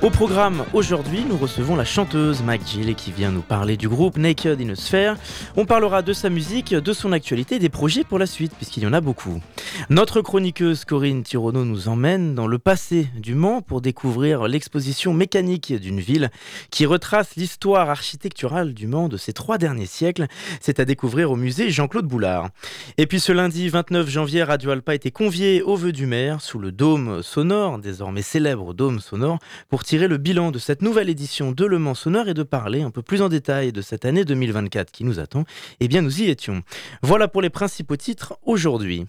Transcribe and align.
Au 0.00 0.10
programme 0.10 0.64
aujourd'hui, 0.74 1.24
nous 1.28 1.36
recevons 1.36 1.74
la 1.74 1.84
chanteuse 1.84 2.44
Mac 2.44 2.60
Gill 2.64 2.94
qui 2.94 3.10
vient 3.10 3.32
nous 3.32 3.42
parler 3.42 3.76
du 3.76 3.88
groupe 3.88 4.16
Naked 4.16 4.60
in 4.60 4.68
a 4.68 4.76
Sphere. 4.76 5.16
On 5.56 5.64
parlera 5.64 6.02
de 6.02 6.12
sa 6.12 6.30
musique, 6.30 6.72
de 6.72 6.92
son 6.92 7.10
actualité, 7.10 7.58
des 7.58 7.68
projets 7.68 8.04
pour 8.04 8.20
la 8.20 8.26
suite, 8.26 8.52
puisqu'il 8.54 8.84
y 8.84 8.86
en 8.86 8.92
a 8.92 9.00
beaucoup. 9.00 9.42
Notre 9.90 10.20
chroniqueuse 10.20 10.84
Corinne 10.84 11.24
Tirono 11.24 11.64
nous 11.64 11.88
emmène 11.88 12.36
dans 12.36 12.46
le 12.46 12.60
passé 12.60 13.08
du 13.16 13.34
Mans 13.34 13.60
pour 13.60 13.80
découvrir 13.80 14.46
l'exposition 14.46 15.12
mécanique 15.12 15.72
d'une 15.74 15.98
ville 15.98 16.30
qui 16.70 16.86
retrace 16.86 17.34
l'histoire 17.34 17.90
architecturale 17.90 18.74
du 18.74 18.86
Mans 18.86 19.08
de 19.08 19.16
ces 19.16 19.32
trois 19.32 19.58
derniers 19.58 19.86
siècles. 19.86 20.28
C'est 20.60 20.78
à 20.78 20.84
découvrir 20.84 21.32
au 21.32 21.36
musée 21.36 21.70
Jean-Claude 21.70 22.06
Boulard. 22.06 22.50
Et 22.98 23.06
puis 23.06 23.18
ce 23.18 23.32
lundi 23.32 23.68
29 23.68 24.08
janvier, 24.08 24.44
Radio 24.44 24.70
Alpa 24.70 24.94
était 24.94 25.10
convié 25.10 25.60
au 25.60 25.74
vœu 25.74 25.90
du 25.90 26.06
maire 26.06 26.40
sous 26.40 26.60
le 26.60 26.70
dôme 26.70 27.20
sonore, 27.24 27.80
désormais 27.80 28.22
célèbre 28.22 28.74
dôme 28.74 29.00
sonore, 29.00 29.40
pour 29.68 29.87
tirer 29.88 30.06
le 30.06 30.18
bilan 30.18 30.50
de 30.50 30.58
cette 30.58 30.82
nouvelle 30.82 31.08
édition 31.08 31.50
de 31.50 31.64
Le 31.64 31.78
Mans 31.78 31.94
Sonore 31.94 32.28
et 32.28 32.34
de 32.34 32.42
parler 32.42 32.82
un 32.82 32.90
peu 32.90 33.00
plus 33.00 33.22
en 33.22 33.30
détail 33.30 33.72
de 33.72 33.80
cette 33.80 34.04
année 34.04 34.26
2024 34.26 34.90
qui 34.90 35.02
nous 35.02 35.18
attend, 35.18 35.44
eh 35.80 35.88
bien 35.88 36.02
nous 36.02 36.20
y 36.20 36.28
étions. 36.28 36.62
Voilà 37.00 37.26
pour 37.26 37.40
les 37.40 37.48
principaux 37.48 37.96
titres 37.96 38.38
aujourd'hui. 38.42 39.06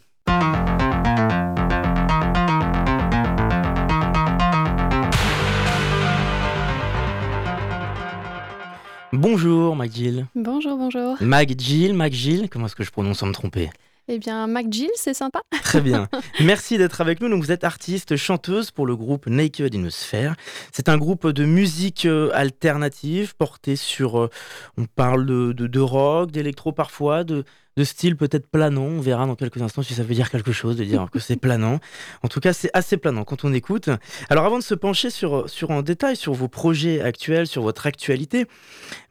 Bonjour 9.12 9.76
Magil. 9.76 10.28
Bonjour, 10.34 10.78
bonjour. 10.78 11.18
Magil, 11.20 11.94
Magil, 11.94 12.48
comment 12.50 12.68
est-ce 12.68 12.78
que 12.78 12.86
je 12.86 12.92
prononce 12.92 13.18
sans 13.18 13.28
me 13.28 13.34
tromper? 13.34 13.70
Eh 14.12 14.18
bien, 14.18 14.48
Mac 14.48 14.66
Jill, 14.72 14.90
c'est 14.96 15.14
sympa. 15.14 15.42
Très 15.64 15.82
bien. 15.82 16.10
Merci 16.40 16.80
d'être 16.80 17.00
avec 17.00 17.22
nous. 17.22 17.40
Vous 17.40 17.52
êtes 17.52 17.64
artiste, 17.64 18.16
chanteuse 18.16 18.72
pour 18.72 18.88
le 18.88 18.96
groupe 18.96 19.28
Naked 19.28 19.76
in 19.76 19.86
a 19.86 19.92
Sphere. 19.92 20.34
C'est 20.72 20.90
un 20.90 20.98
groupe 20.98 21.28
de 21.28 21.46
musique 21.46 22.06
euh, 22.06 22.32
alternative 22.34 23.36
porté 23.36 23.76
sur. 23.76 24.20
Euh, 24.20 24.30
on 24.78 24.86
parle 24.86 25.28
de, 25.28 25.54
de, 25.54 25.68
de 25.68 25.80
rock, 25.80 26.32
d'électro 26.32 26.72
parfois, 26.72 27.24
de, 27.24 27.46
de 27.80 27.86
style 27.86 28.18
peut-être 28.18 28.48
planant. 28.48 28.84
On 28.84 29.00
verra 29.00 29.26
dans 29.26 29.36
quelques 29.36 29.62
instants 29.62 29.84
si 29.84 29.94
ça 29.94 30.04
veut 30.04 30.14
dire 30.14 30.30
quelque 30.30 30.52
chose 30.52 30.76
de 30.76 30.84
dire 30.84 31.08
que 31.12 31.20
c'est 31.20 31.38
planant. 31.38 31.80
En 32.24 32.28
tout 32.28 32.42
cas, 32.42 32.52
c'est 32.52 32.70
assez 32.74 32.98
planant 32.98 33.24
quand 33.24 33.46
on 33.46 33.54
écoute. 33.54 33.90
Alors 34.30 34.46
avant 34.46 34.60
de 34.60 34.64
se 34.64 34.76
pencher 34.76 35.10
sur, 35.10 35.50
sur 35.50 35.72
en 35.72 35.82
détail 35.82 36.18
sur 36.18 36.34
vos 36.34 36.50
projets 36.50 37.00
actuels, 37.00 37.48
sur 37.48 37.62
votre 37.62 37.88
actualité, 37.88 38.48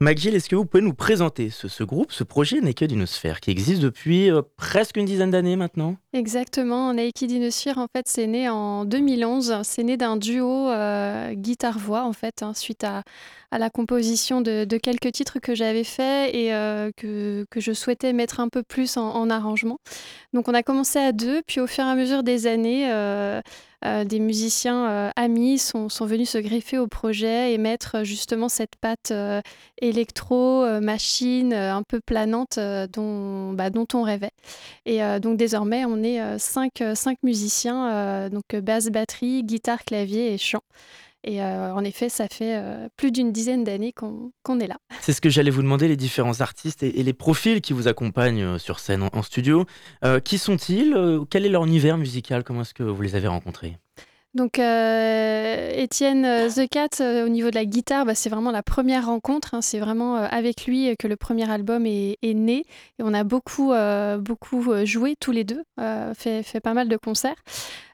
Magil, 0.01 0.35
est-ce 0.35 0.51
que 0.51 0.57
vous 0.57 0.67
pouvez 0.67 0.83
nous 0.83 0.93
présenter 0.93 1.49
ce, 1.49 1.83
groupe, 1.83 2.13
ce 2.13 2.25
projet 2.25 2.61
Naked 2.61 2.91
Dinosphere 2.91 3.41
qui 3.41 3.51
existe 3.51 3.81
depuis 3.81 4.31
euh, 4.31 4.43
presque 4.59 4.99
une 4.99 5.07
dizaine 5.07 5.31
d'années 5.31 5.57
maintenant 5.57 5.97
Exactement. 6.15 6.95
Dinosphere, 6.95 7.77
en 7.77 7.87
fait, 7.95 8.09
c'est 8.09 8.27
né 8.27 8.49
en 8.49 8.87
2011. 8.87 9.61
C'est 9.63 9.83
né 9.83 9.99
d'un 9.99 10.17
duo 10.17 10.71
euh, 10.71 11.35
guitare-voix, 11.35 12.05
en 12.05 12.15
fait, 12.15 12.43
hein, 12.43 12.55
suite 12.55 12.83
à, 12.83 13.03
la 13.53 13.69
composition 13.69 14.41
de, 14.41 14.65
quelques 14.79 15.13
titres 15.13 15.39
que 15.39 15.55
j'avais 15.55 15.85
faits 15.85 16.35
et 16.35 16.55
euh, 16.55 16.91
que, 16.97 17.45
que, 17.51 17.61
je 17.61 17.73
souhaitais 17.73 18.15
mettre 18.15 18.41
un 18.41 18.49
peu 18.49 18.63
plus 18.63 18.97
en, 18.97 19.29
arrangement. 19.29 19.79
Donc 20.33 20.49
on 20.49 20.55
a 20.55 20.63
commencé 20.63 20.99
à 20.99 21.13
deux, 21.13 21.43
puis 21.47 21.61
au 21.61 21.67
fur 21.67 21.85
et 21.85 21.89
à 21.89 21.95
mesure 21.95 22.23
des 22.23 22.47
années, 22.47 22.91
euh, 22.91 23.41
euh, 23.85 24.05
des 24.05 24.19
musiciens 24.19 25.13
amis 25.17 25.59
sont, 25.59 25.89
sont, 25.89 26.07
venus 26.07 26.31
se 26.31 26.39
greffer 26.39 26.79
au 26.79 26.87
projet 26.87 27.53
et 27.53 27.59
mettre 27.59 28.05
justement 28.05 28.49
cette 28.49 28.77
patte 28.77 29.13
électro, 29.81 30.65
machine, 30.81 31.53
un 31.55 31.83
peu 31.83 32.01
planante 32.01 32.59
dont, 32.93 33.53
bah, 33.53 33.71
dont 33.71 33.87
on 33.95 34.03
rêvait. 34.03 34.33
Et 34.87 35.01
donc 35.21 35.37
désormais, 35.37 35.85
on 35.85 36.03
est 36.03 36.39
cinq, 36.39 36.83
cinq 36.95 37.19
musiciens, 37.23 38.29
donc 38.31 38.57
basse, 38.57 38.89
batterie, 38.89 39.45
guitare, 39.45 39.85
clavier 39.85 40.33
et 40.33 40.39
chant. 40.39 40.63
Et 41.25 41.43
euh, 41.43 41.75
en 41.75 41.83
effet, 41.85 42.09
ça 42.09 42.29
fait 42.29 42.57
euh, 42.57 42.89
plus 42.97 43.11
d'une 43.11 43.33
dizaine 43.33 43.65
d'années 43.65 43.93
qu'on 43.93 44.61
est 44.61 44.67
là. 44.67 44.77
C'est 45.01 45.13
ce 45.13 45.21
que 45.21 45.31
j'allais 45.31 45.51
vous 45.51 45.63
demander, 45.63 45.89
les 45.89 45.97
différents 45.97 46.41
artistes 46.41 46.83
et, 46.83 47.03
les 47.03 47.13
profils 47.13 47.61
qui 47.61 47.73
vous 47.73 47.89
accompagnent 47.89 48.43
euh, 48.43 48.59
sur 48.59 48.79
scène 48.79 49.09
en, 49.13 49.23
studio. 49.23 49.67
qui 50.25 50.39
sont-ils 50.39 50.97
Quel 51.31 51.45
est 51.45 51.49
leur 51.49 51.65
univers 51.65 51.99
musical? 51.99 52.45
Comment 52.45 52.63
est-ce 52.63 52.75
que 52.75 52.83
vous 52.83 53.03
les 53.03 53.17
avez 53.17 53.29
rencontrés? 53.29 53.77
Donc 54.35 54.59
Étienne 54.59 56.49
The 56.49 56.69
Cat 56.69 57.03
au 57.25 57.29
niveau 57.29 57.51
de 57.51 57.55
la 57.55 57.65
guitare, 57.65 58.05
bah, 58.05 58.15
c'est 58.15 58.29
vraiment 58.29 58.51
la 58.51 58.63
première 58.63 59.07
rencontre. 59.07 59.55
Hein. 59.55 59.63
c'est 59.63 59.79
vraiment 59.79 60.17
avec 60.17 60.67
lui 60.67 60.95
que 60.99 61.09
le 61.09 61.17
premier 61.17 61.51
album 61.51 61.87
est, 61.87 62.17
né 62.23 62.65
et 62.99 63.03
on 63.03 63.15
a 63.15 63.25
beaucoup 63.25 63.73
beaucoup 64.19 64.85
joué 64.85 65.17
tous 65.19 65.33
les 65.33 65.45
deux, 65.45 65.63
fait, 66.15 66.61
pas 66.63 66.75
mal 66.75 66.89
de 66.89 66.97
concerts. 66.97 67.37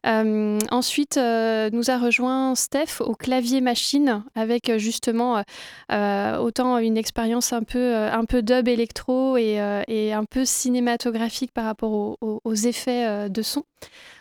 Euh, 0.07 0.59
ensuite, 0.71 1.17
euh, 1.17 1.71
nous 1.73 1.91
a 1.91 1.99
rejoint 1.99 2.55
Steph 2.55 3.01
au 3.01 3.15
clavier 3.15 3.61
machine 3.61 4.23
avec 4.35 4.69
euh, 4.69 4.79
justement 4.79 5.43
autant 5.91 6.79
une 6.79 6.97
expérience 6.97 7.53
un 7.53 7.63
peu, 7.63 7.95
un 7.95 8.25
peu 8.25 8.43
dub 8.43 8.69
électro 8.69 9.37
et, 9.37 9.59
un 9.59 10.25
peu 10.25 10.45
cinématographique 10.45 11.53
par 11.53 11.65
rapport 11.65 12.17
aux, 12.21 12.55
effets 12.55 13.29
de 13.29 13.43
son 13.43 13.65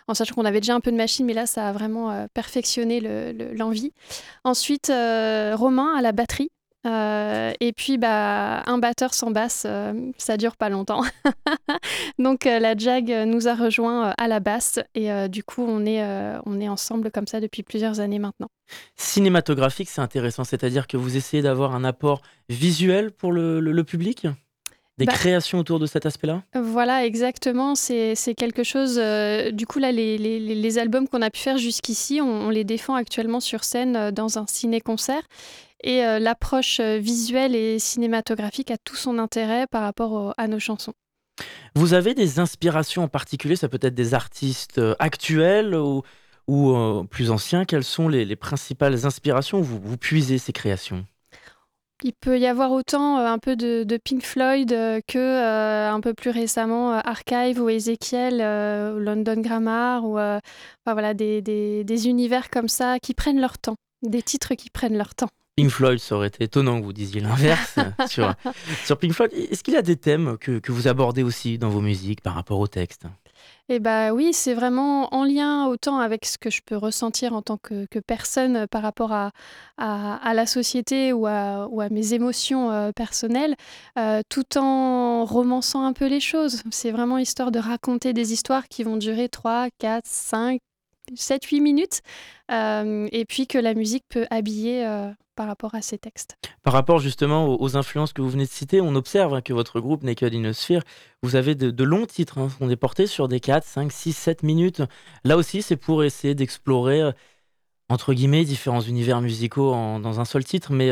en 0.08 0.14
sachant 0.14 0.36
qu'on 0.36 0.46
avait 0.46 0.62
déjà 0.62 0.76
un 0.76 0.80
peu 0.80 0.92
de 0.92 0.98
machine, 0.98 1.26
mais 1.26 1.34
là, 1.34 1.46
ça 1.46 1.70
a 1.70 1.72
vraiment 1.72 2.28
perfectionné 2.34 3.00
l'envie. 3.54 3.94
Ensuite, 4.44 4.88
Romain 4.88 5.96
à 5.96 6.02
la 6.02 6.12
batterie, 6.12 6.50
euh, 6.86 7.54
et 7.60 7.72
puis, 7.72 7.98
bah, 7.98 8.62
un 8.66 8.78
batteur 8.78 9.14
sans 9.14 9.32
basse, 9.32 9.64
euh, 9.66 10.12
ça 10.18 10.38
dure 10.38 10.58
pas 10.58 10.70
longtemps. 10.70 11.04
Donc, 12.20 12.46
euh, 12.46 12.60
la 12.60 12.76
Jag 12.76 13.10
nous 13.26 13.48
a 13.48 13.56
rejoint 13.56 14.14
à 14.18 14.28
la 14.28 14.40
basse 14.40 14.80
et 14.94 15.30
du 15.30 15.44
coup, 15.44 15.64
on 15.64 15.86
est, 15.86 16.04
on 16.46 16.60
est 16.60 16.68
ensemble 16.68 17.12
comme 17.12 17.28
ça 17.28 17.40
depuis 17.40 17.64
plusieurs 17.64 18.00
années 18.00 18.20
maintenant. 18.20 18.50
Cinématographique, 18.96 19.90
c'est 19.90 20.02
intéressant, 20.02 20.44
c'est-à-dire 20.44 20.88
que 20.88 20.98
vous 20.98 21.16
essayez 21.16 21.44
d'avoir 21.44 21.76
un 21.76 21.84
apport 21.84 22.22
visuel 22.50 23.12
pour 23.12 23.32
le, 23.32 23.84
public? 23.84 24.28
Des 24.98 25.06
bah 25.06 25.14
créations 25.14 25.60
autour 25.60 25.80
de 25.80 25.86
cet 25.86 26.06
aspect-là? 26.06 26.44
Voilà, 26.56 27.06
exactement. 27.06 27.76
C'est 27.76 28.16
quelque 28.38 28.64
chose. 28.64 29.02
du 29.54 29.66
coup, 29.66 29.80
là, 29.80 29.92
les, 29.92 30.18
les, 30.18 30.40
les 30.40 30.78
albums 30.78 31.08
qu'on 31.08 31.22
a 31.22 31.30
pu 31.30 31.40
faire 31.40 31.58
jusqu'ici, 31.58 32.22
on, 32.22 32.48
on, 32.48 32.50
les 32.50 32.64
défend 32.64 32.96
actuellement 32.96 33.40
sur 33.40 33.64
scène 33.64 34.12
dans 34.12 34.38
un 34.38 34.46
ciné-concert. 34.48 35.24
Et 35.84 36.06
euh, 36.06 36.18
l'approche 36.18 36.80
euh, 36.80 36.98
visuelle 36.98 37.56
et 37.56 37.78
cinématographique 37.78 38.72
a 38.72 38.78
tout 38.78 38.96
son 38.96 39.20
intérêt 39.20 39.68
par 39.68 39.84
rapport 39.84 40.34
à 40.38 40.48
nos 40.48 40.60
chansons. 40.60 40.94
Vous 41.76 41.94
avez 41.94 42.14
des 42.14 42.40
inspirations 42.40 43.04
en 43.04 43.08
particulier? 43.10 43.56
Ça 43.56 43.68
peut 43.68 43.80
être 43.82 43.94
des 43.94 44.14
artistes 44.14 44.78
euh, 44.78 44.96
actuels 45.00 45.76
ou, 45.76 46.04
plus 47.10 47.32
anciens? 47.32 47.66
Quelles 47.66 47.84
sont 47.84 48.08
les, 48.08 48.36
principales 48.36 49.06
inspirations? 49.06 49.60
Où 49.60 49.64
vous, 49.64 49.80
vous 49.84 49.98
puisez 49.98 50.38
ces 50.38 50.54
créations? 50.54 51.06
Il 52.04 52.14
peut 52.14 52.40
y 52.40 52.46
avoir 52.48 52.72
autant 52.72 53.18
un 53.18 53.38
peu 53.40 53.56
de, 53.56 53.98
Pink 54.04 54.24
Floyd 54.24 54.70
que 55.08 55.90
un 55.90 56.00
peu 56.02 56.14
plus 56.14 56.32
récemment 56.32 56.94
Archive 56.94 57.62
ou 57.62 57.70
Ezekiel, 57.70 58.38
London 58.38 59.40
Grammar 59.42 60.04
ou 60.06 60.18
voilà, 60.86 61.14
des, 61.14 61.42
des, 61.42 62.08
univers 62.08 62.50
comme 62.50 62.68
ça 62.68 63.00
qui 63.00 63.14
prennent 63.14 63.40
leur 63.40 63.58
temps, 63.58 63.76
des 64.02 64.22
titres 64.22 64.56
qui 64.56 64.70
prennent 64.70 64.98
leur 64.98 65.16
temps. 65.16 65.30
Pink 65.56 65.70
Floyd, 65.70 66.00
ça 66.00 66.16
aurait 66.16 66.28
été 66.28 66.46
étonnant 66.46 66.80
que 66.80 66.86
vous 66.86 66.94
disiez 66.94 67.22
l'inverse 67.22 67.78
sur, 68.10 68.34
sur 68.84 68.98
Pink 68.98 69.14
Floyd. 69.14 69.32
Est-ce 69.34 69.64
qu'il 69.64 69.76
y 69.76 69.78
a 69.78 69.84
des 69.84 69.98
thèmes 69.98 70.38
que, 70.40 70.58
que, 70.58 70.72
vous 70.72 70.88
abordez 70.88 71.22
aussi 71.22 71.60
dans 71.60 71.70
vos 71.70 71.82
musiques 71.82 72.22
par 72.22 72.34
rapport 72.34 72.60
au 72.60 72.68
texte? 72.68 73.06
Eh 73.70 73.80
bah 73.80 74.12
oui, 74.12 74.34
c'est 74.34 74.54
vraiment 74.54 75.14
en 75.14 75.24
lien 75.24 75.68
autant 75.68 76.00
avec 76.00 76.26
ce 76.26 76.38
que 76.38 76.50
je 76.50 76.62
peux 76.66 76.76
ressentir 76.76 77.34
en 77.34 77.42
tant 77.42 77.58
que, 77.58 77.86
personne 78.06 78.68
par 78.68 78.82
rapport 78.82 79.14
à, 79.14 79.32
la 79.78 80.46
société 80.46 81.14
ou 81.14 81.28
à, 81.28 81.70
mes 81.90 82.14
émotions 82.14 82.72
euh, 82.72 82.92
personnelles, 82.92 83.56
euh, 83.98 84.22
tout 84.30 84.58
en 84.58 85.24
romançant 85.24 85.86
un 85.86 85.94
peu 85.94 86.08
les 86.08 86.20
choses. 86.20 86.62
C'est 86.72 86.92
vraiment 86.92 87.18
histoire 87.18 87.52
de 87.52 87.60
raconter 87.60 88.12
des 88.12 88.34
histoires 88.34 88.68
qui 88.68 88.84
vont 88.84 88.98
durer 88.98 89.30
3, 89.30 89.70
4, 89.80 90.06
5, 90.06 90.60
7-8 91.16 91.62
minutes, 91.62 92.02
euh, 92.52 93.08
et 93.12 93.26
puis 93.26 93.48
que 93.48 93.58
la 93.58 93.74
musique 93.74 94.06
peut 94.10 94.26
habiller 94.30 94.86
euh, 94.86 95.10
par 95.36 95.48
rapport 95.48 95.76
à 95.76 95.82
ces 95.82 95.98
textes. 95.98 96.38
Par 96.64 96.74
rapport 96.74 97.00
justement 97.00 97.60
aux, 97.60 97.78
influences 97.78 98.14
que 98.14 98.22
vous 98.22 98.30
venez 98.30 98.46
de 98.46 98.50
citer, 98.50 98.82
on 98.82 98.96
observe 98.96 99.34
hein, 99.34 99.42
que 99.42 99.54
votre 99.54 99.80
groupe 99.80 100.04
Naked 100.04 100.34
in 100.34 100.46
a 100.46 100.54
Sphere, 100.54 100.82
vous 101.22 101.36
avez 101.36 101.56
de, 101.56 101.84
longs 101.84 102.06
titres, 102.06 102.38
hein, 102.38 102.50
on 102.60 102.70
est 102.70 102.76
portés 102.76 103.08
sur 103.08 103.28
des 103.28 103.40
4, 103.40 103.66
5, 103.66 103.92
6, 103.92 104.14
7 104.14 104.44
minutes. 104.44 104.82
Là 105.24 105.38
aussi, 105.38 105.62
c'est 105.62 105.78
pour 105.78 106.04
essayer 106.04 106.36
d'explorer, 106.36 107.02
euh, 107.02 107.12
entre 107.90 108.14
guillemets, 108.14 108.44
différents 108.44 108.82
univers 108.82 109.22
musicaux 109.22 109.72
dans 109.72 110.20
un 110.20 110.26
seul 110.26 110.44
titre, 110.44 110.72
mais 110.72 110.90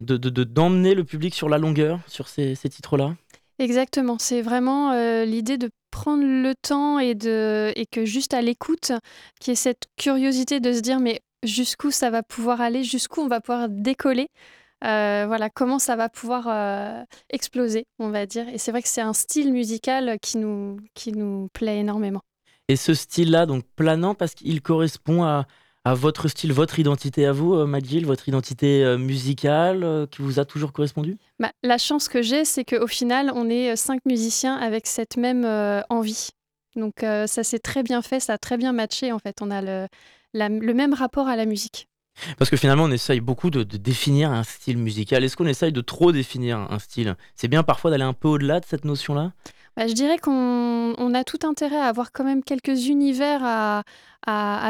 de 0.00 0.16
d'emmener 0.44 0.94
le 0.94 1.04
public 1.04 1.34
sur 1.34 1.48
la 1.48 1.58
longueur, 1.58 2.00
sur 2.06 2.28
ces 2.28 2.56
titres-là 2.56 3.14
Exactement, 3.58 4.18
c'est 4.18 4.42
vraiment 4.42 4.92
l'idée 5.24 5.56
de 5.56 5.70
prendre 5.96 6.24
le 6.24 6.54
temps 6.54 6.98
et, 6.98 7.14
de, 7.14 7.72
et 7.74 7.86
que 7.86 8.04
juste 8.04 8.34
à 8.34 8.42
l'écoute, 8.42 8.92
qui 9.40 9.52
est 9.52 9.56
cette 9.56 9.84
curiosité 9.96 10.60
de 10.60 10.74
se 10.74 10.80
dire 10.80 11.00
mais 11.00 11.22
jusqu'où 11.46 11.90
ça 11.90 12.10
va 12.10 12.22
pouvoir 12.22 12.60
aller, 12.60 12.84
jusqu'où 12.84 13.22
on 13.22 13.28
va 13.28 13.40
pouvoir 13.40 13.68
décoller. 13.68 14.28
voilà, 14.82 15.48
comment 15.50 15.78
ça 15.78 15.96
va 15.96 16.08
pouvoir 16.08 17.06
exploser, 17.30 17.86
on 17.98 18.10
va 18.10 18.26
dire. 18.26 18.48
Et 18.48 18.58
c'est 18.58 18.70
vrai 18.70 18.82
que 18.82 18.88
c'est 18.88 19.00
un 19.00 19.12
style 19.14 19.52
musical 19.52 20.18
qui 20.20 20.38
nous, 20.38 20.78
qui 20.94 21.12
nous 21.12 21.48
plaît 21.52 21.78
énormément. 21.78 22.22
Et 22.68 22.76
ce 22.76 22.94
style-là, 22.94 23.46
donc 23.46 23.64
planant, 23.76 24.14
parce 24.14 24.34
qu'il 24.34 24.60
correspond 24.60 25.22
à, 25.22 25.46
à 25.86 25.94
votre 25.94 26.26
style, 26.26 26.52
votre 26.52 26.80
identité 26.80 27.26
à 27.26 27.32
vous, 27.32 27.54
euh, 27.54 27.64
McGill, 27.64 28.06
votre 28.06 28.28
identité 28.28 28.82
euh, 28.82 28.98
musicale 28.98 29.84
euh, 29.84 30.04
qui 30.04 30.20
vous 30.20 30.40
a 30.40 30.44
toujours 30.44 30.72
correspondu? 30.72 31.16
Bah, 31.38 31.52
La 31.62 31.78
chance 31.78 32.08
que 32.08 32.22
j'ai, 32.22 32.44
c'est 32.44 32.64
qu'au 32.64 32.88
final, 32.88 33.30
on 33.32 33.48
est 33.48 33.76
cinq 33.76 34.04
musiciens 34.04 34.56
avec 34.56 34.88
cette 34.88 35.16
même 35.16 35.44
envie. 35.88 36.30
Donc 36.74 36.94
ça 37.00 37.42
s'est 37.42 37.60
très 37.60 37.82
bien 37.82 38.02
fait, 38.02 38.20
ça 38.20 38.34
a 38.34 38.38
très 38.38 38.58
bien 38.58 38.72
matché 38.72 39.10
en 39.10 39.18
fait. 39.18 39.40
On 39.40 39.50
a 39.50 39.62
le, 39.62 39.86
le 40.36 40.74
même 40.74 40.94
rapport 40.94 41.28
à 41.28 41.36
la 41.36 41.46
musique. 41.46 41.88
Parce 42.38 42.50
que 42.50 42.56
finalement, 42.56 42.84
on 42.84 42.90
essaye 42.90 43.20
beaucoup 43.20 43.50
de, 43.50 43.62
de 43.62 43.76
définir 43.76 44.30
un 44.30 44.42
style 44.42 44.78
musical. 44.78 45.22
Est-ce 45.22 45.36
qu'on 45.36 45.46
essaye 45.46 45.72
de 45.72 45.80
trop 45.80 46.12
définir 46.12 46.58
un 46.58 46.78
style? 46.78 47.14
C'est 47.34 47.48
bien 47.48 47.62
parfois 47.62 47.90
d'aller 47.90 48.04
un 48.04 48.14
peu 48.14 48.28
au-delà 48.28 48.60
de 48.60 48.64
cette 48.64 48.84
notion-là? 48.84 49.32
Bah, 49.76 49.86
je 49.86 49.92
dirais 49.92 50.18
qu'on 50.18 51.14
a 51.14 51.24
tout 51.24 51.46
intérêt 51.46 51.76
à 51.76 51.84
avoir 51.84 52.12
quand 52.12 52.24
même 52.24 52.42
quelques 52.42 52.86
univers 52.86 53.42
à, 53.44 53.82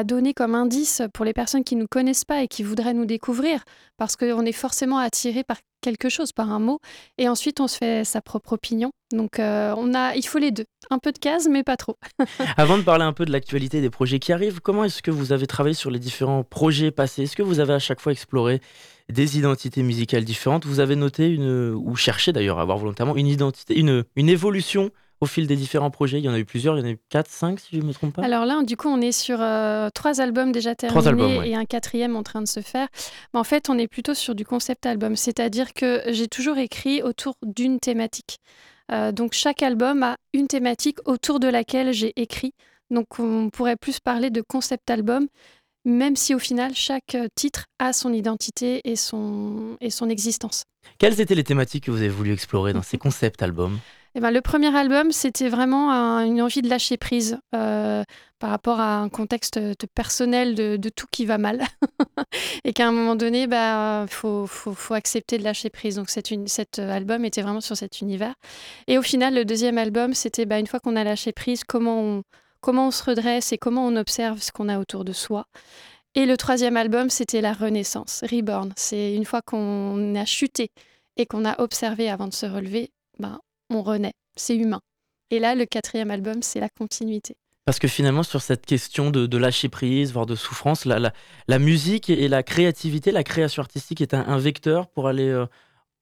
donner 0.04 0.34
comme 0.34 0.54
indice 0.54 1.02
pour 1.14 1.24
les 1.24 1.32
personnes 1.32 1.64
qui 1.64 1.76
ne 1.76 1.82
nous 1.82 1.86
connaissent 1.88 2.26
pas 2.26 2.42
et 2.42 2.48
qui 2.48 2.62
voudraient 2.62 2.92
nous 2.92 3.06
découvrir, 3.06 3.62
parce 3.96 4.14
qu'on 4.14 4.44
est 4.44 4.52
forcément 4.52 4.98
attiré 4.98 5.44
par 5.44 5.56
quelque 5.80 6.08
chose, 6.08 6.32
par 6.32 6.50
un 6.52 6.58
mot, 6.58 6.80
et 7.16 7.28
ensuite 7.28 7.60
on 7.60 7.68
se 7.68 7.78
fait 7.78 8.04
sa 8.04 8.20
propre 8.20 8.54
opinion. 8.54 8.90
Donc 9.12 9.38
euh, 9.38 9.72
on 9.78 9.94
a, 9.94 10.14
il 10.14 10.26
faut 10.26 10.38
les 10.38 10.50
deux, 10.50 10.66
un 10.90 10.98
peu 10.98 11.12
de 11.12 11.18
cases, 11.18 11.48
mais 11.48 11.62
pas 11.62 11.76
trop. 11.76 11.96
Avant 12.56 12.76
de 12.76 12.82
parler 12.82 13.04
un 13.04 13.12
peu 13.12 13.24
de 13.24 13.32
l'actualité 13.32 13.80
des 13.80 13.88
projets 13.88 14.18
qui 14.18 14.32
arrivent, 14.32 14.60
comment 14.60 14.84
est-ce 14.84 15.00
que 15.00 15.10
vous 15.10 15.32
avez 15.32 15.46
travaillé 15.46 15.74
sur 15.74 15.90
les 15.90 16.00
différents 16.00 16.42
projets 16.42 16.90
passés? 16.90 17.22
Est-ce 17.22 17.36
que 17.36 17.42
vous 17.42 17.60
avez 17.60 17.72
à 17.72 17.78
chaque 17.78 18.00
fois 18.00 18.12
exploré 18.12 18.60
des 19.12 19.38
identités 19.38 19.82
musicales 19.82 20.24
différentes 20.24 20.66
Vous 20.66 20.80
avez 20.80 20.96
noté 20.96 21.28
une, 21.28 21.72
ou 21.74 21.96
cherché 21.96 22.32
d'ailleurs 22.32 22.58
à 22.58 22.62
avoir 22.62 22.78
volontairement 22.78 23.16
une 23.16 23.26
identité, 23.26 23.78
une, 23.78 24.04
une 24.16 24.28
évolution 24.28 24.90
au 25.20 25.26
fil 25.26 25.46
des 25.46 25.56
différents 25.56 25.90
projets 25.90 26.18
Il 26.18 26.24
y 26.24 26.28
en 26.28 26.34
a 26.34 26.38
eu 26.38 26.44
plusieurs, 26.44 26.76
il 26.76 26.80
y 26.80 26.82
en 26.84 26.86
a 26.88 26.90
eu 26.90 26.98
4, 27.08 27.30
5 27.30 27.60
si 27.60 27.76
je 27.76 27.80
ne 27.80 27.86
me 27.86 27.92
trompe 27.92 28.14
pas. 28.14 28.22
Alors 28.22 28.44
là, 28.44 28.62
du 28.62 28.76
coup, 28.76 28.88
on 28.88 29.00
est 29.00 29.12
sur 29.12 29.38
euh, 29.40 29.88
trois 29.94 30.20
albums 30.20 30.52
déjà 30.52 30.74
terminés 30.74 31.48
et 31.48 31.54
un 31.54 31.64
quatrième 31.64 32.16
en 32.16 32.22
train 32.22 32.42
de 32.42 32.48
se 32.48 32.60
faire. 32.60 32.88
Mais 33.32 33.40
en 33.40 33.44
fait, 33.44 33.70
on 33.70 33.78
est 33.78 33.88
plutôt 33.88 34.14
sur 34.14 34.34
du 34.34 34.44
concept 34.44 34.86
album, 34.86 35.16
c'est-à-dire 35.16 35.72
que 35.72 36.02
j'ai 36.08 36.28
toujours 36.28 36.58
écrit 36.58 37.02
autour 37.02 37.34
d'une 37.42 37.80
thématique. 37.80 38.38
Euh, 38.92 39.10
donc 39.10 39.32
chaque 39.32 39.62
album 39.62 40.02
a 40.02 40.16
une 40.32 40.46
thématique 40.46 40.98
autour 41.06 41.40
de 41.40 41.48
laquelle 41.48 41.92
j'ai 41.92 42.12
écrit. 42.16 42.52
Donc 42.90 43.18
on 43.18 43.50
pourrait 43.50 43.76
plus 43.76 43.98
parler 43.98 44.30
de 44.30 44.42
concept 44.42 44.90
album, 44.90 45.26
même 45.86 46.16
si 46.16 46.34
au 46.34 46.38
final 46.38 46.74
chaque 46.74 47.14
euh, 47.14 47.28
titre 47.34 47.64
a 47.78 47.94
son 47.94 48.12
identité 48.12 48.82
et 48.84 48.96
son, 48.96 49.76
et 49.80 49.90
son 49.90 50.10
existence. 50.10 50.64
Quelles 50.98 51.20
étaient 51.20 51.34
les 51.34 51.44
thématiques 51.44 51.84
que 51.84 51.90
vous 51.90 51.98
avez 51.98 52.08
voulu 52.08 52.32
explorer 52.32 52.72
dans 52.72 52.82
ces 52.82 52.98
concept 52.98 53.42
albums? 53.42 53.78
Eh 54.16 54.20
ben, 54.20 54.30
le 54.30 54.40
premier 54.40 54.74
album, 54.74 55.12
c'était 55.12 55.50
vraiment 55.50 55.90
une 56.24 56.40
envie 56.40 56.62
de 56.62 56.70
lâcher 56.70 56.96
prise 56.96 57.38
euh, 57.54 58.02
par 58.38 58.48
rapport 58.48 58.80
à 58.80 58.96
un 58.96 59.10
contexte 59.10 59.60
personnel 59.94 60.54
de, 60.54 60.88
tout 60.88 61.06
qui 61.10 61.26
va 61.26 61.36
mal. 61.36 61.62
et 62.64 62.72
qu'à 62.72 62.88
un 62.88 62.92
moment 62.92 63.14
donné, 63.14 63.42
il 63.42 63.46
bah, 63.46 64.06
faut, 64.08 64.46
faut, 64.46 64.94
accepter 64.94 65.36
de 65.36 65.44
lâcher 65.44 65.68
prise. 65.68 65.96
Donc 65.96 66.08
cet, 66.08 66.32
cet 66.48 66.78
album 66.78 67.26
était 67.26 67.42
vraiment 67.42 67.60
sur 67.60 67.76
cet 67.76 68.00
univers. 68.00 68.32
Et 68.86 68.96
au 68.96 69.02
final, 69.02 69.34
le 69.34 69.44
deuxième 69.44 69.76
album, 69.76 70.14
c'était 70.14 70.46
bah, 70.46 70.58
une 70.58 70.66
fois 70.66 70.80
qu'on 70.80 70.96
a 70.96 71.04
lâché 71.04 71.32
prise, 71.32 71.62
comment 71.62 72.00
on, 72.00 72.22
comment 72.66 72.88
on 72.88 72.90
se 72.90 73.04
redresse 73.04 73.52
et 73.52 73.58
comment 73.58 73.86
on 73.86 73.94
observe 73.94 74.42
ce 74.42 74.50
qu'on 74.50 74.68
a 74.68 74.80
autour 74.80 75.04
de 75.04 75.12
soi. 75.12 75.46
Et 76.16 76.26
le 76.26 76.36
troisième 76.36 76.76
album, 76.76 77.10
c'était 77.10 77.40
la 77.40 77.52
renaissance, 77.52 78.24
Reborn. 78.28 78.72
C'est 78.74 79.14
une 79.14 79.24
fois 79.24 79.40
qu'on 79.40 80.16
a 80.16 80.24
chuté 80.24 80.72
et 81.16 81.26
qu'on 81.26 81.44
a 81.44 81.60
observé 81.60 82.10
avant 82.10 82.26
de 82.26 82.34
se 82.34 82.44
relever, 82.44 82.90
ben, 83.20 83.38
on 83.70 83.82
renaît, 83.82 84.14
c'est 84.34 84.56
humain. 84.56 84.80
Et 85.30 85.38
là, 85.38 85.54
le 85.54 85.64
quatrième 85.64 86.10
album, 86.10 86.42
c'est 86.42 86.58
la 86.58 86.68
continuité. 86.68 87.36
Parce 87.66 87.78
que 87.78 87.86
finalement, 87.86 88.24
sur 88.24 88.42
cette 88.42 88.66
question 88.66 89.12
de, 89.12 89.36
lâcher 89.36 89.68
prise, 89.68 90.12
voire 90.12 90.26
de 90.26 90.34
souffrance, 90.34 90.86
la, 90.86 91.58
musique 91.60 92.10
et 92.10 92.26
la 92.26 92.42
créativité, 92.42 93.12
la 93.12 93.22
création 93.22 93.60
artistique 93.60 94.00
est 94.00 94.12
un, 94.12 94.38
vecteur 94.38 94.88
pour 94.88 95.06
aller 95.06 95.28
euh, 95.28 95.46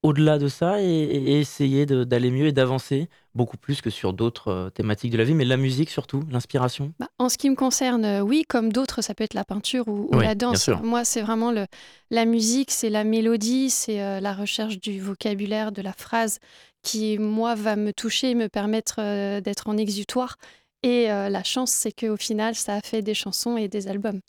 au-delà 0.03 0.37
de 0.37 0.47
ça 0.47 0.81
et, 0.81 1.39
essayer 1.39 1.85
d'aller 1.85 2.31
mieux 2.31 2.47
et 2.47 2.51
d'avancer 2.51 3.09
beaucoup 3.33 3.57
plus 3.57 3.81
que 3.81 3.89
sur 3.89 4.13
d'autres 4.13 4.49
euh, 4.49 4.69
thématiques 4.69 5.11
de 5.11 5.17
la 5.17 5.23
vie, 5.23 5.33
mais 5.33 5.45
la 5.45 5.57
musique 5.57 5.89
surtout, 5.89 6.23
l'inspiration 6.29 6.93
bah, 6.99 7.09
En 7.17 7.27
ce 7.27 7.37
qui 7.37 7.49
me 7.49 7.55
concerne, 7.55 8.05
euh, 8.05 8.21
oui, 8.21 8.43
comme 8.47 8.71
d'autres, 8.71 9.01
ça 9.01 9.13
peut 9.13 9.23
être 9.23 9.33
la 9.33 9.43
peinture 9.43 9.87
ou, 9.87 10.09
la 10.13 10.35
danse. 10.35 10.69
Moi, 10.83 11.03
c'est 11.03 11.21
vraiment 11.21 11.51
le, 11.51 11.65
la 12.11 12.25
musique, 12.25 12.71
c'est 12.71 12.89
la 12.89 13.03
mélodie, 13.03 13.69
c'est 13.69 14.21
la 14.21 14.33
recherche 14.33 14.79
du 14.79 15.01
vocabulaire, 15.01 15.71
de 15.71 15.81
la 15.81 15.93
phrase 15.93 16.39
qui, 16.85 17.17
moi, 17.17 17.55
va 17.55 17.75
me 17.75 17.91
toucher 17.91 18.35
me 18.35 18.47
permettre 18.47 18.95
euh, 18.99 19.41
d'être 19.41 19.67
en 19.67 19.75
exutoire. 19.75 20.37
Et 20.83 21.11
euh, 21.11 21.29
la 21.29 21.43
chance, 21.43 21.71
c'est 21.71 21.91
qu'au 21.91 22.15
final, 22.15 22.55
ça 22.55 22.75
a 22.75 22.81
fait 22.81 23.01
des 23.01 23.15
chansons 23.15 23.57
et 23.57 23.67
des 23.67 23.89
albums. 23.89 24.21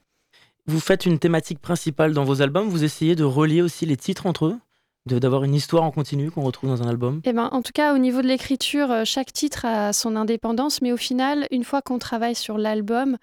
Vous 0.66 0.80
faites 0.80 1.06
une 1.06 1.20
thématique 1.20 1.60
principale 1.60 2.12
dans 2.12 2.24
vos 2.24 2.42
albums, 2.42 2.68
vous 2.68 2.82
essayez 2.82 3.14
de 3.14 3.22
relier 3.22 3.62
aussi 3.62 3.86
les 3.86 3.96
titres 3.96 4.26
entre 4.26 4.46
eux? 4.46 4.58
D'avoir 5.06 5.44
une 5.44 5.54
histoire 5.54 5.84
en 5.84 5.90
continu 5.90 6.30
qu'on 6.30 6.42
retrouve 6.42 6.70
dans 6.70 6.82
un 6.82 6.88
album? 6.88 7.20
Eh 7.24 7.32
ben, 7.32 7.48
En 7.52 7.62
tout 7.62 7.72
cas, 7.72 7.94
au 7.94 7.98
niveau 7.98 8.22
de 8.22 8.26
l'écriture, 8.26 8.90
euh, 8.90 9.04
chaque 9.04 9.32
titre 9.32 9.64
a 9.64 9.92
son 9.92 10.16
indépendance, 10.16 10.82
mais 10.82 10.92
au 10.92 10.96
final, 10.96 11.46
une 11.50 11.64
fois 11.64 11.82
qu'on 11.82 11.98
travaille 11.98 12.34
sur 12.34 12.58
l'album, 12.58 13.16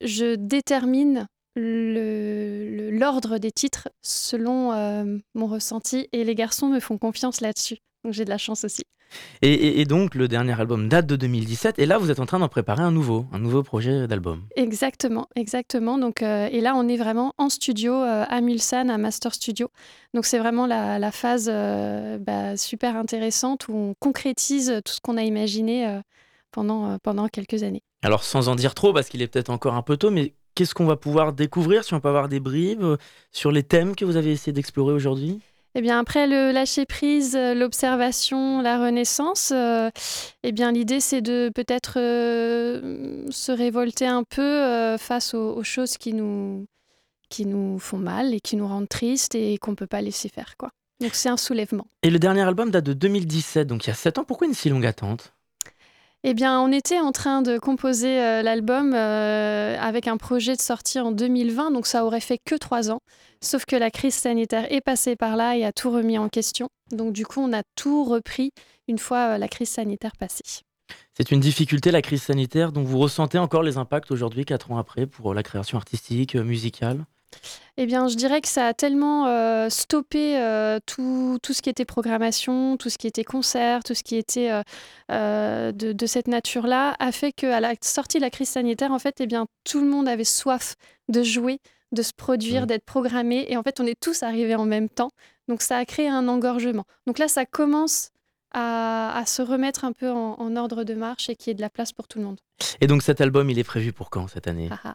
je 0.00 0.34
détermine 0.36 1.26
l'ordre 1.56 3.38
des 3.38 3.50
titres 3.50 3.88
selon 4.00 5.18
mon 5.34 5.46
ressenti 5.46 6.08
et 6.12 6.22
les 6.22 6.36
garçons 6.36 6.68
me 6.68 6.78
font 6.78 6.98
confiance 6.98 7.40
là-dessus. 7.40 7.78
Donc 8.08 8.14
j'ai 8.14 8.24
de 8.24 8.30
la 8.30 8.38
chance 8.38 8.64
aussi. 8.64 8.84
Et, 9.42 9.84
donc 9.84 10.14
le 10.14 10.28
dernier 10.28 10.58
album 10.58 10.88
date 10.88 11.04
de 11.04 11.14
2017 11.14 11.78
et 11.78 11.84
là 11.84 11.98
vous 11.98 12.10
êtes 12.10 12.20
en 12.20 12.24
train 12.24 12.38
d'en 12.38 12.48
préparer 12.48 12.82
un 12.82 12.90
nouveau, 12.90 13.26
un 13.34 13.38
nouveau 13.38 13.62
projet 13.62 14.08
d'album. 14.08 14.44
Exactement, 14.56 15.28
exactement. 15.36 15.98
Donc 15.98 16.22
euh, 16.22 16.48
et 16.50 16.62
là 16.62 16.72
on 16.74 16.88
est 16.88 16.96
vraiment 16.96 17.34
en 17.36 17.50
studio 17.50 17.92
euh, 17.92 18.24
à 18.26 18.40
Mulsanne, 18.40 18.88
à 18.88 18.96
Master 18.96 19.34
Studio. 19.34 19.68
Donc 20.14 20.24
c'est 20.24 20.38
vraiment 20.38 20.66
la, 20.66 21.10
phase 21.12 21.50
euh, 21.52 22.16
bah, 22.16 22.56
super 22.56 22.96
intéressante 22.96 23.68
où 23.68 23.76
on 23.76 23.94
concrétise 24.00 24.80
tout 24.82 24.92
ce 24.94 25.00
qu'on 25.02 25.18
a 25.18 25.22
imaginé 25.22 26.00
pendant 26.50 26.96
pendant 27.00 27.28
quelques 27.28 27.62
années. 27.62 27.82
Alors 28.02 28.24
sans 28.24 28.48
en 28.48 28.54
dire 28.54 28.74
trop 28.74 28.94
parce 28.94 29.10
qu'il 29.10 29.20
est 29.20 29.28
peut-être 29.28 29.50
encore 29.50 29.74
un 29.74 29.82
peu 29.82 29.98
tôt, 29.98 30.10
mais 30.10 30.32
qu'est-ce 30.54 30.72
qu'on 30.72 30.86
va 30.86 30.96
pouvoir 30.96 31.34
découvrir 31.34 31.84
si 31.84 31.92
on 31.92 32.00
peut 32.00 32.08
avoir 32.08 32.30
des 32.30 32.40
bribes 32.40 32.96
sur 33.32 33.52
les 33.52 33.64
thèmes 33.64 33.94
que 33.94 34.06
vous 34.06 34.16
avez 34.16 34.32
essayé 34.32 34.54
d'explorer 34.54 34.94
aujourd'hui? 34.94 35.42
Eh 35.78 35.80
bien, 35.80 36.00
après 36.00 36.26
le 36.26 36.50
lâcher 36.50 36.86
prise, 36.86 37.36
euh, 37.36 37.54
l'observation, 37.54 38.60
la 38.60 38.80
renaissance, 38.80 39.52
euh, 39.54 39.90
eh 40.42 40.50
bien, 40.50 40.72
l'idée, 40.72 40.98
c'est 40.98 41.20
de 41.20 41.52
peut-être 41.54 42.00
euh, 42.00 43.24
se 43.30 43.52
révolter 43.52 44.04
un 44.08 44.24
peu 44.24 44.96
face 44.98 45.34
aux, 45.34 45.62
choses 45.62 45.96
qui 45.96 46.14
nous, 46.14 46.66
font 47.78 47.98
mal 47.98 48.34
et 48.34 48.40
qui 48.40 48.56
nous 48.56 48.66
rendent 48.66 48.88
tristes 48.88 49.36
et 49.36 49.56
qu'on 49.58 49.70
ne 49.70 49.76
peut 49.76 49.86
pas 49.86 50.02
laisser 50.02 50.28
faire. 50.28 50.56
Quoi. 50.56 50.70
Donc, 51.00 51.14
c'est 51.14 51.28
un 51.28 51.36
soulèvement. 51.36 51.86
Et 52.02 52.10
le 52.10 52.18
dernier 52.18 52.42
album 52.42 52.72
date 52.72 52.84
de 52.84 52.92
2017, 52.92 53.68
donc 53.68 53.86
il 53.86 53.90
y 53.90 53.92
a 53.92 53.94
7 53.94 54.18
ans. 54.18 54.24
Pourquoi 54.24 54.48
une 54.48 54.54
si 54.54 54.70
longue 54.70 54.84
attente? 54.84 55.32
Eh 56.24 56.34
bien, 56.34 56.60
on 56.60 56.72
était 56.72 56.98
en 56.98 57.12
train 57.12 57.42
de 57.42 57.58
composer 57.58 58.20
euh, 58.20 58.42
l'album 58.42 58.92
euh, 58.92 59.76
avec 59.78 60.08
un 60.08 60.16
projet 60.16 60.56
de 60.56 60.60
sortie 60.60 60.98
en 60.98 61.12
2020, 61.12 61.70
donc 61.70 61.86
ça 61.86 62.04
aurait 62.04 62.20
fait 62.20 62.38
que 62.44 62.56
trois 62.56 62.90
ans. 62.90 62.98
Sauf 63.40 63.64
que 63.66 63.76
la 63.76 63.92
crise 63.92 64.14
sanitaire 64.14 64.66
est 64.72 64.80
passée 64.80 65.14
par 65.14 65.36
là 65.36 65.56
et 65.56 65.64
a 65.64 65.72
tout 65.72 65.92
remis 65.92 66.18
en 66.18 66.28
question. 66.28 66.70
Donc 66.90 67.12
du 67.12 67.24
coup, 67.24 67.40
on 67.40 67.52
a 67.52 67.62
tout 67.76 68.04
repris 68.04 68.50
une 68.88 68.98
fois 68.98 69.34
euh, 69.34 69.38
la 69.38 69.46
crise 69.46 69.68
sanitaire 69.68 70.16
passée. 70.18 70.42
C'est 71.16 71.30
une 71.30 71.40
difficulté, 71.40 71.92
la 71.92 72.02
crise 72.02 72.22
sanitaire, 72.22 72.72
donc 72.72 72.86
vous 72.86 72.98
ressentez 72.98 73.38
encore 73.38 73.62
les 73.62 73.76
impacts 73.76 74.10
aujourd'hui, 74.10 74.44
quatre 74.44 74.72
ans 74.72 74.78
après, 74.78 75.06
pour 75.06 75.34
la 75.34 75.44
création 75.44 75.78
artistique, 75.78 76.34
musicale? 76.34 77.04
Eh 77.76 77.86
bien, 77.86 78.08
je 78.08 78.16
dirais 78.16 78.40
que 78.40 78.48
ça 78.48 78.66
a 78.66 78.74
tellement 78.74 79.26
euh, 79.26 79.68
stoppé 79.70 80.36
euh, 80.36 80.80
tout, 80.84 81.38
tout, 81.42 81.52
ce 81.52 81.62
qui 81.62 81.70
était 81.70 81.84
programmation, 81.84 82.76
tout 82.76 82.90
ce 82.90 82.98
qui 82.98 83.06
était 83.06 83.22
concert, 83.22 83.84
tout 83.84 83.94
ce 83.94 84.02
qui 84.02 84.16
était 84.16 84.50
euh, 85.12 85.72
de, 85.72 86.06
cette 86.06 86.26
nature-là, 86.26 86.96
a 86.98 87.12
fait 87.12 87.30
qu'à 87.32 87.60
la 87.60 87.74
sortie 87.80 88.18
de 88.18 88.22
la 88.22 88.30
crise 88.30 88.48
sanitaire, 88.48 88.90
en 88.90 88.98
fait, 88.98 89.20
eh 89.20 89.26
bien, 89.26 89.46
tout 89.62 89.80
le 89.80 89.86
monde 89.86 90.08
avait 90.08 90.24
soif 90.24 90.74
de 91.08 91.22
jouer, 91.22 91.60
de 91.92 92.02
se 92.02 92.12
produire, 92.12 92.64
mmh. 92.64 92.66
d'être 92.66 92.84
programmé. 92.84 93.46
Et 93.48 93.56
en 93.56 93.62
fait, 93.62 93.78
on 93.78 93.86
est 93.86 93.98
tous 93.98 94.24
arrivés 94.24 94.56
en 94.56 94.66
même 94.66 94.88
temps. 94.88 95.10
Donc, 95.46 95.62
ça 95.62 95.76
a 95.76 95.84
créé 95.84 96.08
un 96.08 96.26
engorgement. 96.26 96.84
Donc 97.06 97.18
là, 97.18 97.28
ça 97.28 97.46
commence 97.46 98.10
à, 98.52 99.22
se 99.26 99.42
remettre 99.42 99.84
un 99.84 99.92
peu 99.92 100.10
en, 100.10 100.56
ordre 100.56 100.84
de 100.84 100.94
marche 100.94 101.28
et 101.28 101.36
qu'il 101.36 101.50
y 101.50 101.52
ait 101.52 101.54
de 101.54 101.60
la 101.60 101.70
place 101.70 101.92
pour 101.92 102.08
tout 102.08 102.18
le 102.18 102.24
monde. 102.24 102.38
Et 102.80 102.86
donc 102.86 103.02
cet 103.02 103.20
album, 103.20 103.50
il 103.50 103.58
est 103.58 103.64
prévu 103.64 103.92
pour 103.92 104.10
quand 104.10 104.28
cette 104.28 104.48
année? 104.48 104.68
Ah, 104.70 104.78
ah. 104.84 104.94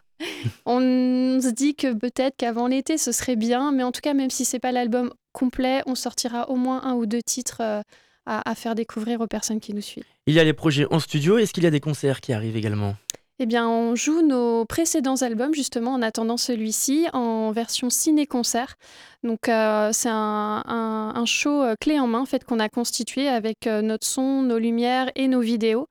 On 0.66 0.80
se 0.80 1.50
dit 1.50 1.74
que 1.74 1.92
peut-être 1.92 2.36
qu'avant 2.36 2.66
l'été, 2.66 2.98
ce 2.98 3.12
serait 3.12 3.36
bien, 3.36 3.72
mais 3.72 3.82
en 3.82 3.92
tout 3.92 4.00
cas, 4.00 4.14
même 4.14 4.30
si 4.30 4.44
c'est 4.44 4.58
pas 4.58 4.72
l'album 4.72 5.12
complet, 5.32 5.82
on 5.86 5.94
sortira 5.94 6.50
au 6.50 6.56
moins 6.56 6.82
un 6.84 6.94
ou 6.94 7.06
deux 7.06 7.22
titres 7.22 7.60
euh, 7.60 7.82
à, 8.26 8.54
faire 8.54 8.74
découvrir 8.74 9.20
aux 9.20 9.26
personnes 9.26 9.60
qui 9.60 9.74
nous 9.74 9.82
suivent. 9.82 10.04
Il 10.26 10.34
y 10.34 10.40
a 10.40 10.44
les 10.44 10.52
projets 10.52 10.86
en 10.90 10.98
studio. 10.98 11.38
Est-ce 11.38 11.52
qu'il 11.52 11.64
y 11.64 11.66
a 11.66 11.70
des 11.70 11.80
concerts 11.80 12.20
qui 12.20 12.32
arrivent 12.32 12.56
également? 12.56 12.96
Eh 13.40 13.46
bien, 13.46 13.68
on 13.68 13.96
joue 13.96 14.22
nos 14.22 14.64
précédents 14.64 15.16
albums 15.16 15.54
justement 15.54 15.92
en 15.92 16.02
attendant 16.02 16.36
celui-ci 16.36 17.08
en 17.12 17.50
version 17.50 17.90
ciné-concert. 17.90 18.76
Donc, 19.24 19.48
euh, 19.48 19.90
c'est 19.92 20.10
un, 20.10 21.24
show 21.26 21.62
euh, 21.62 21.74
clé 21.80 21.98
en 21.98 22.06
main 22.06 22.26
fait 22.26 22.44
qu'on 22.44 22.60
a 22.60 22.68
constitué 22.68 23.28
avec 23.28 23.66
euh, 23.66 23.82
notre 23.82 24.06
son, 24.06 24.42
nos 24.42 24.58
lumières 24.58 25.10
et 25.16 25.26
nos 25.26 25.40
vidéos 25.40 25.88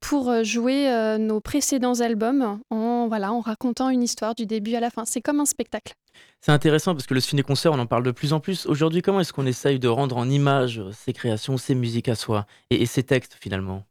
pour 0.00 0.32
jouer 0.44 0.88
nos 1.18 1.40
précédents 1.40 2.00
albums 2.00 2.60
en 2.70 3.06
voilà 3.08 3.32
en 3.32 3.40
racontant 3.40 3.90
une 3.90 4.04
histoire 4.04 4.34
du 4.34 4.46
début 4.46 4.76
à 4.76 4.80
la 4.80 4.88
fin. 4.88 5.04
C'est 5.04 5.20
comme 5.20 5.40
un 5.40 5.44
spectacle. 5.44 5.94
C'est 6.40 6.52
intéressant 6.52 6.94
parce 6.94 7.06
que 7.06 7.12
le 7.12 7.20
ciné-concert, 7.20 7.72
on 7.72 7.78
en 7.78 7.86
parle 7.86 8.04
de 8.04 8.12
plus 8.12 8.32
en 8.32 8.40
plus. 8.40 8.66
Aujourd'hui, 8.66 9.02
comment 9.02 9.20
est-ce 9.20 9.32
qu'on 9.32 9.46
essaye 9.46 9.80
de 9.80 9.88
rendre 9.88 10.16
en 10.16 10.30
image 10.30 10.80
ces 10.92 11.12
créations, 11.12 11.58
ces 11.58 11.74
musiques 11.74 12.08
à 12.08 12.14
soi 12.14 12.46
et, 12.70 12.82
et 12.82 12.86
ces 12.86 13.02
textes 13.02 13.36
finalement? 13.40 13.84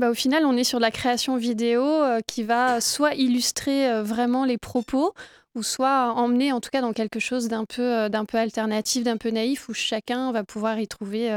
Bah, 0.00 0.08
au 0.08 0.14
final, 0.14 0.46
on 0.46 0.56
est 0.56 0.64
sur 0.64 0.80
la 0.80 0.90
création 0.90 1.36
vidéo 1.36 1.84
euh, 1.84 2.20
qui 2.26 2.42
va 2.42 2.80
soit 2.80 3.14
illustrer 3.14 3.86
euh, 3.86 4.02
vraiment 4.02 4.46
les 4.46 4.56
propos, 4.56 5.12
ou 5.54 5.62
soit 5.62 6.14
emmener 6.14 6.52
en 6.52 6.60
tout 6.60 6.70
cas 6.70 6.80
dans 6.80 6.94
quelque 6.94 7.20
chose 7.20 7.48
d'un 7.48 7.66
peu, 7.66 7.82
euh, 7.82 8.08
d'un 8.08 8.24
peu 8.24 8.38
alternatif, 8.38 9.04
d'un 9.04 9.18
peu 9.18 9.28
naïf, 9.28 9.68
où 9.68 9.74
chacun 9.74 10.32
va 10.32 10.42
pouvoir 10.42 10.80
y 10.80 10.88
trouver 10.88 11.30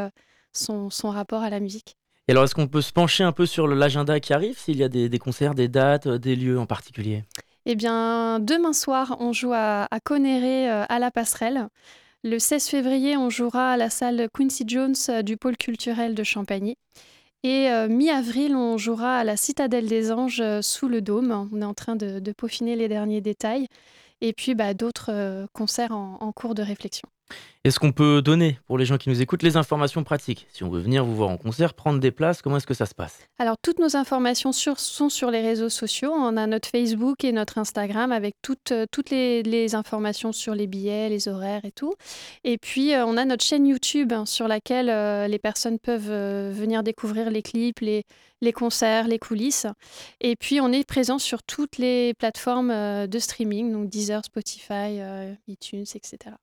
son, 0.53 0.89
son 0.89 1.09
rapport 1.09 1.43
à 1.43 1.49
la 1.49 1.59
musique. 1.59 1.97
Et 2.29 2.31
alors, 2.31 2.45
est-ce 2.45 2.55
qu'on 2.55 2.69
peut 2.69 2.81
se 2.81 2.93
pencher 2.93 3.25
un 3.25 3.33
peu 3.33 3.45
sur 3.45 3.67
l'agenda 3.67 4.21
qui 4.21 4.31
arrive, 4.31 4.57
s'il 4.57 4.77
y 4.77 4.83
a 4.83 4.87
des, 4.87 5.09
des, 5.09 5.19
concerts, 5.19 5.55
des 5.55 5.67
dates, 5.67 6.07
des 6.07 6.37
lieux 6.37 6.57
en 6.57 6.65
particulier? 6.65 7.25
Eh 7.65 7.75
bien, 7.75 8.39
demain 8.39 8.71
soir, 8.71 9.17
on 9.19 9.33
joue 9.33 9.51
à, 9.51 9.89
à 9.91 9.99
Conéré, 9.99 10.69
à 10.69 10.99
la 10.99 11.11
Passerelle. 11.11 11.67
Le 12.23 12.39
16 12.39 12.67
février, 12.67 13.17
on 13.17 13.29
jouera 13.29 13.73
à 13.73 13.77
la 13.77 13.89
salle 13.89 14.29
Quincy 14.33 14.63
Jones 14.65 14.95
du 15.21 15.35
pôle 15.35 15.57
culturel 15.57 16.15
de 16.15 16.23
Champagny. 16.23 16.77
Et 17.43 17.69
euh, 17.69 17.89
mi-avril, 17.89 18.55
on 18.55 18.77
jouera 18.77 19.17
à 19.17 19.23
la 19.25 19.35
Citadelle 19.35 19.87
des 19.87 20.13
Anges 20.13 20.39
euh, 20.39 20.61
sous 20.61 20.87
le 20.87 21.01
dôme. 21.01 21.49
On 21.51 21.61
est 21.61 21.65
en 21.65 21.73
train 21.73 21.97
de, 21.97 22.31
peaufiner 22.31 22.77
les 22.77 22.87
derniers 22.87 23.19
détails. 23.21 23.67
Et 24.21 24.31
puis 24.31 24.55
bah, 24.55 24.73
d'autres 24.73 25.11
euh, 25.11 25.45
concerts 25.51 25.91
en 25.91 26.31
cours 26.31 26.55
de 26.55 26.63
réflexion. 26.63 27.09
Est-ce 27.65 27.79
qu'on 27.79 27.93
peut 27.93 28.21
donner 28.21 28.59
pour 28.67 28.77
les 28.77 28.83
gens 28.83 28.97
qui 28.97 29.07
nous 29.07 29.21
écoutent 29.21 29.41
les 29.41 29.55
informations 29.55 30.03
pratiques 30.03 30.47
Si 30.51 30.65
on 30.65 30.69
veut 30.69 30.81
venir 30.81 31.05
vous 31.05 31.15
voir 31.15 31.29
en 31.29 31.37
concert, 31.37 31.73
prendre 31.73 32.01
des 32.01 32.11
places, 32.11 32.41
comment 32.41 32.57
est-ce 32.57 32.67
que 32.67 32.73
ça 32.73 32.85
se 32.85 32.93
passe? 32.93 33.19
Alors 33.39 33.55
toutes 33.57 33.79
nos 33.79 33.95
informations 33.95 34.51
sont 34.51 35.07
sur 35.07 35.31
les 35.31 35.39
réseaux 35.39 35.69
sociaux. 35.69 36.11
On 36.11 36.35
a 36.35 36.45
notre 36.45 36.67
Facebook 36.67 37.23
et 37.23 37.31
notre 37.31 37.57
Instagram 37.57 38.11
avec 38.11 38.35
toutes, 38.41 38.73
euh, 38.73 38.85
toutes 38.91 39.11
les, 39.11 39.75
informations 39.75 40.33
sur 40.33 40.55
les 40.55 40.67
billets, 40.67 41.07
les 41.07 41.29
horaires 41.29 41.63
et 41.63 41.71
tout. 41.71 41.93
Et 42.43 42.57
puis 42.57 42.93
euh, 42.93 43.05
on 43.05 43.15
a 43.15 43.23
notre 43.23 43.45
chaîne 43.45 43.65
YouTube 43.65 44.11
hein, 44.11 44.25
sur 44.25 44.49
laquelle 44.49 44.89
euh, 44.89 45.29
les 45.29 45.39
personnes 45.39 45.79
peuvent 45.79 46.11
venir 46.51 46.83
découvrir 46.83 47.31
les 47.31 47.41
clips, 47.41 47.79
les, 47.79 48.03
les 48.41 48.51
concerts, 48.51 49.07
les 49.07 49.19
coulisses. 49.19 49.67
Et 50.19 50.35
puis 50.35 50.59
on 50.59 50.73
est 50.73 50.85
présent 50.85 51.17
sur 51.17 51.43
toutes 51.43 51.77
les 51.77 52.13
plateformes 52.13 53.07
de 53.07 53.19
streaming, 53.19 53.71
donc 53.71 53.89
Deezer, 53.89 54.21
Spotify, 54.25 54.99
iTunes, 55.47 55.85
etc. 55.95 56.35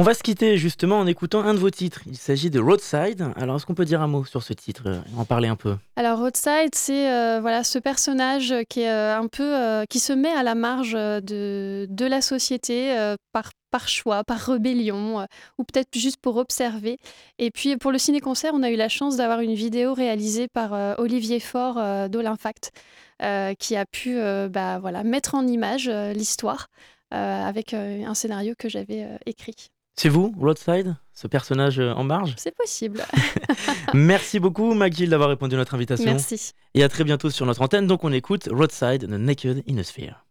On 0.00 0.02
va 0.02 0.14
se 0.14 0.22
quitter 0.22 0.56
justement 0.56 0.98
en 0.98 1.06
écoutant 1.06 1.42
un 1.42 1.52
de 1.52 1.58
vos 1.58 1.68
titres. 1.68 2.00
Il 2.06 2.16
s'agit 2.16 2.48
de 2.48 2.58
Roadside. 2.58 3.34
Alors, 3.36 3.56
est-ce 3.56 3.66
qu'on 3.66 3.74
peut 3.74 3.84
dire 3.84 4.00
un 4.00 4.06
mot 4.06 4.24
sur 4.24 4.42
ce 4.42 4.54
titre 4.54 4.84
euh, 4.86 4.98
En 5.18 5.26
parler 5.26 5.46
un 5.46 5.56
peu? 5.56 5.76
Alors, 5.94 6.20
Roadside, 6.20 6.74
c'est 6.74 7.12
euh, 7.12 7.38
voilà, 7.42 7.64
ce 7.64 7.78
personnage 7.78 8.54
qui, 8.70 8.80
est, 8.80 8.90
euh, 8.90 9.18
un 9.18 9.26
peu, 9.26 9.84
qui 9.90 10.00
se 10.00 10.14
met 10.14 10.30
à 10.30 10.42
la 10.42 10.54
marge 10.54 10.92
de, 10.92 11.86
de 11.86 12.06
la 12.06 12.22
société 12.22 12.96
par, 13.32 13.50
par 13.70 13.88
choix, 13.88 14.24
par 14.24 14.38
rébellion, 14.38 15.26
ou 15.58 15.64
peut-être 15.64 15.90
juste 15.94 16.16
pour 16.16 16.38
observer. 16.38 16.96
Et 17.38 17.50
puis, 17.50 17.76
pour 17.76 17.92
le 17.92 17.98
ciné-concert, 17.98 18.52
on 18.54 18.62
a 18.62 18.70
eu 18.70 18.76
la 18.76 18.88
chance 18.88 19.18
d'avoir 19.18 19.40
une 19.40 19.54
vidéo 19.54 19.92
réalisée 19.92 20.48
par 20.48 20.98
Olivier 20.98 21.40
Faure 21.40 22.08
d'Olinfact, 22.08 22.72
qui 23.58 23.76
a 23.76 23.84
pu 23.84 24.18
bah, 24.48 24.78
voilà, 24.78 25.04
mettre 25.04 25.34
en 25.34 25.46
image 25.46 25.90
l'histoire. 25.90 26.68
avec 27.10 27.74
un 27.74 28.14
scénario 28.14 28.54
que 28.58 28.70
j'avais 28.70 29.06
écrit. 29.26 29.70
C'est 29.96 30.08
vous, 30.08 30.34
Roadside, 30.38 30.96
ce 31.12 31.26
personnage 31.26 31.78
euh, 31.78 31.92
en 31.92 32.04
marge? 32.04 32.34
C'est 32.36 32.54
possible. 32.54 33.04
Merci 33.94 34.40
beaucoup, 34.40 34.74
McGill, 34.74 35.10
d'avoir 35.10 35.28
répondu 35.28 35.56
à 35.56 35.58
notre 35.58 35.74
invitation. 35.74 36.06
Merci. 36.06 36.52
Et 36.74 36.82
à 36.82 36.88
très 36.88 37.04
bientôt 37.04 37.30
sur 37.30 37.46
notre 37.46 37.62
antenne. 37.62 37.86
Donc, 37.86 38.04
on 38.04 38.12
écoute 38.12 38.48
Roadside 38.50 39.04
de 39.04 39.16
Naked 39.16 39.62
in 39.68 39.78
a 39.78 39.82
Sphere. 39.82 40.24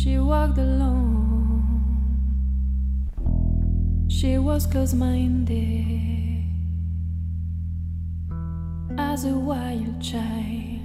She 0.00 0.16
walked 0.16 0.58
alone. 0.58 1.64
She 4.08 4.38
was 4.38 4.64
close 4.64 4.94
minded 4.94 6.44
as 8.96 9.24
a 9.24 9.34
wild 9.34 10.00
child. 10.00 10.78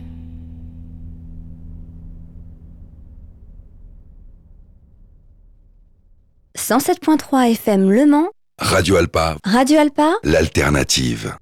«107.3 6.57 7.51
FM 7.51 7.91
Le 7.91 8.07
Mans, 8.07 8.29
Radio 8.57 8.95
Alpa, 8.95 9.37
Radio 9.43 9.79
Alpa, 9.79 10.15
l'alternative. 10.23 11.35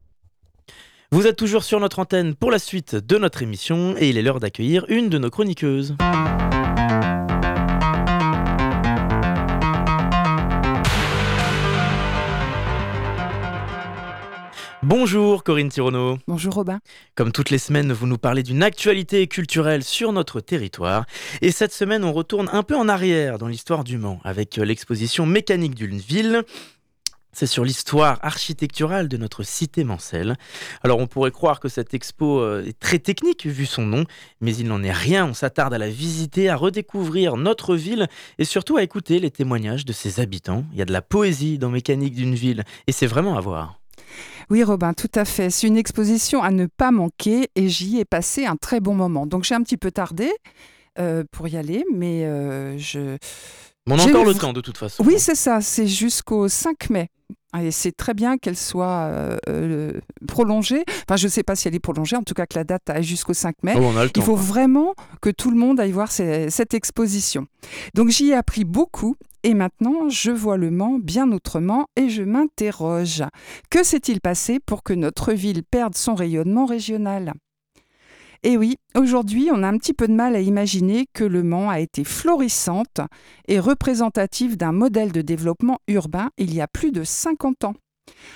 Vous 1.13 1.25
êtes 1.25 1.37
toujours 1.37 1.63
sur 1.63 1.79
notre 1.79 1.99
antenne 1.99 2.35
pour 2.35 2.51
la 2.51 2.59
suite 2.59 2.95
de 2.95 3.17
notre 3.17 3.41
émission 3.43 3.95
et 3.97 4.09
il 4.09 4.17
est 4.17 4.21
l'heure 4.21 4.41
d'accueillir 4.41 4.83
une 4.89 5.07
de 5.07 5.17
nos 5.17 5.29
chroniqueuses. 5.29 5.95
Bonjour 14.83 15.43
Corinne 15.43 15.69
Tirono. 15.69 16.17
Bonjour 16.27 16.55
Robin. 16.55 16.79
Comme 17.13 17.31
toutes 17.31 17.51
les 17.51 17.59
semaines, 17.59 17.93
vous 17.93 18.07
nous 18.07 18.17
parlez 18.17 18.41
d'une 18.41 18.63
actualité 18.63 19.27
culturelle 19.27 19.83
sur 19.83 20.11
notre 20.11 20.41
territoire. 20.41 21.05
Et 21.41 21.51
cette 21.51 21.71
semaine, 21.71 22.03
on 22.03 22.11
retourne 22.11 22.49
un 22.51 22.63
peu 22.63 22.75
en 22.75 22.89
arrière 22.89 23.37
dans 23.37 23.47
l'histoire 23.47 23.83
du 23.83 23.99
Mans 23.99 24.19
avec 24.23 24.57
euh, 24.57 24.65
l'exposition 24.65 25.27
Mécanique 25.27 25.75
d'une 25.75 25.99
ville. 25.99 26.41
C'est 27.31 27.45
sur 27.45 27.63
l'histoire 27.63 28.17
architecturale 28.23 29.07
de 29.07 29.17
notre 29.17 29.43
cité 29.43 29.83
mancelle. 29.83 30.35
Alors 30.81 30.97
on 30.97 31.05
pourrait 31.05 31.29
croire 31.29 31.59
que 31.59 31.69
cette 31.69 31.93
expo 31.93 32.39
euh, 32.39 32.65
est 32.65 32.79
très 32.79 32.97
technique 32.97 33.45
vu 33.45 33.67
son 33.67 33.83
nom, 33.83 34.05
mais 34.41 34.55
il 34.55 34.67
n'en 34.67 34.81
est 34.81 34.91
rien. 34.91 35.27
On 35.27 35.35
s'attarde 35.35 35.75
à 35.75 35.77
la 35.77 35.89
visiter, 35.89 36.49
à 36.49 36.55
redécouvrir 36.55 37.37
notre 37.37 37.75
ville 37.75 38.07
et 38.39 38.45
surtout 38.45 38.77
à 38.77 38.83
écouter 38.83 39.19
les 39.19 39.29
témoignages 39.29 39.85
de 39.85 39.93
ses 39.93 40.19
habitants. 40.19 40.65
Il 40.73 40.79
y 40.79 40.81
a 40.81 40.85
de 40.85 40.93
la 40.93 41.03
poésie 41.03 41.59
dans 41.59 41.69
Mécanique 41.69 42.15
d'une 42.15 42.33
ville 42.33 42.63
et 42.87 42.91
c'est 42.91 43.05
vraiment 43.05 43.37
à 43.37 43.41
voir. 43.41 43.80
Oui 44.49 44.63
Robin, 44.63 44.93
tout 44.93 45.11
à 45.15 45.25
fait. 45.25 45.49
C'est 45.49 45.67
une 45.67 45.77
exposition 45.77 46.41
à 46.43 46.51
ne 46.51 46.65
pas 46.65 46.91
manquer 46.91 47.49
et 47.55 47.69
j'y 47.69 47.99
ai 47.99 48.05
passé 48.05 48.45
un 48.45 48.55
très 48.55 48.79
bon 48.79 48.95
moment. 48.95 49.25
Donc 49.25 49.43
j'ai 49.43 49.55
un 49.55 49.61
petit 49.63 49.77
peu 49.77 49.91
tardé 49.91 50.31
euh, 50.99 51.23
pour 51.31 51.47
y 51.47 51.57
aller, 51.57 51.85
mais 51.93 52.25
euh, 52.25 52.77
je... 52.77 53.17
Mais 53.87 53.95
on 53.95 53.99
a 53.99 54.03
encore 54.07 54.25
le 54.25 54.35
temps 54.35 54.53
de 54.53 54.61
toute 54.61 54.77
façon. 54.77 55.03
Oui, 55.03 55.15
c'est 55.17 55.33
ça, 55.35 55.59
c'est 55.61 55.87
jusqu'au 55.87 56.47
5 56.47 56.89
mai. 56.91 57.07
Et 57.59 57.71
c'est 57.71 57.91
très 57.91 58.13
bien 58.13 58.37
qu'elle 58.37 58.55
soit 58.55 59.09
euh, 59.49 59.91
prolongée. 60.27 60.83
Enfin, 61.09 61.17
je 61.17 61.25
ne 61.25 61.31
sais 61.31 61.43
pas 61.43 61.55
si 61.55 61.67
elle 61.67 61.75
est 61.75 61.79
prolongée, 61.79 62.15
en 62.15 62.21
tout 62.23 62.33
cas 62.33 62.45
que 62.45 62.57
la 62.57 62.63
date 62.63 62.83
est 62.89 63.03
jusqu'au 63.03 63.33
5 63.33 63.55
mai. 63.63 63.73
Oh, 63.75 63.79
on 63.81 63.97
a 63.97 64.03
le 64.03 64.09
temps. 64.09 64.21
Il 64.21 64.23
faut 64.23 64.35
vraiment 64.35 64.93
que 65.21 65.29
tout 65.29 65.49
le 65.51 65.57
monde 65.57 65.79
aille 65.79 65.91
voir 65.91 66.11
ces- 66.11 66.49
cette 66.49 66.73
exposition. 66.73 67.47
Donc 67.93 68.09
j'y 68.09 68.29
ai 68.29 68.35
appris 68.35 68.63
beaucoup 68.63 69.15
et 69.43 69.53
maintenant 69.53 70.09
je 70.09 70.31
vois 70.31 70.57
le 70.57 70.71
Mans 70.71 70.97
bien 70.99 71.31
autrement 71.31 71.87
et 71.95 72.09
je 72.09 72.23
m'interroge. 72.23 73.23
Que 73.69 73.83
s'est-il 73.83 74.21
passé 74.21 74.59
pour 74.59 74.83
que 74.83 74.93
notre 74.93 75.33
ville 75.33 75.63
perde 75.63 75.95
son 75.95 76.15
rayonnement 76.15 76.65
régional? 76.65 77.33
Et 78.43 78.57
oui, 78.57 78.77
aujourd'hui 78.95 79.49
on 79.53 79.61
a 79.63 79.67
un 79.67 79.77
petit 79.77 79.93
peu 79.93 80.07
de 80.07 80.13
mal 80.13 80.35
à 80.35 80.39
imaginer 80.41 81.05
que 81.13 81.23
le 81.23 81.43
Mans 81.43 81.69
a 81.69 81.79
été 81.79 82.03
florissante 82.03 82.99
et 83.47 83.59
représentative 83.59 84.57
d'un 84.57 84.71
modèle 84.71 85.11
de 85.11 85.21
développement 85.21 85.77
urbain 85.87 86.29
il 86.37 86.53
y 86.53 86.61
a 86.61 86.67
plus 86.67 86.91
de 86.91 87.03
50 87.03 87.65
ans. 87.65 87.75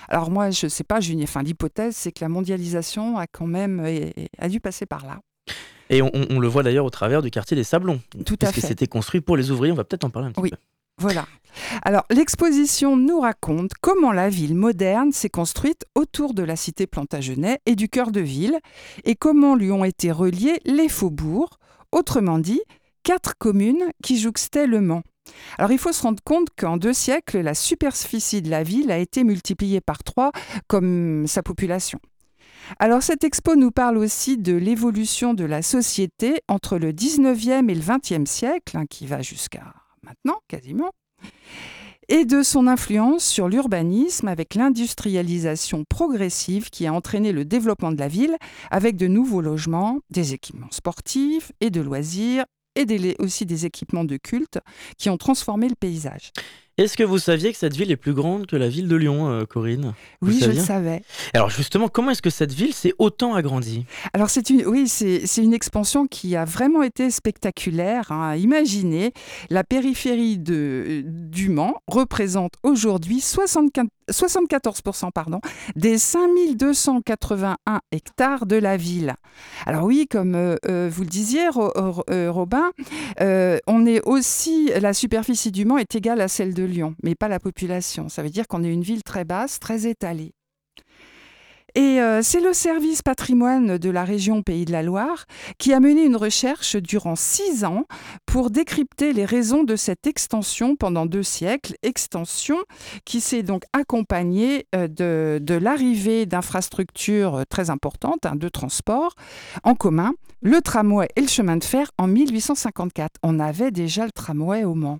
Alors 0.07 0.29
moi, 0.29 0.51
je 0.51 0.67
ne 0.67 0.69
sais 0.69 0.83
pas, 0.83 1.01
une- 1.01 1.23
enfin, 1.23 1.41
l'hypothèse, 1.41 1.95
c'est 1.95 2.11
que 2.11 2.23
la 2.23 2.29
mondialisation 2.29 3.17
a 3.17 3.25
quand 3.27 3.47
même 3.47 3.83
a 4.37 4.47
dû 4.47 4.59
passer 4.59 4.85
par 4.85 5.05
là. 5.05 5.19
Et 5.89 6.01
on, 6.01 6.39
le 6.39 6.47
voit 6.47 6.63
d'ailleurs 6.63 6.85
au 6.85 6.89
travers 6.89 7.21
du 7.21 7.29
quartier 7.29 7.55
des 7.55 7.63
Sablons. 7.63 7.99
Tout 8.25 8.35
à 8.41 8.47
puisque 8.51 8.67
c'était 8.67 8.87
construit 8.87 9.21
pour 9.21 9.37
les 9.37 9.51
ouvriers. 9.51 9.71
On 9.71 9.75
va 9.75 9.83
peut-être 9.83 10.03
en 10.05 10.09
parler 10.09 10.29
un 10.29 10.31
petit 10.31 10.41
Oui. 10.41 10.49
peu. 10.51 10.57
Voilà. 10.97 11.25
Alors, 11.83 12.03
l'exposition 12.09 12.95
nous 12.97 13.19
raconte 13.19 13.71
comment 13.81 14.11
la 14.11 14.29
ville 14.29 14.55
moderne 14.55 15.11
s'est 15.11 15.29
construite 15.29 15.85
autour 15.95 16.33
de 16.33 16.43
la 16.43 16.55
cité 16.55 16.87
Plantagenet 16.87 17.59
et 17.65 17.75
du 17.75 17.89
cœur 17.89 18.11
de 18.11 18.21
ville, 18.21 18.59
et 19.03 19.15
comment 19.15 19.55
lui 19.55 19.71
ont 19.71 19.83
été 19.83 20.11
reliés 20.11 20.59
les 20.65 20.89
faubourgs, 20.89 21.57
autrement 21.91 22.39
dit, 22.39 22.61
quatre 23.03 23.37
communes 23.37 23.85
qui 24.03 24.19
jouxtaient 24.19 24.67
le 24.67 24.81
Mans. 24.81 25.03
Alors, 25.57 25.71
il 25.71 25.79
faut 25.79 25.91
se 25.91 26.03
rendre 26.03 26.23
compte 26.23 26.49
qu'en 26.57 26.77
deux 26.77 26.93
siècles, 26.93 27.39
la 27.39 27.55
superficie 27.55 28.41
de 28.41 28.49
la 28.49 28.63
ville 28.63 28.91
a 28.91 28.97
été 28.97 29.23
multipliée 29.23 29.81
par 29.81 30.03
trois 30.03 30.31
comme 30.67 31.25
sa 31.27 31.41
population. 31.41 31.99
Alors, 32.79 33.03
cette 33.03 33.23
expo 33.23 33.55
nous 33.55 33.71
parle 33.71 33.97
aussi 33.97 34.37
de 34.37 34.53
l'évolution 34.53 35.33
de 35.33 35.45
la 35.45 35.61
société 35.61 36.41
entre 36.47 36.77
le 36.77 36.91
19e 36.93 37.69
et 37.69 37.75
le 37.75 37.81
20e 37.81 38.25
siècle, 38.25 38.77
hein, 38.77 38.85
qui 38.89 39.07
va 39.07 39.21
jusqu'à 39.21 39.73
maintenant 40.05 40.39
quasiment, 40.47 40.91
et 42.07 42.25
de 42.25 42.43
son 42.43 42.67
influence 42.67 43.25
sur 43.25 43.49
l'urbanisme 43.49 44.27
avec 44.27 44.55
l'industrialisation 44.55 45.83
progressive 45.89 46.69
qui 46.69 46.85
a 46.85 46.93
entraîné 46.93 47.31
le 47.31 47.45
développement 47.45 47.91
de 47.91 47.97
la 47.97 48.07
ville 48.07 48.37
avec 48.69 48.95
de 48.95 49.07
nouveaux 49.07 49.41
logements, 49.41 49.99
des 50.11 50.33
équipements 50.33 50.71
sportifs 50.71 51.51
et 51.61 51.71
de 51.71 51.81
loisirs 51.81 52.45
et 52.75 53.15
aussi 53.19 53.45
des 53.45 53.65
équipements 53.65 54.03
de 54.03 54.17
culte 54.17 54.59
qui 54.97 55.09
ont 55.09 55.17
transformé 55.17 55.67
le 55.67 55.75
paysage. 55.75 56.31
Est-ce 56.77 56.97
que 56.97 57.03
vous 57.03 57.19
saviez 57.19 57.51
que 57.53 57.57
cette 57.57 57.75
ville 57.75 57.89
est 57.91 57.95
plus 57.95 58.13
grande 58.13 58.47
que 58.47 58.55
la 58.57 58.67
ville 58.67 58.87
de 58.89 58.95
Lyon, 58.97 59.29
euh, 59.29 59.45
Corinne? 59.45 59.93
Vous 60.21 60.31
Oui, 60.33 60.39
je 60.41 60.51
le 60.51 60.55
savais. 60.55 61.03
Alors 61.33 61.49
justement, 61.49 61.87
comment 61.87 62.11
est-ce 62.11 62.21
que 62.21 62.29
cette 62.29 62.51
ville 62.51 62.73
s'est 62.73 62.93
autant 62.99 63.33
agrandie? 63.33 63.85
Alors 64.13 64.29
c'est 64.29 64.49
une, 64.49 64.65
oui, 64.65 64.87
c'est 64.89 65.25
c'est 65.25 65.41
une 65.43 65.53
expansion 65.53 66.05
qui 66.05 66.35
a 66.35 66.43
vraiment 66.43 66.83
été 66.83 67.09
spectaculaire. 67.11 68.11
hein. 68.11 68.35
Imaginez, 68.35 69.13
la 69.49 69.63
périphérie 69.63 70.37
de, 70.37 71.01
du 71.05 71.47
Mans 71.49 71.75
représente 71.87 72.53
aujourd'hui 72.63 73.21
74, 73.21 73.87
74% 74.11 75.11
pardon, 75.13 75.39
des 75.77 75.97
5281 75.97 77.79
hectares 77.91 78.45
de 78.45 78.55
la 78.57 78.77
ville. 78.77 79.15
Alors 79.65 79.83
oui, 79.85 80.07
comme 80.09 80.35
euh, 80.35 80.55
euh, 80.67 80.89
vous 80.91 81.03
le 81.03 81.09
disiez, 81.09 81.47
Ro- 81.49 81.71
Ro- 81.75 82.03
euh, 82.09 82.31
Robin, 82.31 82.71
euh, 83.21 83.57
on 83.67 83.85
est 83.85 84.01
aussi 84.05 84.69
la 84.79 84.93
superficie 84.93 85.51
du 85.51 85.65
Mans 85.65 85.77
est 85.77 85.95
égale 85.95 86.21
à 86.21 86.27
celle 86.27 86.53
de 86.53 86.63
Lyon, 86.65 86.95
mais 87.03 87.15
pas 87.15 87.27
la 87.27 87.39
population. 87.39 88.09
Ça 88.09 88.23
veut 88.23 88.29
dire 88.29 88.47
qu'on 88.47 88.63
est 88.63 88.71
une 88.71 88.83
ville 88.83 89.03
très 89.03 89.25
basse, 89.25 89.59
très 89.59 89.87
étalée. 89.87 90.33
Et 91.75 91.99
euh, 91.99 92.21
c'est 92.23 92.39
le 92.39 92.53
service 92.53 93.01
patrimoine 93.01 93.77
de 93.77 93.89
la 93.89 94.05
région 94.05 94.41
Pays 94.41 94.63
de 94.63 94.71
la 94.71 94.81
Loire 94.81 95.25
qui 95.57 95.73
a 95.73 95.81
mené 95.81 96.05
une 96.05 96.15
recherche 96.15 96.77
durant 96.77 97.17
six 97.17 97.65
ans 97.65 97.83
pour 98.25 98.49
décrypter 98.49 99.11
les 99.11 99.25
raisons 99.25 99.63
de 99.63 99.75
cette 99.75 100.07
extension 100.07 100.77
pendant 100.77 101.05
deux 101.05 101.23
siècles, 101.23 101.75
extension 101.83 102.57
qui 103.03 103.19
s'est 103.19 103.43
donc 103.43 103.63
accompagnée 103.73 104.67
euh, 104.73 104.87
de, 104.87 105.53
l'arrivée 105.53 106.25
d'infrastructures 106.25 107.43
très 107.49 107.69
importantes 107.69 108.25
hein, 108.25 108.37
de 108.37 108.47
transport 108.47 109.13
en 109.63 109.75
commun, 109.75 110.13
le 110.41 110.61
tramway 110.61 111.09
et 111.17 111.21
le 111.21 111.27
chemin 111.27 111.57
de 111.57 111.63
fer 111.65 111.91
en 111.97 112.07
1854. 112.07 113.15
On 113.21 113.37
avait 113.37 113.71
déjà 113.71 114.05
le 114.05 114.11
tramway 114.11 114.63
au 114.63 114.75
Mans. 114.75 114.99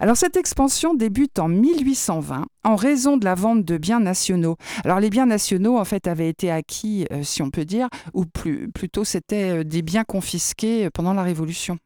Alors 0.00 0.16
cette 0.16 0.36
expansion 0.36 0.94
débute 0.94 1.38
en 1.38 1.48
1820 1.48 2.46
en 2.64 2.76
raison 2.76 3.16
de 3.16 3.24
la 3.24 3.34
vente 3.34 3.64
de 3.64 3.78
biens 3.78 4.00
nationaux. 4.00 4.56
Alors 4.84 5.00
les 5.00 5.10
biens 5.10 5.26
nationaux 5.26 5.78
en 5.78 5.84
fait 5.84 6.06
avaient 6.06 6.28
été 6.28 6.50
acquis, 6.50 7.06
euh, 7.12 7.22
si 7.22 7.42
on 7.42 7.50
peut 7.50 7.64
dire, 7.64 7.88
ou 8.12 8.24
plutôt 8.26 9.04
c'était 9.04 9.58
euh, 9.58 9.64
des 9.64 9.82
biens 9.82 10.04
confisqués 10.04 10.86
euh, 10.86 10.90
pendant 10.92 11.12
la 11.12 11.22
Révolution. 11.22 11.78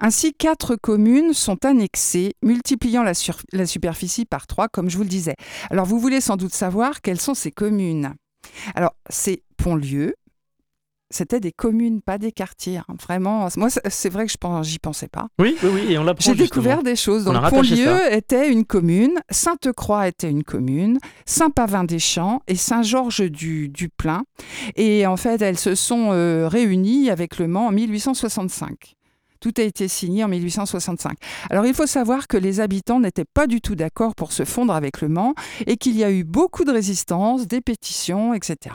Ainsi, 0.00 0.34
quatre 0.34 0.76
communes 0.76 1.32
sont 1.32 1.64
annexées, 1.64 2.34
multipliant 2.42 3.02
la 3.02 3.66
superficie 3.66 4.26
par 4.26 4.46
trois, 4.46 4.68
comme 4.68 4.90
je 4.90 4.98
vous 4.98 5.04
le 5.04 5.08
disais. 5.08 5.36
Alors 5.70 5.86
vous 5.86 5.98
voulez 5.98 6.20
sans 6.20 6.36
doute 6.36 6.52
savoir 6.52 7.00
quelles 7.00 7.20
sont 7.20 7.34
ces 7.34 7.50
communes. 7.50 8.14
Alors 8.74 8.94
c'est 9.08 9.42
Pontlieu. 9.56 10.14
C'était 11.10 11.40
des 11.40 11.52
communes, 11.52 12.02
pas 12.02 12.18
des 12.18 12.32
quartiers. 12.32 12.78
hein. 12.78 12.84
Vraiment, 13.02 13.48
moi, 13.56 13.68
c'est- 13.70 14.08
vrai 14.10 14.26
que 14.26 14.32
je 14.32 14.36
pense, 14.36 14.66
j'y 14.66 14.78
pensais 14.78 15.08
pas. 15.08 15.28
Oui, 15.38 15.56
oui, 15.62 15.70
oui, 15.72 15.92
et 15.92 15.98
on 15.98 16.04
l'apprend 16.04 16.24
J'ai 16.24 16.34
découvert 16.34 16.82
des 16.82 16.96
choses. 16.96 17.24
Donc, 17.24 17.34
Pontlieu 17.50 18.12
était 18.14 18.50
une 18.52 18.64
commune, 18.66 19.14
Sainte-Croix 19.30 20.08
était 20.08 20.30
une 20.30 20.44
commune, 20.44 20.98
Saint-Pavin-des-Champs 21.24 22.42
et 22.46 22.56
Saint-Georges-du-Plain. 22.56 24.24
Et 24.76 25.06
en 25.06 25.16
fait, 25.16 25.40
elles 25.42 25.58
se 25.58 25.74
sont 25.74 26.10
euh, 26.12 26.46
réunies 26.48 27.10
avec 27.10 27.38
Le 27.38 27.48
Mans 27.48 27.66
en 27.68 27.72
1865. 27.72 28.96
Tout 29.40 29.52
a 29.58 29.62
été 29.62 29.86
signé 29.88 30.24
en 30.24 30.28
1865. 30.28 31.16
Alors 31.50 31.64
il 31.66 31.74
faut 31.74 31.86
savoir 31.86 32.26
que 32.28 32.36
les 32.36 32.60
habitants 32.60 33.00
n'étaient 33.00 33.24
pas 33.24 33.46
du 33.46 33.60
tout 33.60 33.74
d'accord 33.76 34.14
pour 34.14 34.32
se 34.32 34.44
fondre 34.44 34.72
avec 34.74 35.00
le 35.00 35.08
Mans 35.08 35.34
et 35.66 35.76
qu'il 35.76 35.96
y 35.96 36.04
a 36.04 36.10
eu 36.10 36.24
beaucoup 36.24 36.64
de 36.64 36.72
résistance, 36.72 37.46
des 37.46 37.60
pétitions, 37.60 38.34
etc. 38.34 38.74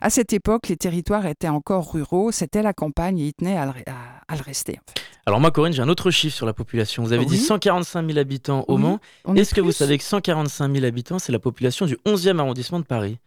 À 0.00 0.10
cette 0.10 0.32
époque, 0.32 0.68
les 0.68 0.76
territoires 0.76 1.26
étaient 1.26 1.48
encore 1.48 1.92
ruraux, 1.92 2.30
c'était 2.32 2.62
la 2.62 2.72
campagne 2.72 3.18
et 3.18 3.26
ils 3.26 3.34
tenaient 3.34 3.56
à 3.56 3.66
le, 3.66 3.72
à- 3.86 4.32
à 4.32 4.36
le 4.36 4.42
rester. 4.42 4.74
en 4.78 4.90
fait. 4.92 5.02
Alors 5.26 5.40
moi, 5.40 5.50
Corinne, 5.50 5.72
j'ai 5.72 5.82
un 5.82 5.88
autre 5.88 6.10
chiffre 6.12 6.36
sur 6.36 6.46
la 6.46 6.52
population. 6.52 7.02
Vous 7.02 7.12
avez 7.12 7.24
dit 7.24 7.34
Oui. 7.34 7.40
145 7.40 8.06
000 8.06 8.18
habitants 8.18 8.64
au 8.68 8.76
Oui. 8.76 8.82
Mans. 8.82 9.00
Est 9.34 9.40
Est-ce 9.40 9.54
que 9.54 9.60
vous 9.60 9.72
savez 9.72 9.98
que 9.98 10.04
145 10.04 10.72
000 10.72 10.84
habitants, 10.84 11.18
c'est 11.18 11.32
la 11.32 11.38
population 11.40 11.84
du 11.86 11.96
11e 12.06 12.38
arrondissement 12.38 12.78
de 12.78 12.84
Paris? 12.84 13.18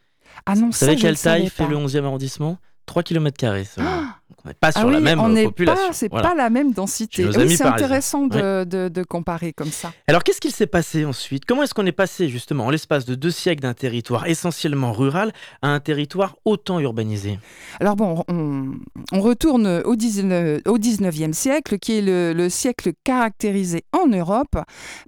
Ah 0.46 0.56
non, 0.56 0.68
Vous 0.68 0.72
ça, 0.72 0.86
savez 0.86 0.96
quelle 0.96 1.20
taille 1.20 1.50
fait 1.50 1.66
pas. 1.66 1.70
le 1.70 1.76
11e 1.76 2.06
arrondissement? 2.06 2.58
3 2.90 3.04
km. 3.04 3.46
Ah 3.78 3.84
Donc 4.30 4.38
on 4.44 4.48
n'est 4.48 4.54
pas 4.56 4.72
sur 4.72 4.82
Ah 4.82 4.92
la 4.92 4.98
oui, 4.98 5.04
même 5.04 5.20
on 5.20 5.36
euh, 5.36 5.44
population. 5.44 5.84
c'est 5.92 6.10
Voilà. 6.10 6.30
pas 6.30 6.36
la 6.36 6.50
même 6.50 6.72
densité. 6.74 7.24
Oui, 7.26 7.56
c'est 7.56 7.64
intéressant 7.66 8.26
de, 8.28 8.64
de- 8.64 8.90
de 8.90 9.04
comparer 9.04 9.54
comme 9.54 9.70
ça. 9.72 9.92
Alors 10.08 10.24
qu'est-ce 10.24 10.42
qu'il 10.42 10.52
s'est 10.52 10.66
passé 10.68 11.06
ensuite? 11.06 11.46
Comment 11.46 11.64
est-ce 11.64 11.74
qu'on 11.76 11.86
est 11.86 11.92
passé 11.92 12.30
justement 12.30 12.66
en 12.66 12.70
l'espace 12.72 13.06
de 13.06 13.16
deux 13.16 13.30
siècles 13.32 13.62
d'un 13.62 13.74
territoire 13.76 14.26
essentiellement 14.28 14.92
rural 14.92 15.32
à 15.62 15.68
un 15.70 15.80
territoire 15.80 16.36
autant 16.46 16.80
urbanisé? 16.80 17.38
Alors 17.80 17.96
bon, 17.96 18.24
on, 18.28 18.72
on 19.12 19.22
retourne 19.22 19.82
au 19.86 19.96
19, 19.96 20.62
au 20.68 20.78
19e 20.80 21.34
siècle, 21.34 21.78
qui 21.78 21.98
est 22.00 22.02
le, 22.02 22.34
le 22.34 22.50
siècle 22.50 22.92
caractérisé 23.04 23.84
en 23.94 24.08
Europe 24.08 24.58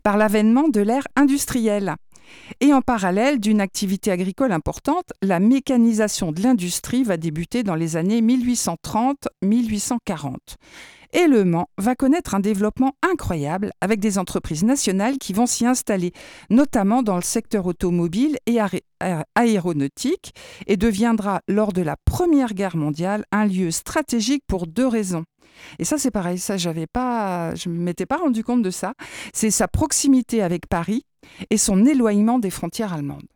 par 0.03 0.17
l'avènement 0.17 0.69
de 0.69 0.81
l'ère 0.81 1.07
industrielle. 1.15 1.95
Et 2.59 2.73
en 2.73 2.81
parallèle 2.81 3.39
d'une 3.39 3.61
activité 3.61 4.11
agricole 4.11 4.51
importante, 4.51 5.13
la 5.21 5.39
mécanisation 5.39 6.31
de 6.31 6.41
l'industrie 6.41 7.03
va 7.03 7.17
débuter 7.17 7.61
dans 7.63 7.75
les 7.75 7.97
années 7.97 8.21
1830-1840. 8.21 10.35
Et 11.13 11.27
Le 11.27 11.43
Mans 11.43 11.67
va 11.77 11.93
connaître 11.95 12.35
un 12.35 12.39
développement 12.39 12.93
incroyable 13.01 13.71
avec 13.81 13.99
des 13.99 14.17
entreprises 14.17 14.63
nationales 14.63 15.17
qui 15.17 15.33
vont 15.33 15.45
s'y 15.45 15.65
installer, 15.65 16.13
notamment 16.49 17.03
dans 17.03 17.17
le 17.17 17.21
secteur 17.21 17.65
automobile 17.65 18.37
et 18.45 18.59
aé- 18.59 18.85
aéronautique, 19.35 20.33
et 20.67 20.77
deviendra 20.77 21.41
lors 21.49 21.73
de 21.73 21.81
la 21.81 21.97
Première 22.05 22.53
Guerre 22.53 22.77
mondiale 22.77 23.25
un 23.33 23.45
lieu 23.45 23.71
stratégique 23.71 24.43
pour 24.47 24.67
deux 24.67 24.87
raisons. 24.87 25.25
Et 25.79 25.85
ça, 25.85 25.97
c'est 25.97 26.11
pareil, 26.11 26.37
ça, 26.37 26.57
j'avais 26.57 26.87
pas, 26.87 27.55
je 27.55 27.69
ne 27.69 27.77
m'étais 27.77 28.05
pas 28.05 28.17
rendu 28.17 28.43
compte 28.43 28.61
de 28.61 28.69
ça. 28.69 28.93
C'est 29.33 29.51
sa 29.51 29.67
proximité 29.67 30.41
avec 30.41 30.67
Paris 30.67 31.05
et 31.49 31.57
son 31.57 31.85
éloignement 31.85 32.39
des 32.39 32.49
frontières 32.49 32.93
allemandes. 32.93 33.27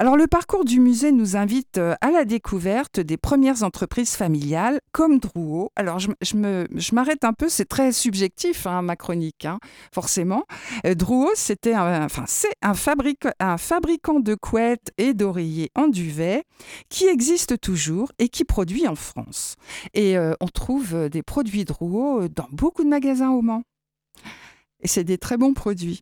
Alors, 0.00 0.16
le 0.16 0.26
parcours 0.26 0.64
du 0.64 0.80
musée 0.80 1.12
nous 1.12 1.36
invite 1.36 1.76
euh, 1.76 1.94
à 2.00 2.10
la 2.10 2.24
découverte 2.24 3.00
des 3.00 3.18
premières 3.18 3.64
entreprises 3.64 4.12
familiales, 4.12 4.80
comme 4.92 5.18
Drouot. 5.18 5.72
Alors, 5.76 5.98
je, 5.98 6.08
je 6.22 6.94
m'arrête 6.94 7.22
un 7.22 7.34
peu, 7.34 7.50
c'est 7.50 7.66
très 7.66 7.92
subjectif, 7.92 8.66
hein, 8.66 8.80
ma 8.80 8.96
chronique, 8.96 9.44
hein, 9.44 9.58
forcément. 9.92 10.44
Euh, 10.86 10.94
Drouot, 10.94 11.32
c'était 11.34 11.76
enfin, 11.76 12.24
c'est 12.26 12.54
un, 12.62 12.72
fabric- 12.72 13.28
un 13.40 13.58
fabricant 13.58 14.20
de 14.20 14.34
couettes 14.34 14.90
et 14.96 15.12
d'oreillers 15.12 15.70
en 15.74 15.88
duvet 15.88 16.44
qui 16.88 17.06
existe 17.06 17.60
toujours 17.60 18.10
et 18.18 18.30
qui 18.30 18.44
produit 18.44 18.88
en 18.88 18.96
France. 18.96 19.56
Et 19.92 20.16
euh, 20.16 20.32
on 20.40 20.48
trouve 20.48 21.10
des 21.10 21.22
produits 21.22 21.66
Drouot 21.66 22.28
dans 22.28 22.48
beaucoup 22.52 22.84
de 22.84 22.88
magasins 22.88 23.32
au 23.32 23.42
Mans. 23.42 23.64
Et 24.82 24.88
c'est 24.88 25.04
des 25.04 25.18
très 25.18 25.36
bons 25.36 25.52
produits. 25.52 26.00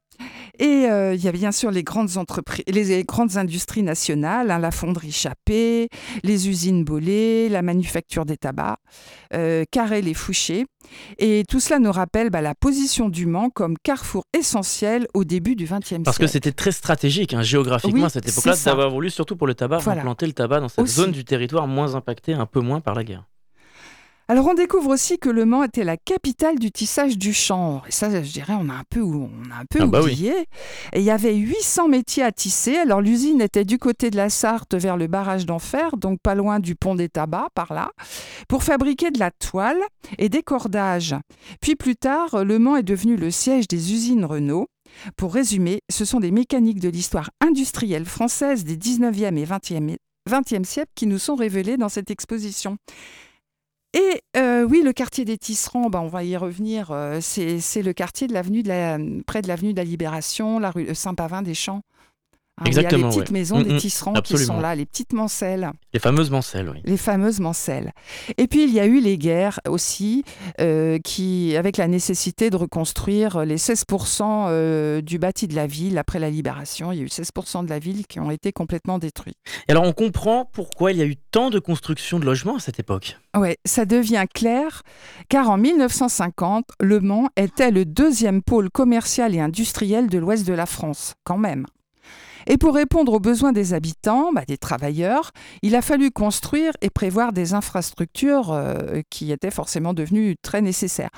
Et 0.59 0.87
euh, 0.91 1.15
il 1.15 1.23
y 1.23 1.29
a 1.29 1.33
bien 1.33 1.53
sûr 1.53 1.71
les 1.71 1.83
grandes 1.83 2.17
entreprises, 2.17 2.65
les 2.69 3.05
grandes 3.05 3.37
industries 3.37 3.83
nationales, 3.83 4.51
hein, 4.51 4.59
la 4.59 4.71
fonderie 4.71 5.13
Chappé, 5.13 5.89
les 6.23 6.49
usines 6.49 6.85
Bollé, 6.85 7.49
la 7.49 7.63
manufacture 7.63 8.25
des 8.25 8.37
tabacs, 8.37 8.79
euh, 9.35 9.65
Carrel 9.71 10.09
et 10.09 10.15
Fouché. 10.15 10.67
Et 11.19 11.45
tout 11.49 11.61
cela 11.61 11.79
nous 11.79 11.93
rappelle 11.93 12.31
bah, 12.31 12.41
la 12.41 12.55
position 12.55 13.09
du 13.09 13.27
Mans 13.27 13.51
comme 13.51 13.77
carrefour 13.83 14.25
essentiel 14.37 15.07
au 15.15 15.25
début 15.25 15.55
du 15.55 15.65
XXe 15.67 15.87
siècle. 15.87 16.03
Parce 16.05 16.19
que 16.19 16.27
c'était 16.27 16.53
très 16.53 16.73
stratégique 16.73 17.35
hein, 17.35 17.43
géographiquement 17.43 18.01
Oui, 18.01 18.05
à 18.05 18.09
cette 18.09 18.29
époque-là 18.29 18.55
d'avoir 18.65 18.91
voulu, 18.91 19.11
surtout 19.11 19.37
pour 19.37 19.47
le 19.47 19.55
tabac, 19.55 19.79
Voilà. 19.79 20.01
implanter 20.01 20.27
le 20.27 20.33
tabac 20.33 20.61
dans 20.61 20.69
cette 20.69 20.81
Aussi. 20.81 20.95
zone 20.95 21.13
du 21.13 21.25
territoire 21.25 21.67
moins 21.67 21.95
impactée, 21.95 22.33
un 22.33 22.47
peu 22.47 22.61
moins 22.61 22.81
par 22.81 22.95
la 22.95 23.05
guerre. 23.05 23.25
Alors 24.31 24.47
on 24.47 24.53
découvre 24.53 24.91
aussi 24.91 25.19
que 25.19 25.31
Le 25.31 25.47
Mans 25.47 25.65
était 25.65 25.85
la 25.85 25.97
capitale 25.97 26.59
du 26.59 26.71
tissage 26.71 27.17
du 27.17 27.33
chanvre. 27.33 27.83
Et 27.89 27.93
ça, 27.93 28.11
je 28.23 28.31
dirais, 28.31 28.53
on 28.61 28.69
a 28.69 28.75
un 28.75 28.83
peu, 28.91 29.01
on 29.03 29.31
a 29.51 29.63
un 29.63 29.65
peu 29.71 29.79
Ah 29.81 29.87
bah 29.87 30.01
oui. 30.03 30.13
oublié. 30.13 30.33
Et 30.93 30.99
il 30.99 31.03
y 31.03 31.11
avait 31.11 31.35
800 31.35 31.89
métiers 31.89 32.25
à 32.25 32.31
tisser. 32.31 32.77
Alors 32.77 33.01
l'usine 33.01 33.41
était 33.41 33.65
du 33.65 33.79
côté 33.79 34.11
de 34.11 34.17
la 34.17 34.29
Sarthe 34.29 34.75
vers 34.75 34.99
le 34.99 35.07
barrage 35.07 35.47
d'Enfer, 35.47 35.97
donc 35.97 36.21
pas 36.21 36.35
loin 36.35 36.61
du 36.61 36.75
pont 36.75 36.95
des 36.95 37.09
tabacs, 37.09 37.49
par 37.55 37.73
là, 37.73 37.91
pour 38.49 38.65
fabriquer 38.65 39.11
de 39.11 39.19
la 39.19 39.31
toile 39.31 39.81
et 40.19 40.29
des 40.29 40.43
cordages. 40.43 41.17
Puis 41.63 41.75
plus 41.75 41.97
tard, 41.97 42.45
Le 42.45 42.59
Mans 42.59 42.77
est 42.77 42.83
devenu 42.83 43.17
le 43.17 43.31
siège 43.31 43.67
des 43.67 43.95
usines 43.95 44.27
Renault. 44.27 44.67
Pour 45.17 45.33
résumer, 45.33 45.81
ce 45.91 46.05
sont 46.05 46.21
des 46.21 46.33
mécaniques 46.33 46.81
de 46.81 46.91
l'histoire 46.91 47.31
industrielle 47.41 48.05
française 48.05 48.65
des 48.65 48.77
19e 48.77 49.39
et 49.39 49.47
20e, 49.47 49.97
20e 50.29 50.65
siècles 50.65 50.93
qui 50.95 51.07
nous 51.07 51.19
sont 51.19 51.35
révélées 51.35 51.79
dans 51.79 51.89
cette 51.89 52.11
exposition. 52.11 52.77
Et 53.95 54.23
euh, 54.37 54.65
oui, 54.65 54.83
le 54.85 54.93
quartier 54.93 55.25
des 55.25 55.39
Tisserands, 55.39 55.89
bah, 55.89 56.01
on 56.03 56.09
va 56.09 56.23
y 56.23 56.37
revenir, 56.37 56.91
euh, 56.91 57.21
c'est 57.21 57.83
le 57.83 57.93
quartier 57.93 58.27
de 58.27 58.35
l'avenue 58.35 58.63
la, 58.63 58.99
près 59.27 59.41
de 59.41 59.49
l'avenue 59.49 59.73
de 59.73 59.79
la 59.79 59.85
Libération, 59.85 60.59
la 60.59 60.71
rue 60.71 60.89
euh, 60.89 60.95
Saint-Pavin-des-Champs. 60.95 61.83
Hein, 62.61 62.65
Exactement, 62.67 62.99
Il 62.99 63.01
y 63.01 63.05
a 63.05 63.09
les 63.09 63.17
petites 63.17 63.33
ouais. 63.33 63.39
maisons 63.39 63.59
Mm, 63.61 63.63
des 63.65 63.75
mm, 63.75 63.79
tisserands 63.79 64.13
qui 64.15 64.39
sont 64.39 64.61
là, 64.61 64.75
les 64.75 64.87
petites 64.87 65.13
mancelles, 65.13 65.71
Les 65.93 66.01
fameuses 66.01 66.31
mancelles, 66.31 66.69
oui. 66.69 66.81
les 66.85 66.97
fameuses 66.97 67.41
mancelles. 67.41 67.93
Et 68.37 68.47
puis 68.47 68.65
il 68.65 68.73
y 68.73 68.81
a 68.81 68.87
eu 68.87 69.01
les 69.01 69.19
guerres 69.19 69.61
aussi, 69.69 70.25
euh, 70.61 70.99
qui, 70.99 71.57
avec 71.57 71.77
la 71.77 71.89
nécessité 71.89 72.51
de 72.51 72.57
reconstruire 72.57 73.45
les 73.45 73.57
16% 73.57 74.47
euh, 74.49 75.01
du 75.01 75.19
bâti 75.19 75.47
de 75.49 75.55
la 75.55 75.67
ville 75.67 75.99
après 75.99 76.19
la 76.19 76.31
libération. 76.31 76.93
Il 76.93 76.99
y 76.99 77.01
a 77.01 77.05
eu 77.05 77.09
16% 77.09 77.65
de 77.65 77.71
la 77.71 77.79
ville 77.79 78.07
qui 78.07 78.21
ont 78.21 78.31
été 78.31 78.53
complètement 78.53 78.99
détruits. 78.99 79.35
Et 79.69 79.73
alors 79.73 79.85
on 79.85 79.93
comprend 79.93 80.45
pourquoi 80.45 80.93
il 80.93 80.99
y 80.99 81.03
a 81.03 81.07
eu 81.07 81.17
tant 81.17 81.51
de 81.51 81.59
construction 81.59 82.19
de 82.19 82.25
logements 82.25 82.57
à 82.57 82.61
cette 82.61 82.81
époque. 82.81 83.17
Ouais, 83.37 83.59
ça 83.65 83.85
devient 83.85 84.25
clair, 84.33 84.83
car 85.29 85.51
en 85.51 85.59
1950, 85.59 86.65
Le 86.81 87.01
Mans 87.01 87.29
était 87.37 87.71
le 87.71 87.85
deuxième 87.85 88.43
pôle 88.43 88.71
commercial 88.71 89.35
et 89.35 89.41
industriel 89.41 90.09
de 90.09 90.19
l'ouest 90.19 90.47
de 90.47 90.53
la 90.53 90.67
France, 90.67 91.15
quand 91.25 91.39
même. 91.39 91.67
Et 92.49 92.57
pour 92.57 92.75
répondre 92.75 93.13
aux 93.13 93.21
besoins 93.21 93.53
des 93.53 93.75
habitants, 93.75 94.33
bah, 94.33 94.45
des 94.49 94.57
travailleurs, 94.57 95.33
il 95.63 95.77
a 95.77 95.83
fallu 95.83 96.11
construire 96.11 96.73
et 96.81 96.89
prévoir 96.89 97.35
des 97.35 97.53
infrastructures 97.53 98.53
euh, 98.53 99.03
qui 99.11 99.31
étaient 99.31 99.51
forcément 99.51 99.93
devenues 99.93 100.35
très 100.41 100.63
nécessaires. 100.63 101.11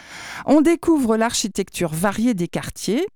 On 0.44 0.60
découvre 0.60 1.16
l'architecture 1.16 1.92
variée 1.92 2.34
des 2.34 2.48
quartiers, 2.48 3.06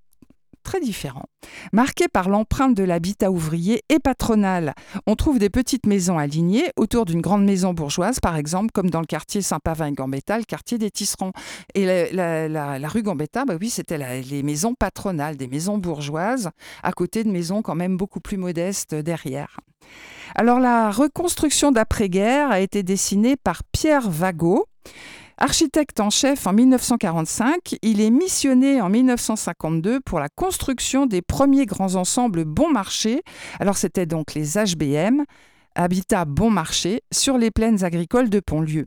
très 0.65 0.81
différents, 0.81 1.27
marqués 1.73 2.09
par 2.09 2.29
l'empreinte 2.29 2.75
de 2.75 2.83
l'habitat 2.83 3.31
ouvrier 3.31 3.83
et 3.89 4.01
patronal. 4.01 4.75
On 5.07 5.15
trouve 5.15 5.39
des 5.39 5.51
petites 5.51 5.87
maisons 5.87 6.19
alignées 6.19 6.71
autour 6.77 7.05
d'une 7.05 7.21
grande 7.21 7.45
maison 7.45 7.73
bourgeoise, 7.73 8.19
par 8.19 8.37
exemple, 8.37 8.73
comme 8.73 8.91
dans 8.91 9.01
le 9.01 9.07
quartier 9.07 9.43
Saint-Pavin 9.43 9.87
et 9.87 9.93
Gambetta, 9.93 10.39
le 10.39 10.45
quartier 10.45 10.79
des 10.79 10.91
Tisserands. 10.91 11.33
Et 11.75 11.87
la, 12.13 12.89
rue 12.89 13.03
Gambetta, 13.03 13.45
bah 13.45 13.55
oui, 13.61 13.71
c'était 13.71 13.99
les 14.23 14.43
maisons 14.43 14.75
patronales, 14.75 15.37
des 15.37 15.47
maisons 15.47 15.79
bourgeoises, 15.79 16.51
à 16.83 16.93
côté 16.93 17.23
de 17.23 17.31
maisons 17.31 17.63
quand 17.63 17.77
même 17.77 17.97
beaucoup 17.97 18.21
plus 18.21 18.37
modestes 18.37 18.95
derrière. 18.95 19.61
Alors 20.35 20.59
la 20.59 20.91
reconstruction 20.91 21.71
d'après-guerre 21.71 22.51
a 22.51 22.61
été 22.61 22.83
dessinée 22.83 23.37
par 23.37 23.63
Pierre 23.65 24.11
Vagot. 24.11 24.67
Architecte 25.37 25.99
en 25.99 26.11
chef 26.11 26.47
en 26.47 26.53
1945, 26.53 27.77
il 27.83 28.01
est 28.01 28.11
missionné 28.11 28.81
en 28.81 28.89
1952 28.89 30.01
pour 30.01 30.21
la 30.21 30.29
construction 30.29 31.07
des 31.07 31.23
premiers 31.23 31.67
grands 31.67 31.97
ensembles 31.97 32.45
bon 32.45 32.71
marché. 32.71 33.23
Alors 33.59 33.77
c'était 33.77 34.07
donc 34.07 34.35
les 34.35 34.55
HBM, 34.55 35.25
Habitat 35.75 36.25
Bon 36.25 36.51
Marché, 36.51 37.03
sur 37.13 37.37
les 37.37 37.51
plaines 37.51 37.83
agricoles 37.83 38.31
de 38.31 38.39
Pontlieu. 38.39 38.87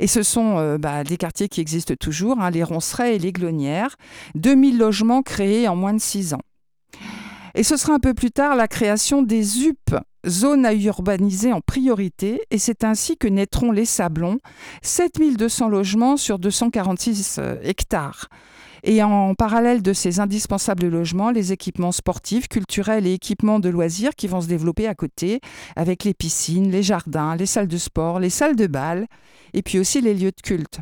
Et 0.00 0.06
ce 0.06 0.22
sont 0.22 0.58
euh, 0.58 0.76
bah, 0.76 1.02
des 1.02 1.16
quartiers 1.16 1.48
qui 1.48 1.62
existent 1.62 1.94
toujours, 1.98 2.40
hein, 2.40 2.50
les 2.50 2.62
Roncerets 2.62 3.16
et 3.16 3.18
les 3.18 3.32
Glonnières. 3.32 3.96
2000 4.34 4.76
logements 4.78 5.22
créés 5.22 5.66
en 5.66 5.76
moins 5.76 5.94
de 5.94 6.00
6 6.00 6.34
ans. 6.34 6.42
Et 7.54 7.62
ce 7.62 7.76
sera 7.76 7.94
un 7.94 7.98
peu 7.98 8.14
plus 8.14 8.30
tard 8.30 8.54
la 8.54 8.68
création 8.68 9.22
des 9.22 9.66
UP, 9.66 9.96
zones 10.26 10.66
à 10.66 10.74
urbaniser 10.74 11.52
en 11.52 11.60
priorité, 11.60 12.42
et 12.50 12.58
c'est 12.58 12.84
ainsi 12.84 13.16
que 13.16 13.28
naîtront 13.28 13.72
les 13.72 13.84
Sablons, 13.84 14.38
7200 14.82 15.68
logements 15.68 16.16
sur 16.16 16.38
246 16.38 17.36
euh, 17.38 17.56
hectares. 17.62 18.28
Et 18.82 19.02
en 19.02 19.34
parallèle 19.34 19.82
de 19.82 19.92
ces 19.92 20.20
indispensables 20.20 20.88
logements, 20.88 21.30
les 21.30 21.52
équipements 21.52 21.92
sportifs, 21.92 22.48
culturels 22.48 23.06
et 23.06 23.12
équipements 23.12 23.60
de 23.60 23.68
loisirs 23.68 24.14
qui 24.16 24.26
vont 24.26 24.40
se 24.40 24.48
développer 24.48 24.86
à 24.86 24.94
côté, 24.94 25.40
avec 25.76 26.04
les 26.04 26.14
piscines, 26.14 26.70
les 26.70 26.82
jardins, 26.82 27.36
les 27.36 27.46
salles 27.46 27.68
de 27.68 27.76
sport, 27.76 28.20
les 28.20 28.30
salles 28.30 28.56
de 28.56 28.66
bal, 28.66 29.06
et 29.52 29.62
puis 29.62 29.78
aussi 29.78 30.00
les 30.00 30.14
lieux 30.14 30.32
de 30.32 30.40
culte. 30.42 30.80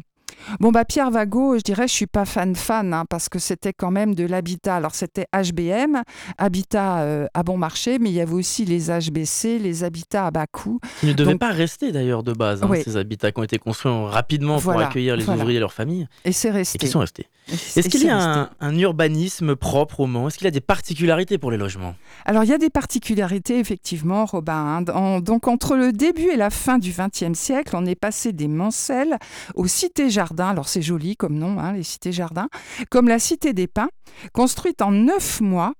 Bon, 0.60 0.70
bah, 0.70 0.84
Pierre 0.84 1.10
Vago, 1.10 1.56
je 1.56 1.62
dirais, 1.62 1.88
je 1.88 1.92
suis 1.92 2.06
pas 2.06 2.24
fan-fan, 2.24 2.92
hein, 2.94 3.04
parce 3.08 3.28
que 3.28 3.38
c'était 3.38 3.72
quand 3.72 3.90
même 3.90 4.14
de 4.14 4.24
l'habitat. 4.24 4.76
Alors, 4.76 4.94
c'était 4.94 5.26
HBM, 5.32 6.02
habitat 6.38 7.00
euh, 7.00 7.26
à 7.34 7.42
bon 7.42 7.56
marché, 7.58 7.98
mais 7.98 8.10
il 8.10 8.14
y 8.14 8.20
avait 8.20 8.32
aussi 8.34 8.64
les 8.64 8.86
HBC, 8.90 9.58
les 9.58 9.84
habitats 9.84 10.26
à 10.26 10.30
bas 10.30 10.46
coût. 10.46 10.80
Qui 11.00 11.06
ne 11.06 11.12
devaient 11.12 11.32
Donc- 11.32 11.40
pas 11.40 11.50
rester 11.50 11.92
d'ailleurs 11.92 12.22
de 12.22 12.32
base, 12.32 12.62
hein, 12.62 12.68
Oui. 12.70 12.82
ces 12.84 12.96
habitats 12.96 13.32
qui 13.32 13.40
ont 13.40 13.44
été 13.44 13.58
construits 13.58 13.92
rapidement 14.06 14.60
pour 14.60 14.78
accueillir 14.78 15.16
les 15.16 15.24
voilà. 15.24 15.40
ouvriers 15.42 15.56
et 15.58 15.60
leurs 15.60 15.72
familles, 15.72 16.06
Et 16.24 16.32
c'est 16.32 16.48
et 16.48 16.52
resté. 16.52 16.78
qui 16.78 16.88
sont 16.88 17.00
restés. 17.00 17.26
Et 17.48 17.54
Est-ce 17.80 17.88
qu'il 17.88 18.04
y 18.04 18.10
a 18.10 18.18
un, 18.20 18.50
un 18.60 18.78
urbanisme 18.78 19.56
propre 19.56 20.00
au 20.00 20.06
Mans? 20.06 20.28
Est-ce 20.28 20.36
qu'il 20.38 20.46
a 20.46 20.50
des 20.50 20.60
particularités 20.60 21.38
pour 21.38 21.50
les 21.50 21.56
logements? 21.56 21.94
Alors, 22.26 22.44
il 22.44 22.50
y 22.50 22.52
a 22.52 22.58
des 22.58 22.68
particularités, 22.70 23.58
effectivement, 23.58 24.24
Robin. 24.26 24.82
hein. 24.94 25.20
Donc, 25.20 25.48
entre 25.48 25.76
le 25.76 25.92
début 25.92 26.28
et 26.30 26.36
la 26.36 26.50
fin 26.50 26.78
du 26.78 26.92
XXe 26.92 27.38
siècle, 27.38 27.74
on 27.74 27.86
est 27.86 27.94
passé 27.94 28.32
des 28.32 28.48
Mancelles 28.48 29.16
aux 29.54 29.66
cités-jardins. 29.66 30.27
Alors, 30.36 30.68
c'est 30.68 30.82
joli 30.82 31.16
comme 31.16 31.34
nom, 31.38 31.58
hein, 31.58 31.72
les 31.72 31.82
cités-jardins. 31.82 32.48
Comme 32.90 33.08
la 33.08 33.18
Cité 33.18 33.52
des 33.52 33.66
Pins, 33.66 33.88
construite 34.32 34.82
en 34.82 34.90
neuf 34.90 35.40
mois. 35.40 35.72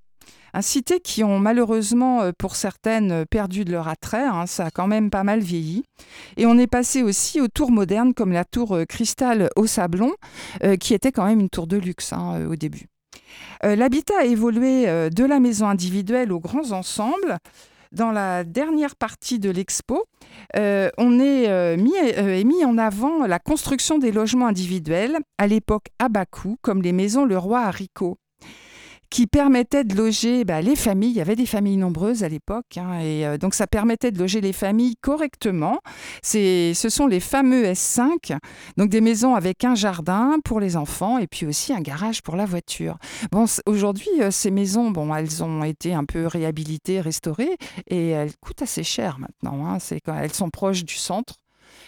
Un 0.53 0.61
cité 0.63 0.99
qui 0.99 1.23
ont 1.23 1.37
malheureusement, 1.37 2.21
euh, 2.21 2.31
pour 2.37 2.55
certaines, 2.55 3.11
euh, 3.11 3.25
perdu 3.29 3.65
de 3.65 3.71
leur 3.71 3.87
attrait. 3.87 4.25
hein. 4.25 4.47
ça 4.47 4.65
a 4.65 4.71
quand 4.71 4.87
même 4.87 5.11
pas 5.11 5.23
mal 5.23 5.41
vieilli. 5.41 5.83
Et 6.37 6.45
on 6.47 6.57
est 6.57 6.67
passé 6.67 7.03
aussi 7.03 7.39
aux 7.39 7.47
tours 7.47 7.71
modernes, 7.71 8.13
comme 8.13 8.31
la 8.31 8.45
tour 8.45 8.75
euh, 8.75 8.85
Cristal 8.85 9.49
au 9.55 9.67
Sablon, 9.67 10.11
qui 10.79 10.93
était 10.93 11.11
quand 11.11 11.25
même 11.25 11.39
une 11.39 11.49
tour 11.49 11.67
de 11.67 11.77
luxe 11.77 12.13
hein, 12.13 12.47
au 12.49 12.55
début. 12.55 12.87
L'habitat 13.63 14.15
a 14.21 14.25
évolué 14.25 14.85
de 15.09 15.25
la 15.25 15.39
maison 15.39 15.67
individuelle 15.67 16.31
aux 16.31 16.39
grands 16.39 16.71
ensembles. 16.71 17.37
Dans 17.91 18.11
la 18.11 18.43
dernière 18.43 18.95
partie 18.95 19.39
de 19.39 19.49
l'expo, 19.49 20.05
euh, 20.55 20.89
on 20.99 21.19
est, 21.19 21.49
euh, 21.49 21.75
mis, 21.75 21.97
euh, 21.97 22.39
est 22.39 22.43
mis 22.43 22.63
en 22.63 22.77
avant 22.77 23.25
la 23.25 23.39
construction 23.39 23.97
des 23.97 24.11
logements 24.11 24.45
individuels, 24.45 25.17
à 25.39 25.47
l'époque 25.47 25.87
à 25.97 26.07
bas 26.07 26.25
comme 26.61 26.83
les 26.83 26.91
maisons 26.91 27.25
Leroy 27.25 27.59
Haricot, 27.59 28.17
qui 29.09 29.27
permettaient 29.27 29.83
de 29.83 29.95
loger 29.95 30.45
bah, 30.45 30.61
les 30.61 30.75
familles. 30.75 31.09
Il 31.11 31.17
y 31.17 31.21
avait 31.21 31.35
des 31.35 31.45
familles 31.45 31.77
nombreuses 31.77 32.23
à 32.23 32.29
l'époque, 32.29 32.77
hein, 32.77 32.99
et 32.99 33.25
euh, 33.25 33.37
donc 33.37 33.53
ça 33.53 33.67
permettait 33.67 34.11
de 34.11 34.19
loger 34.19 34.41
les 34.41 34.53
familles 34.53 34.95
correctement. 35.01 35.79
C'est, 36.21 36.73
ce 36.73 36.89
sont 36.89 37.07
les 37.07 37.19
fameux 37.19 37.63
S5, 37.63 38.37
donc 38.77 38.89
des 38.89 39.01
maisons 39.01 39.35
avec 39.35 39.63
un 39.63 39.75
jardin 39.75 40.37
pour 40.43 40.59
les 40.59 40.77
enfants 40.77 41.17
et 41.17 41.27
puis 41.27 41.45
aussi 41.45 41.73
un 41.73 41.81
garage 41.81 42.21
pour 42.21 42.35
la 42.35 42.45
voiture. 42.45 42.97
Bon, 43.31 43.45
aujourd'hui, 43.65 44.09
euh, 44.21 44.31
ces 44.31 44.51
maisons, 44.51 44.91
bon, 44.91 45.13
elles 45.15 45.43
ont 45.43 45.63
été 45.63 45.93
un 45.93 46.05
peu 46.05 46.27
réhabilitées, 46.27 47.01
restaurées, 47.01 47.57
et 47.87 48.09
elles 48.09 48.35
coûtent 48.41 48.61
assez 48.61 48.83
cher 48.83 49.17
maintenant. 49.19 49.65
hein. 49.65 49.79
C'est 49.79 49.99
quand 49.99 50.15
elles 50.15 50.33
sont 50.33 50.49
proches 50.49 50.83
du 50.85 50.95
centre 50.95 51.35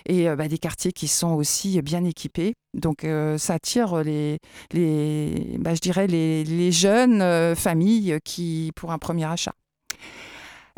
et 0.06 0.30
euh, 0.30 0.36
bah, 0.36 0.48
des 0.48 0.58
quartiers 0.58 0.92
qui 0.92 1.08
sont 1.08 1.34
aussi 1.34 1.82
bien 1.82 2.04
équipés. 2.04 2.54
Donc, 2.74 3.04
euh, 3.04 3.38
ça 3.38 3.56
attire 3.56 4.04
les, 4.04 4.40
les, 4.72 5.58
bah, 5.60 5.74
je 5.76 5.82
dirais 5.82 6.08
les, 6.08 6.44
les 6.44 6.72
jeunes 6.72 7.22
euh, 7.22 7.56
familles 7.56 8.20
qui 8.24 8.72
pour 8.76 8.92
un 8.92 8.98
premier 8.98 9.26
achat. 9.26 9.54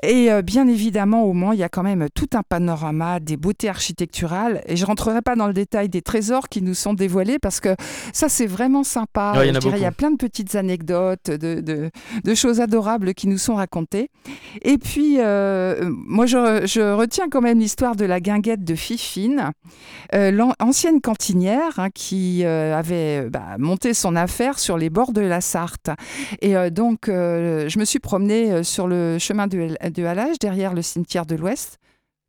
Et 0.02 0.32
euh, 0.32 0.42
bien 0.42 0.68
évidemment, 0.68 1.24
au 1.24 1.34
Mans, 1.34 1.52
il 1.54 1.60
y 1.60 1.64
a 1.64 1.70
quand 1.70 1.84
même 1.84 2.08
tout 2.14 2.28
un 2.34 2.42
panorama 2.44 3.20
des 3.20 3.38
beautés 3.38 3.70
architecturales. 3.70 4.62
Et 4.68 4.76
je 4.76 4.86
rentrerai 4.86 5.22
pas 5.22 5.36
dans 5.36 5.48
le 5.48 5.54
détail 5.54 5.88
des 5.88 6.02
trésors 6.02 6.50
qui 6.50 6.62
nous 6.62 6.74
sont 6.74 6.94
dévoilés 6.94 7.40
parce 7.40 7.60
que 7.60 7.76
ça, 8.12 8.28
c'est 8.28 8.48
vraiment 8.48 8.84
sympa. 8.84 9.34
Ouais, 9.38 9.48
il 9.48 9.48
y 9.48 9.52
en 9.52 9.54
Je 9.54 9.58
a 9.58 9.62
dirais, 9.62 9.78
il 9.80 9.84
y 9.84 9.86
a 9.86 9.92
plein 9.92 10.12
de 10.12 10.18
petites 10.18 10.56
anecdotes, 10.56 11.30
de, 11.30 11.62
de- 11.62 11.90
de 12.24 12.36
choses 12.36 12.60
adorables 12.60 13.14
qui 13.14 13.28
nous 13.28 13.38
sont 13.38 13.56
racontées. 13.56 14.10
Et 14.64 14.78
puis, 14.78 15.18
euh, 15.20 15.90
moi, 15.90 16.26
je, 16.26 16.66
je 16.66 16.94
retiens 16.94 17.30
quand 17.30 17.42
même 17.42 17.60
l'histoire 17.60 17.96
de 17.96 18.06
la 18.06 18.20
guinguette 18.20 18.64
de 18.64 18.76
Fifine, 18.76 19.52
euh, 20.16 20.32
l'an- 20.32 20.54
ancienne 20.60 21.00
cantinière 21.02 21.78
hein, 21.80 21.90
qui 21.94 22.44
euh, 22.44 22.76
avait 22.78 23.30
bah, 23.30 23.56
monté 23.58 23.94
son 23.94 24.16
affaire 24.16 24.60
sur 24.60 24.78
les 24.78 24.90
bords 24.90 25.14
de 25.14 25.22
la 25.22 25.40
Sarthe. 25.40 25.92
Et 26.42 26.56
donc, 26.72 27.02
je 27.08 27.80
me 27.80 27.86
suis 27.86 28.00
promenée 28.00 28.64
sur 28.64 28.88
le 28.88 29.18
chemin 29.20 29.48
de, 29.48 29.76
de 29.90 30.04
halage 30.04 30.40
derrière 30.40 30.74
le 30.74 30.82
cimetière 30.82 31.26
de 31.26 31.36
l'Ouest. 31.36 31.80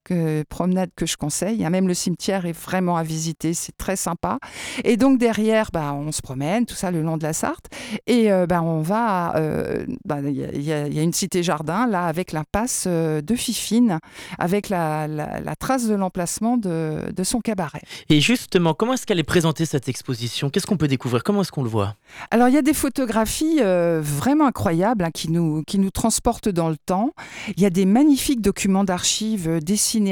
Que, 0.05 0.43
promenade 0.51 0.91
que 0.95 1.07
je 1.07 1.17
conseille. 1.17 1.65
hein. 1.65 1.71
Même 1.71 1.89
le 1.89 1.95
cimetière 1.95 2.45
est 2.45 2.53
vraiment 2.53 2.97
à 2.99 3.03
visiter, 3.03 3.55
c'est 3.55 3.75
très 3.77 3.97
sympa. 3.97 4.39
Et 4.85 4.97
donc 4.99 5.19
derrière, 5.19 5.71
bah, 5.73 5.95
on 5.95 6.13
se 6.13 6.21
promène, 6.21 6.67
tout 6.67 6.75
ça 6.75 6.91
le 6.91 7.01
long 7.01 7.17
de 7.17 7.23
la 7.23 7.33
Sarthe. 7.33 7.67
Et 8.07 8.31
euh, 8.31 8.47
bah, 8.47 8.63
on 8.63 8.83
va, 8.83 9.35
euh, 9.37 9.87
bah, 10.05 10.19
il 10.23 10.33
y, 10.37 10.45
a- 10.45 10.87
il 10.87 10.93
y 10.95 10.97
il 10.97 11.03
une 11.05 11.13
cité-jardin 11.15 11.87
là 11.87 12.05
avec 12.05 12.33
l'impasse 12.33 12.85
euh, 12.87 13.23
de 13.23 13.35
Fifine, 13.35 13.99
avec 14.39 14.69
la, 14.69 15.07
la- 15.09 15.41
la 15.41 15.57
trace 15.57 15.87
de 15.87 15.95
l'emplacement 15.95 16.57
de, 16.59 16.99
de 17.11 17.25
son 17.25 17.41
cabaret. 17.41 17.81
Et 18.11 18.21
justement, 18.21 18.75
comment 18.75 18.93
est-ce 18.95 19.07
qu'elle 19.07 19.19
est 19.21 19.23
présentée 19.23 19.65
cette 19.65 19.89
exposition? 19.89 20.51
Qu'est-ce 20.51 20.67
qu'on 20.67 20.77
peut 20.77 20.89
découvrir? 20.89 21.23
Comment 21.25 21.41
est-ce 21.41 21.53
qu'on 21.53 21.63
le 21.63 21.71
voit? 21.71 21.95
Alors, 22.31 22.49
il 22.49 22.55
y 22.55 22.59
a 22.59 22.63
des 22.63 22.75
photographies 22.75 23.61
euh, 23.63 24.01
vraiment 24.03 24.47
incroyables 24.47 25.05
hein, 25.05 25.11
qui, 25.13 25.31
nous, 25.31 25.63
qui 25.67 25.79
nous 25.79 25.91
transportent 25.91 26.51
dans 26.51 26.69
le 26.69 26.77
temps. 26.77 27.13
Il 27.57 27.63
y 27.63 27.67
a 27.67 27.71
des 27.71 27.87
magnifiques 27.87 28.43
documents 28.43 28.85
d'archives 28.85 29.49
euh, 29.49 29.61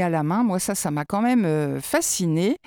à 0.02 0.08
la 0.08 0.22
main. 0.22 0.42
Moi, 0.42 0.58
ça, 0.58 0.74
ça 0.74 0.90
m'a 0.90 1.04
quand 1.04 1.22
même 1.22 1.44
euh, 1.44 1.80
fasciné. 1.80 2.58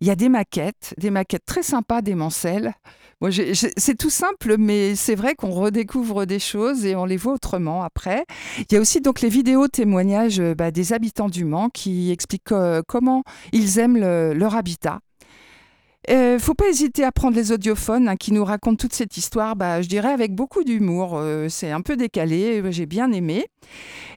Il 0.00 0.06
y 0.06 0.10
a 0.10 0.16
des 0.16 0.28
maquettes, 0.28 0.94
des 0.98 1.10
maquettes 1.10 1.46
très 1.46 1.62
sympas 1.62 2.02
des 2.02 2.14
Mancelles. 2.14 2.74
Moi, 3.20 3.30
c'est 3.32 3.98
tout 3.98 4.10
simple, 4.10 4.56
mais 4.58 4.94
c'est 4.94 5.16
vrai 5.16 5.34
qu'on 5.34 5.50
redécouvre 5.50 6.24
des 6.24 6.38
choses 6.38 6.84
et 6.84 6.94
on 6.94 7.04
les 7.04 7.16
voit 7.16 7.32
autrement 7.32 7.82
après. 7.82 8.24
Il 8.58 8.72
y 8.72 8.76
a 8.76 8.80
aussi 8.80 9.00
donc 9.00 9.20
les 9.20 9.28
vidéos 9.28 9.66
témoignages 9.66 10.38
euh, 10.40 10.54
bah, 10.54 10.70
des 10.70 10.92
habitants 10.92 11.28
du 11.28 11.44
Mans 11.44 11.68
qui 11.68 12.12
expliquent 12.12 12.54
comment 12.86 13.24
ils 13.52 13.78
aiment 13.78 13.96
le- 13.96 14.34
leur 14.34 14.54
habitat. 14.54 15.00
Euh, 16.10 16.38
faut 16.38 16.54
pas 16.54 16.68
hésiter 16.68 17.04
à 17.04 17.12
prendre 17.12 17.36
les 17.36 17.52
audiophones 17.52 18.08
hein, 18.08 18.16
qui 18.16 18.32
nous 18.32 18.44
racontent 18.44 18.76
toute 18.76 18.94
cette 18.94 19.18
histoire, 19.18 19.56
bah, 19.56 19.82
je 19.82 19.88
dirais 19.88 20.12
avec 20.12 20.34
beaucoup 20.34 20.64
d'humour. 20.64 21.18
Euh, 21.18 21.48
c'est 21.50 21.70
un 21.70 21.82
peu 21.82 21.96
décalé, 21.96 22.62
j'ai 22.70 22.86
bien 22.86 23.12
aimé. 23.12 23.46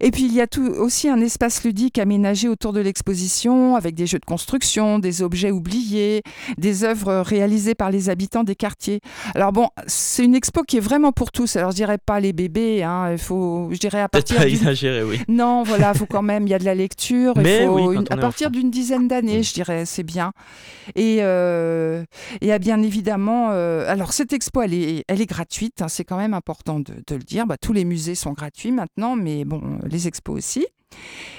Et 0.04 0.10
puis 0.10 0.24
il 0.24 0.34
y 0.34 0.42
a 0.42 0.48
tout, 0.48 0.66
aussi 0.66 1.10
un 1.10 1.22
espace 1.22 1.64
ludique 1.64 2.00
aménagé 2.00 2.48
autour 2.48 2.74
de 2.74 2.80
l'exposition 2.80 3.76
avec 3.76 3.94
des 3.94 4.08
jeux 4.08 4.18
de 4.18 4.26
construction, 4.26 4.98
des 5.00 5.22
objets 5.22 5.52
oubliés, 5.52 6.22
des 6.58 6.84
œuvres 6.84 7.20
réalisées 7.22 7.76
par 7.76 7.92
les 7.92 8.10
habitants 8.10 8.44
des 8.44 8.56
quartiers. 8.56 9.00
Alors 9.36 9.52
bon, 9.52 9.68
c'est 9.86 10.24
une 10.26 10.34
expo 10.34 10.64
qui 10.64 10.78
est 10.78 10.82
vraiment 10.82 11.12
pour 11.12 11.32
tous. 11.32 11.56
Alors 11.56 11.72
je 11.72 11.76
dirais 11.76 12.00
pas 12.04 12.20
les 12.20 12.34
bébés, 12.34 12.82
hein, 12.84 13.12
il 13.12 13.20
faut, 13.20 13.70
je 13.72 13.78
dirais 13.78 14.02
à 14.02 14.10
partir 14.10 14.38
pas 14.38 14.46
d'une 14.46 14.56
exagéré, 14.56 15.04
oui. 15.04 15.20
non, 15.28 15.62
voilà, 15.64 15.94
faut 15.94 16.08
quand 16.08 16.24
même, 16.24 16.48
il 16.48 16.50
y 16.50 16.54
a 16.56 16.60
de 16.60 16.66
la 16.66 16.76
lecture. 16.76 17.34
il 17.36 17.44
Mais 17.44 17.66
faut 17.66 17.90
oui, 17.90 17.96
une- 17.98 18.08
à 18.10 18.18
partir 18.18 18.50
d'une 18.50 18.72
dizaine 18.72 19.08
d'années, 19.08 19.40
Mm. 19.40 19.44
je 19.44 19.54
dirais, 19.54 19.86
c'est 19.86 20.04
bien. 20.04 20.32
Et 20.96 21.18
euh, 21.22 22.04
a 22.42 22.60
bien 22.60 22.82
évidemment, 22.82 23.50
euh, 23.52 23.86
alors 23.88 24.14
cette 24.14 24.34
expo, 24.34 24.62
elle 24.64 24.74
est, 24.74 25.04
elle 25.08 25.22
est 25.22 25.26
gratuite, 25.26 25.82
hein, 25.82 25.88
c'est 25.88 26.04
quand 26.04 26.18
même 26.18 26.34
important 26.34 26.80
de, 26.80 26.94
de 27.08 27.16
le 27.16 27.22
dire. 27.24 27.46
Bah, 27.46 27.56
tous 27.62 27.72
les 27.74 27.86
musées 27.86 28.16
sont 28.16 28.34
gratuits 28.34 28.72
maintenant, 28.72 29.16
mais 29.16 29.31
bon, 29.46 29.80
les 29.86 30.08
expos 30.08 30.38
aussi. 30.38 30.66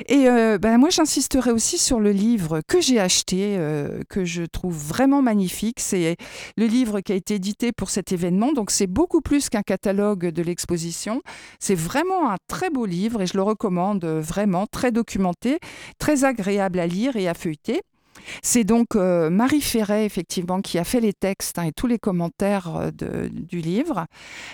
Et 0.08 0.26
bah, 0.58 0.78
moi, 0.78 0.90
j'insisterai 0.90 1.50
aussi 1.50 1.78
sur 1.78 2.00
le 2.00 2.10
livre 2.10 2.60
que 2.66 2.80
j'ai 2.80 2.98
acheté, 2.98 3.56
euh, 3.58 4.00
que 4.08 4.24
je 4.24 4.44
trouve 4.44 4.76
vraiment 4.76 5.22
magnifique. 5.22 5.80
C'est 5.80 6.16
le 6.56 6.66
livre 6.66 7.00
qui 7.00 7.12
a 7.12 7.14
été 7.14 7.34
édité 7.34 7.72
pour 7.72 7.90
cet 7.90 8.12
événement. 8.12 8.52
Donc, 8.52 8.70
c'est 8.70 8.86
beaucoup 8.86 9.20
plus 9.20 9.48
qu'un 9.48 9.62
catalogue 9.62 10.26
de 10.26 10.42
l'exposition. 10.42 11.22
C'est 11.60 11.74
vraiment 11.74 12.30
un 12.30 12.36
très 12.48 12.70
beau 12.70 12.86
livre 12.86 13.22
et 13.22 13.26
je 13.26 13.36
le 13.36 13.42
recommande 13.42 14.04
euh, 14.04 14.20
vraiment, 14.20 14.66
très 14.66 14.92
documenté, 14.92 15.58
très 15.98 16.24
agréable 16.24 16.78
à 16.78 16.86
lire 16.86 17.16
et 17.16 17.28
à 17.28 17.34
feuilleter. 17.34 17.82
C'est 18.42 18.64
donc 18.64 18.94
euh, 18.96 19.30
Marie 19.30 19.60
Ferret, 19.60 20.04
effectivement, 20.04 20.60
qui 20.60 20.78
a 20.78 20.84
fait 20.84 21.00
les 21.00 21.12
textes 21.12 21.58
hein, 21.58 21.64
et 21.64 21.72
tous 21.72 21.86
les 21.86 21.98
commentaires 21.98 22.76
euh, 22.76 22.90
de- 22.90 23.28
du 23.28 23.60
livre. 23.60 24.06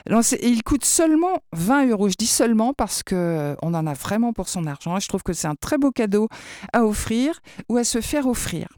Alors, 0.06 0.22
il 0.42 0.62
coûte 0.62 0.84
seulement 0.84 1.38
20 1.52 1.86
euros. 1.88 2.08
Je 2.08 2.14
dis 2.18 2.26
seulement 2.26 2.72
parce 2.74 3.02
que 3.02 3.14
euh, 3.14 3.54
en 3.62 3.74
a 3.86 3.94
vraiment 3.94 4.32
pour 4.32 4.48
son 4.48 4.66
argent. 4.66 4.96
Et 4.96 5.00
je 5.00 5.08
trouve 5.08 5.22
que 5.22 5.32
c'est 5.32 5.48
un 5.48 5.54
très 5.54 5.78
beau 5.78 5.90
cadeau 5.90 6.28
à 6.72 6.84
offrir 6.84 7.40
ou 7.68 7.76
à 7.76 7.84
se 7.84 8.00
faire 8.00 8.26
offrir 8.26 8.68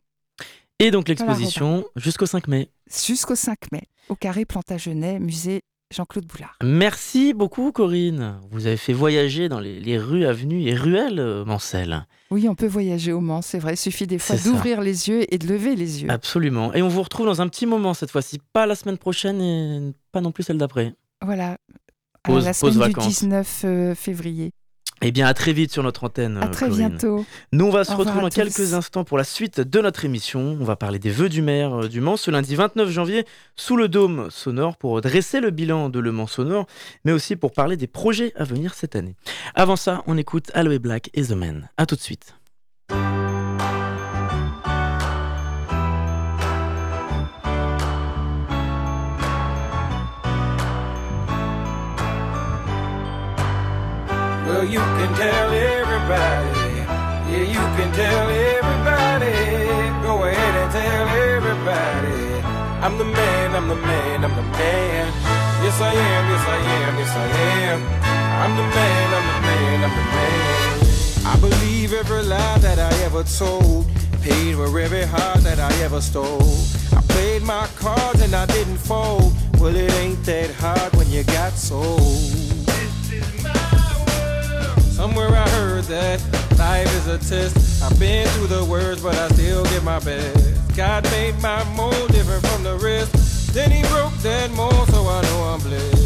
Et 0.79 0.91
donc 0.91 1.09
l'exposition 1.09 1.85
jusqu'au 1.97 2.27
5 2.27 2.49
mai. 2.49 2.71
jusqu'au 3.05 3.35
5 3.37 3.57
mai 3.73 3.83
au 4.09 4.17
Carré 4.17 4.45
Plantagenet, 4.45 5.21
musée 5.21 5.63
Jean-Claude 5.93 6.25
Boulard. 6.27 6.57
Merci 6.63 7.35
beaucoup 7.35 7.73
Corinne. 7.73 8.39
Vous 8.51 8.67
avez 8.67 8.77
fait 8.77 8.93
voyager 8.93 9.49
dans 9.49 9.59
les, 9.61 9.81
les 9.81 9.99
rues, 9.99 10.25
avenues 10.25 10.63
et 10.69 10.75
ruelles 10.75 11.19
euh, 11.19 11.45
Mancel. 11.45 12.07
Oui, 12.31 12.49
on 12.49 12.55
peut 12.55 12.69
voyager 12.69 13.13
au 13.13 13.21
Mans, 13.21 13.43
c'est 13.43 13.59
vrai. 13.59 13.75
Il 13.75 13.77
suffit 13.77 14.07
des 14.07 14.19
fois 14.19 14.37
d'ouvrir 14.37 14.81
les 14.81 15.09
yeux 15.09 15.25
et 15.35 15.39
de 15.39 15.49
lever 15.49 15.75
les 15.75 16.03
yeux. 16.03 16.11
Absolument. 16.11 16.73
Et 16.75 16.83
on 16.83 16.89
vous 16.89 17.03
retrouve 17.03 17.27
dans 17.27 17.43
un 17.43 17.49
petit 17.49 17.67
moment 17.67 17.93
cette 17.93 18.11
fois-ci. 18.13 18.39
Pas 18.53 18.67
la 18.67 18.77
semaine 18.77 18.99
prochaine 18.99 19.41
et 19.41 19.93
pas 20.13 20.21
non 20.21 20.31
plus 20.31 20.45
celle 20.45 20.59
d'après. 20.59 20.95
Voilà. 21.25 21.59
Pause- 22.23 22.45
la 22.45 22.51
pause 22.51 22.57
semaine 22.73 22.73
du 22.73 22.79
vacances. 22.79 23.09
19 23.09 23.63
euh, 23.65 23.95
février. 23.97 24.53
Eh 25.03 25.13
bien, 25.13 25.27
à 25.27 25.35
très 25.35 25.53
vite 25.53 25.73
sur 25.73 25.83
notre 25.83 26.05
antenne. 26.05 26.37
À 26.37 26.49
très 26.49 26.69
Corinne. 26.69 26.89
bientôt. 26.91 27.25
Nous, 27.53 27.65
on 27.65 27.71
va 27.71 27.85
se 27.85 27.93
Au 27.93 27.97
retrouver 27.97 28.21
dans 28.21 28.29
quelques 28.29 28.75
instants 28.75 29.05
pour 29.05 29.17
la 29.17 29.25
suite 29.25 29.61
de 29.61 29.81
notre 29.81 30.05
émission. 30.05 30.59
On 30.61 30.65
va 30.65 30.77
parler 30.77 30.99
des 30.99 31.11
vœux 31.11 31.29
du 31.29 31.41
maire 31.41 31.85
euh, 31.85 31.89
du 31.89 32.01
Mans 32.01 32.17
ce 32.17 32.31
lundi 32.31 32.55
29 32.55 32.91
janvier 32.91 33.25
sous 33.57 33.77
le 33.77 33.89
dôme 33.89 34.29
sonore 34.31 34.77
pour 34.77 35.01
dresser 35.01 35.41
le 35.41 35.51
bilan 35.51 35.89
de 35.89 36.01
Le 36.01 36.13
Mans 36.13 36.27
sonore, 36.27 36.67
mais 37.05 37.13
aussi 37.13 37.37
pour 37.37 37.53
parler 37.53 37.77
des 37.77 37.87
projets 37.87 38.33
à 38.37 38.45
venir 38.45 38.75
cette 38.75 38.95
année. 38.95 39.15
Avant 39.55 39.77
ça, 39.77 40.03
on 40.07 40.19
écoute 40.19 40.51
Aloe 40.55 40.79
Black 40.79 41.11
et 41.15 41.23
The 41.23 41.33
Man. 41.33 41.69
À 41.77 41.87
tout 41.87 41.97
de 41.97 42.01
suite. 42.01 42.35
You 54.71 54.79
can 54.79 55.13
tell 55.17 55.51
everybody. 55.51 56.71
Yeah, 57.31 57.47
you 57.55 57.63
can 57.77 57.91
tell 57.93 58.29
everybody. 58.31 59.35
Go 60.07 60.23
ahead 60.23 60.55
and 60.63 60.71
tell 60.71 61.09
everybody. 61.35 62.41
I'm 62.85 62.97
the 62.97 63.05
man, 63.05 63.57
I'm 63.57 63.69
the 63.69 63.75
man, 63.75 64.25
I'm 64.25 64.37
the 64.37 64.43
man. 64.43 65.07
Yes, 65.65 65.81
I 65.81 65.93
am, 65.93 66.25
yes, 66.31 66.45
I 66.47 66.59
am, 66.79 66.99
yes, 66.99 67.17
I 67.17 67.27
am. 67.67 67.81
I'm 68.43 68.57
the 68.57 68.63
man, 68.63 69.07
I'm 69.19 69.27
the 69.33 69.39
man, 69.49 69.85
I'm 69.87 69.95
the 69.99 70.07
man. 70.15 70.71
I 71.27 71.37
believe 71.41 71.93
every 71.93 72.23
lie 72.23 72.59
that 72.59 72.79
I 72.79 72.93
ever 73.03 73.25
told. 73.25 73.87
Paid 74.23 74.55
for 74.55 74.79
every 74.79 75.03
heart 75.03 75.41
that 75.41 75.59
I 75.59 75.73
ever 75.83 76.01
stole. 76.01 76.59
I 76.97 77.01
played 77.09 77.43
my 77.43 77.67
cards 77.77 78.21
and 78.21 78.35
I 78.35 78.47
didn't 78.47 78.79
fold. 78.79 79.33
Well, 79.59 79.75
it 79.75 79.93
ain't 79.95 80.23
that 80.27 80.51
hard 80.53 80.95
when 80.95 81.11
you 81.11 81.25
got 81.25 81.55
sold. 81.55 82.50
Somewhere 85.01 85.31
I 85.31 85.49
heard 85.49 85.85
that 85.85 86.21
life 86.59 86.95
is 86.99 87.07
a 87.07 87.17
test. 87.17 87.83
I've 87.83 87.99
been 87.99 88.29
through 88.35 88.49
the 88.49 88.67
worst, 88.67 89.03
but 89.03 89.17
I 89.17 89.29
still 89.29 89.65
give 89.73 89.83
my 89.83 89.99
best. 89.99 90.77
God 90.77 91.05
made 91.05 91.41
my 91.41 91.65
mold 91.73 92.13
different 92.13 92.47
from 92.47 92.63
the 92.63 92.77
rest. 92.77 93.55
Then 93.55 93.71
he 93.71 93.81
broke 93.89 94.13
that 94.21 94.51
mold, 94.51 94.89
so 94.93 95.01
I 95.09 95.23
know 95.23 95.39
I'm 95.55 95.61
blessed. 95.65 95.97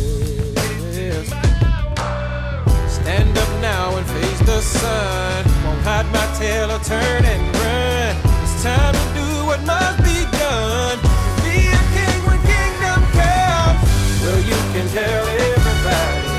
Stand 2.89 3.37
up 3.37 3.51
now 3.61 3.97
and 3.97 4.07
face 4.07 4.41
the 4.47 4.61
sun. 4.61 5.45
Won't 5.67 5.83
hide 5.83 6.07
my 6.15 6.27
tail 6.39 6.71
or 6.71 6.79
turn 6.79 7.25
and 7.25 7.43
run. 7.59 8.15
It's 8.47 8.63
time 8.63 8.95
to 8.95 9.07
do 9.19 9.27
what 9.43 9.61
must 9.67 9.99
be 10.07 10.23
done. 10.39 10.99
Be 11.43 11.67
a 11.67 11.83
king 11.99 12.21
when 12.31 12.39
kingdom 12.47 13.03
comes. 13.11 13.83
Well, 14.23 14.39
you 14.39 14.61
can 14.71 14.87
tell 14.95 15.27
everybody. 15.51 16.31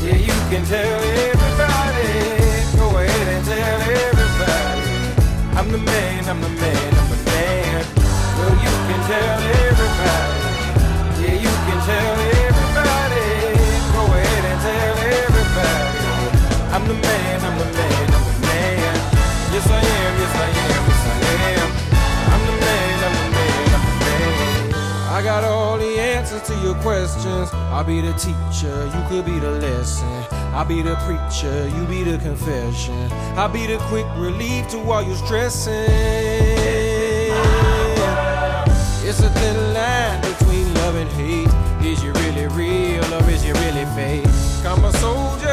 Yeah, 0.00 0.16
you 0.16 0.36
can 0.48 0.64
tell 0.64 1.00
everybody. 1.04 1.41
The 5.72 5.78
man, 5.78 6.28
I'm 6.28 6.40
the 6.42 6.48
man, 6.50 6.94
I'm 7.00 7.08
the 7.08 7.16
man. 7.24 7.84
Well, 8.36 8.54
you 8.60 8.72
can 8.88 9.00
tell 9.08 9.40
everybody. 9.64 10.36
Yeah, 11.16 11.36
you 11.44 11.52
can 11.64 11.78
tell 11.88 12.12
everybody. 12.44 13.24
Go 13.96 14.02
ahead 14.12 14.44
and 14.52 14.60
tell 14.60 14.96
everybody. 15.16 15.96
I'm 16.76 16.84
the 16.86 16.94
man, 16.94 17.40
I'm 17.48 17.56
the 17.58 17.64
man, 17.72 18.04
I'm 18.12 18.24
the 18.28 18.36
man. 18.44 18.94
Yes, 19.48 19.66
I 19.66 19.80
am, 19.80 20.12
yes, 20.20 20.34
I 20.36 20.48
am, 20.60 20.82
yes, 20.88 21.04
I 21.08 21.24
am. 21.56 21.68
I'm 22.32 22.42
the 22.48 22.56
man, 22.64 22.92
I'm 23.06 23.14
the 23.16 23.26
man, 23.32 23.64
I'm 23.72 23.84
the 23.88 23.96
man. 24.04 24.74
I 25.08 25.22
got 25.24 25.42
all 25.44 25.78
the 25.78 25.98
answers 25.98 26.42
to 26.48 26.54
your 26.60 26.74
questions. 26.82 27.48
I'll 27.72 27.82
be 27.82 28.02
the 28.02 28.12
teacher, 28.12 28.76
you 28.92 29.02
could 29.08 29.24
be 29.24 29.38
the 29.38 29.52
lesson. 29.52 30.31
I'll 30.52 30.66
be 30.66 30.82
the 30.82 30.96
preacher, 31.06 31.68
you 31.68 31.86
be 31.86 32.02
the 32.04 32.18
confession. 32.18 33.10
I'll 33.38 33.48
be 33.48 33.66
the 33.66 33.78
quick 33.88 34.06
relief 34.16 34.68
to 34.68 34.78
all 34.90 35.02
your 35.02 35.16
stressing. 35.16 35.72
It's 39.04 39.20
a 39.20 39.30
thin 39.30 39.74
line 39.74 40.20
between 40.20 40.74
love 40.74 40.96
and 40.96 41.10
hate. 41.12 41.48
Is 41.84 42.04
you 42.04 42.12
really 42.12 42.46
real 42.48 43.04
or 43.14 43.30
is 43.30 43.44
you 43.44 43.54
really 43.54 43.86
fake? 43.96 44.26
I'm 44.64 44.84
a 44.84 44.92
soldier 44.98 45.51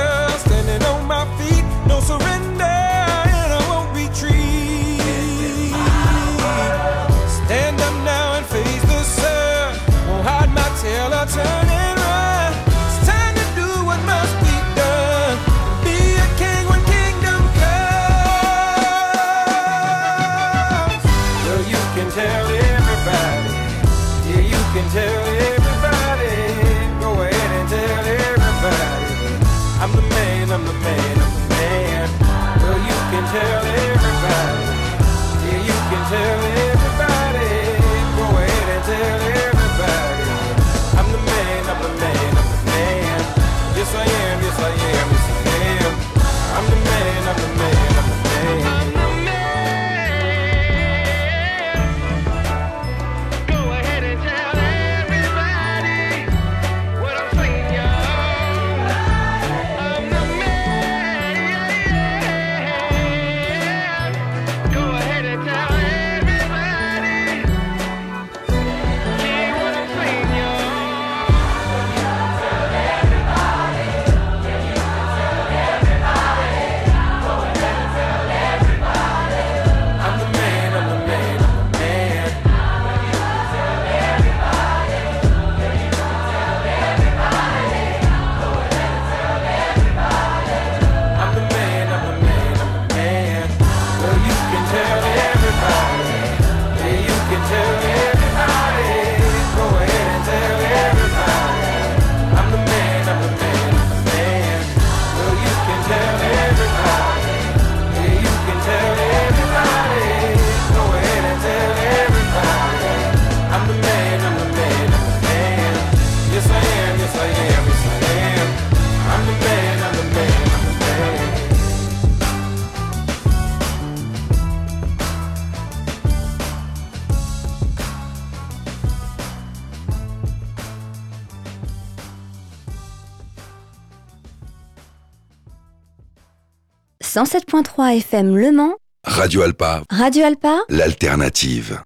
107.3 137.19 137.97
FM 137.97 138.37
Le 138.37 138.53
Mans, 138.53 138.75
Radio 139.03 139.41
Alpa, 139.41 139.83
Radio 139.89 140.23
Alpa, 140.23 140.59
l'alternative. 140.69 141.81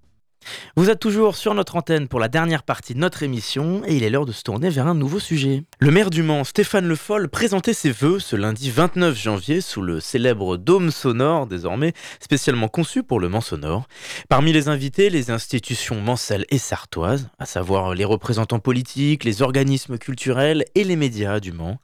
Vous 0.75 0.91
êtes 0.91 0.99
toujours 0.99 1.37
sur 1.37 1.55
notre 1.55 1.75
antenne 1.75 2.07
pour 2.07 2.19
la 2.19 2.27
dernière 2.27 2.61
partie 2.61 2.93
de 2.93 2.99
notre 2.99 3.23
émission 3.23 3.81
et 3.87 3.97
il 3.97 4.03
est 4.03 4.11
l'heure 4.11 4.27
de 4.27 4.31
se 4.31 4.43
tourner 4.43 4.69
vers 4.69 4.85
un 4.85 4.93
nouveau 4.93 5.17
sujet. 5.17 5.63
Le 5.83 5.91
maire 5.91 6.11
du 6.11 6.23
Mans, 6.23 6.45
Stéphane 6.45 6.87
Le 6.87 6.95
Foll, 6.95 7.27
présentait 7.27 7.73
ses 7.73 7.91
vœux 7.91 8.17
ce 8.17 8.37
lundi 8.37 8.71
29 8.71 9.21
janvier 9.21 9.59
sous 9.59 9.81
le 9.81 9.99
célèbre 9.99 10.55
dôme 10.55 10.91
sonore, 10.91 11.45
désormais 11.45 11.91
spécialement 12.21 12.69
conçu 12.69 13.03
pour 13.03 13.19
le 13.19 13.27
Mans 13.27 13.41
sonore. 13.41 13.89
Parmi 14.29 14.53
les 14.53 14.69
invités, 14.69 15.09
les 15.09 15.29
institutions 15.29 15.99
mancelles 15.99 16.45
et 16.49 16.57
sartoises, 16.57 17.27
à 17.37 17.45
savoir 17.45 17.95
les 17.95 18.05
représentants 18.05 18.59
politiques, 18.59 19.25
les 19.25 19.41
organismes 19.41 19.97
culturels 19.97 20.63
et 20.73 20.85
les 20.85 20.95
médias 20.95 21.41
du 21.41 21.51
Mans. 21.51 21.81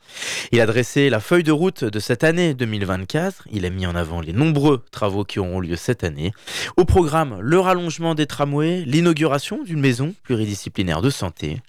Il 0.53 0.61
a 0.61 0.65
dressé 0.65 1.09
la 1.09 1.19
feuille 1.19 1.43
de 1.43 1.51
route 1.51 1.83
de 1.83 1.99
cette 1.99 2.23
année 2.23 2.53
2024. 2.53 3.49
Il 3.51 3.65
a 3.65 3.69
mis 3.69 3.85
en 3.85 3.95
avant 3.95 4.21
les 4.21 4.31
nombreux 4.31 4.81
travaux 4.91 5.25
qui 5.25 5.39
auront 5.39 5.59
lieu 5.59 5.75
cette 5.75 6.05
année. 6.05 6.31
Au 6.77 6.85
programme, 6.85 7.37
le 7.41 7.59
rallongement 7.59 8.15
des 8.15 8.27
tramways, 8.27 8.85
l'inauguration 8.85 9.61
d'une 9.61 9.81
maison 9.81 10.15
pluridisciplinaire 10.23 11.01
de 11.01 11.09
santé. 11.09 11.59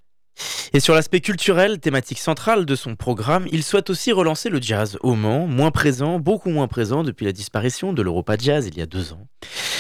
Et 0.72 0.80
sur 0.80 0.95
l'aspect 0.95 1.20
culturel, 1.20 1.80
thématique 1.80 2.18
centrale 2.18 2.64
de 2.64 2.74
son 2.74 2.97
programme, 2.97 3.47
il 3.51 3.62
souhaite 3.62 3.91
aussi 3.91 4.12
relancer 4.12 4.49
le 4.49 4.61
jazz 4.61 4.99
au 5.01 5.14
Mans, 5.14 5.47
moins 5.47 5.70
présent, 5.70 6.18
beaucoup 6.18 6.51
moins 6.51 6.68
présent 6.68 7.03
depuis 7.03 7.26
la 7.26 7.32
disparition 7.32 7.93
de 7.93 8.03
l'Europa 8.03 8.36
Jazz 8.38 8.66
il 8.66 8.78
y 8.78 8.82
a 8.82 8.86
deux 8.86 9.12
ans. 9.12 9.26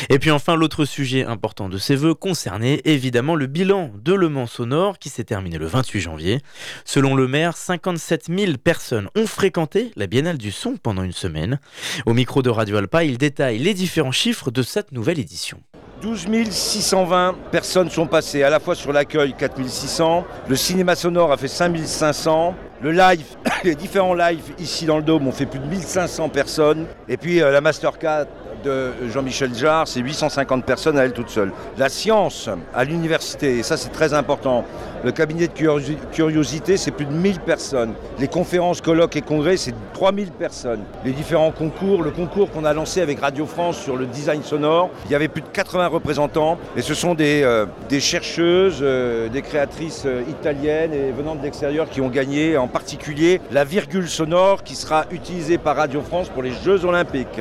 Et 0.08 0.18
puis 0.18 0.30
enfin, 0.30 0.56
l'autre 0.56 0.84
sujet 0.84 1.24
important 1.24 1.68
de 1.68 1.78
ses 1.78 1.94
voeux 1.94 2.14
concernait 2.14 2.80
évidemment 2.84 3.34
le 3.34 3.46
bilan 3.46 3.92
de 4.02 4.14
Le 4.14 4.28
Mans 4.28 4.46
Sonore 4.46 4.98
qui 4.98 5.10
s'est 5.10 5.24
terminé 5.24 5.58
le 5.58 5.66
28 5.66 6.00
janvier. 6.00 6.40
Selon 6.84 7.14
le 7.14 7.28
maire, 7.28 7.56
57 7.56 8.26
000 8.36 8.52
personnes 8.62 9.08
ont 9.16 9.26
fréquenté 9.26 9.92
la 9.96 10.06
Biennale 10.06 10.38
du 10.38 10.52
Son 10.52 10.76
pendant 10.76 11.02
une 11.02 11.12
semaine. 11.12 11.60
Au 12.06 12.14
micro 12.14 12.42
de 12.42 12.50
Radio 12.50 12.76
Alpa, 12.76 13.04
il 13.04 13.18
détaille 13.18 13.58
les 13.58 13.74
différents 13.74 14.12
chiffres 14.12 14.50
de 14.50 14.62
cette 14.62 14.92
nouvelle 14.92 15.18
édition. 15.18 15.60
12 16.00 16.26
620 16.50 17.34
personnes 17.50 17.90
sont 17.90 18.06
passées, 18.06 18.42
à 18.42 18.48
la 18.48 18.58
fois 18.58 18.74
sur 18.74 18.92
l'accueil 18.92 19.34
4 19.34 19.62
600, 19.68 20.24
le 20.48 20.56
cinéma 20.56 20.94
sonore 20.94 21.30
a 21.30 21.36
fait 21.36 21.48
5 21.48 21.76
500, 21.76 22.54
le 22.80 22.92
live, 22.92 23.26
les 23.64 23.74
différents 23.74 24.14
lives 24.14 24.54
ici 24.58 24.86
dans 24.86 24.96
le 24.96 25.02
Dôme 25.02 25.28
ont 25.28 25.32
fait 25.32 25.44
plus 25.44 25.58
de 25.58 25.66
1500 25.66 26.30
personnes, 26.30 26.86
et 27.06 27.18
puis 27.18 27.42
euh, 27.42 27.50
la 27.50 27.60
Mastercard 27.60 28.24
de 28.64 28.92
Jean-Michel 29.12 29.54
Jarre, 29.54 29.88
c'est 29.88 30.00
850 30.00 30.64
personnes 30.64 30.98
à 30.98 31.04
elle 31.04 31.12
toute 31.12 31.30
seule. 31.30 31.52
La 31.76 31.88
science 31.88 32.48
à 32.74 32.84
l'université, 32.84 33.58
et 33.58 33.62
ça 33.62 33.76
c'est 33.76 33.90
très 33.90 34.14
important, 34.14 34.64
le 35.04 35.12
cabinet 35.12 35.48
de 35.48 35.52
curiosi- 35.52 35.96
curiosité, 36.12 36.76
c'est 36.76 36.90
plus 36.90 37.06
de 37.06 37.12
1000 37.12 37.40
personnes. 37.40 37.94
Les 38.18 38.28
conférences, 38.28 38.80
colloques 38.80 39.16
et 39.16 39.22
congrès, 39.22 39.56
c'est 39.56 39.74
3000 39.94 40.30
personnes. 40.32 40.80
Les 41.04 41.12
différents 41.12 41.50
concours, 41.52 42.02
le 42.02 42.10
concours 42.10 42.50
qu'on 42.50 42.64
a 42.64 42.72
lancé 42.74 43.00
avec 43.00 43.20
Radio 43.20 43.46
France 43.46 43.78
sur 43.78 43.96
le 43.96 44.06
design 44.06 44.42
sonore, 44.42 44.90
il 45.06 45.12
y 45.12 45.14
avait 45.14 45.28
plus 45.28 45.42
de 45.42 45.48
80 45.48 45.88
représentants. 45.88 46.58
Et 46.76 46.82
ce 46.82 46.94
sont 46.94 47.14
des, 47.14 47.42
euh, 47.42 47.66
chercheuses, 47.98 48.80
euh, 48.82 49.28
des 49.28 49.42
créatrices 49.42 50.02
euh, 50.06 50.22
italiennes 50.28 50.92
et 50.92 51.12
venant 51.12 51.34
de 51.34 51.42
l'extérieur 51.42 51.88
qui 51.88 52.00
ont 52.00 52.08
gagné 52.08 52.56
en 52.56 52.66
particulier 52.68 53.40
la 53.52 53.64
virgule 53.64 54.08
sonore 54.08 54.62
qui 54.62 54.74
sera 54.74 55.04
utilisée 55.10 55.58
par 55.58 55.76
Radio 55.76 56.00
France 56.02 56.28
pour 56.28 56.42
les 56.42 56.52
Jeux 56.64 56.84
Olympiques. 56.84 57.40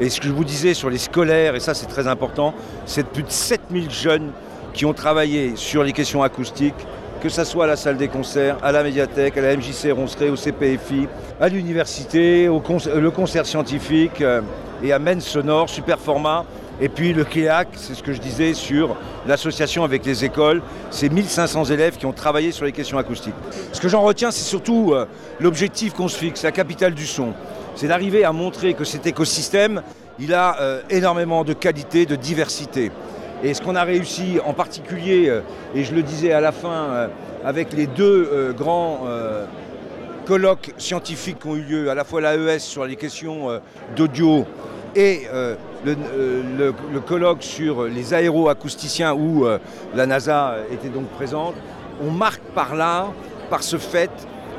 Et 0.00 0.10
ce 0.10 0.20
que 0.20 0.26
je 0.28 0.32
vous 0.32 0.44
disais 0.44 0.74
sur 0.74 0.90
les 0.90 0.98
scolaires, 0.98 1.54
et 1.54 1.60
ça 1.60 1.74
c'est 1.74 1.86
très 1.86 2.06
important, 2.06 2.54
c'est 2.86 3.06
plus 3.06 3.22
de 3.22 3.30
7000 3.30 3.90
jeunes 3.90 4.30
qui 4.78 4.86
ont 4.86 4.94
travaillé 4.94 5.56
sur 5.56 5.82
les 5.82 5.92
questions 5.92 6.22
acoustiques, 6.22 6.86
que 7.20 7.28
ce 7.28 7.42
soit 7.42 7.64
à 7.64 7.66
la 7.66 7.74
salle 7.74 7.96
des 7.96 8.06
concerts, 8.06 8.58
à 8.62 8.70
la 8.70 8.84
médiathèque, 8.84 9.36
à 9.36 9.40
la 9.40 9.56
MJC 9.56 9.90
Ronceret, 9.92 10.30
au 10.30 10.36
CPFI, 10.36 11.08
à 11.40 11.48
l'université, 11.48 12.48
au 12.48 12.62
le 12.94 13.10
concert 13.10 13.44
scientifique 13.44 14.20
euh, 14.20 14.40
et 14.80 14.92
à 14.92 15.00
Maine 15.00 15.20
Sonore, 15.20 15.68
super 15.68 15.98
format. 15.98 16.44
Et 16.80 16.88
puis 16.88 17.12
le 17.12 17.24
CLEAC, 17.24 17.70
c'est 17.74 17.94
ce 17.94 18.04
que 18.04 18.12
je 18.12 18.20
disais 18.20 18.54
sur 18.54 18.94
l'association 19.26 19.82
avec 19.82 20.06
les 20.06 20.24
écoles, 20.24 20.62
c'est 20.92 21.12
1500 21.12 21.64
élèves 21.64 21.96
qui 21.96 22.06
ont 22.06 22.12
travaillé 22.12 22.52
sur 22.52 22.64
les 22.64 22.70
questions 22.70 22.98
acoustiques. 22.98 23.34
Ce 23.72 23.80
que 23.80 23.88
j'en 23.88 24.02
retiens, 24.02 24.30
c'est 24.30 24.48
surtout 24.48 24.92
euh, 24.92 25.06
l'objectif 25.40 25.92
qu'on 25.92 26.06
se 26.06 26.16
fixe, 26.16 26.44
la 26.44 26.52
capitale 26.52 26.94
du 26.94 27.08
son. 27.08 27.32
C'est 27.74 27.88
d'arriver 27.88 28.22
à 28.22 28.30
montrer 28.30 28.74
que 28.74 28.84
cet 28.84 29.08
écosystème, 29.08 29.82
il 30.20 30.34
a 30.34 30.56
euh, 30.60 30.82
énormément 30.88 31.42
de 31.42 31.52
qualité, 31.52 32.06
de 32.06 32.14
diversité. 32.14 32.92
Et 33.44 33.54
ce 33.54 33.62
qu'on 33.62 33.76
a 33.76 33.84
réussi 33.84 34.38
en 34.44 34.52
particulier, 34.52 35.28
euh, 35.28 35.40
et 35.74 35.84
je 35.84 35.94
le 35.94 36.02
disais 36.02 36.32
à 36.32 36.40
la 36.40 36.52
fin, 36.52 36.68
euh, 36.90 37.08
avec 37.44 37.72
les 37.72 37.86
deux 37.86 38.28
euh, 38.32 38.52
grands 38.52 39.00
colloques 40.26 40.74
scientifiques 40.76 41.38
qui 41.40 41.46
ont 41.46 41.56
eu 41.56 41.62
lieu, 41.62 41.90
à 41.90 41.94
la 41.94 42.04
fois 42.04 42.20
l'AES 42.20 42.58
sur 42.58 42.84
les 42.84 42.96
questions 42.96 43.48
d'audio 43.96 44.44
et 44.94 45.22
le, 45.86 45.94
le- 46.92 47.00
colloque 47.00 47.42
sur 47.42 47.84
les 47.84 48.12
aéroacousticiens 48.12 49.14
où 49.14 49.46
la 49.94 50.04
NASA 50.06 50.56
était 50.70 50.88
donc 50.90 51.06
présente, 51.10 51.54
on 52.06 52.10
marque 52.10 52.42
par 52.54 52.74
là, 52.74 53.06
par 53.48 53.62
ce 53.62 53.78
fait, 53.78 54.10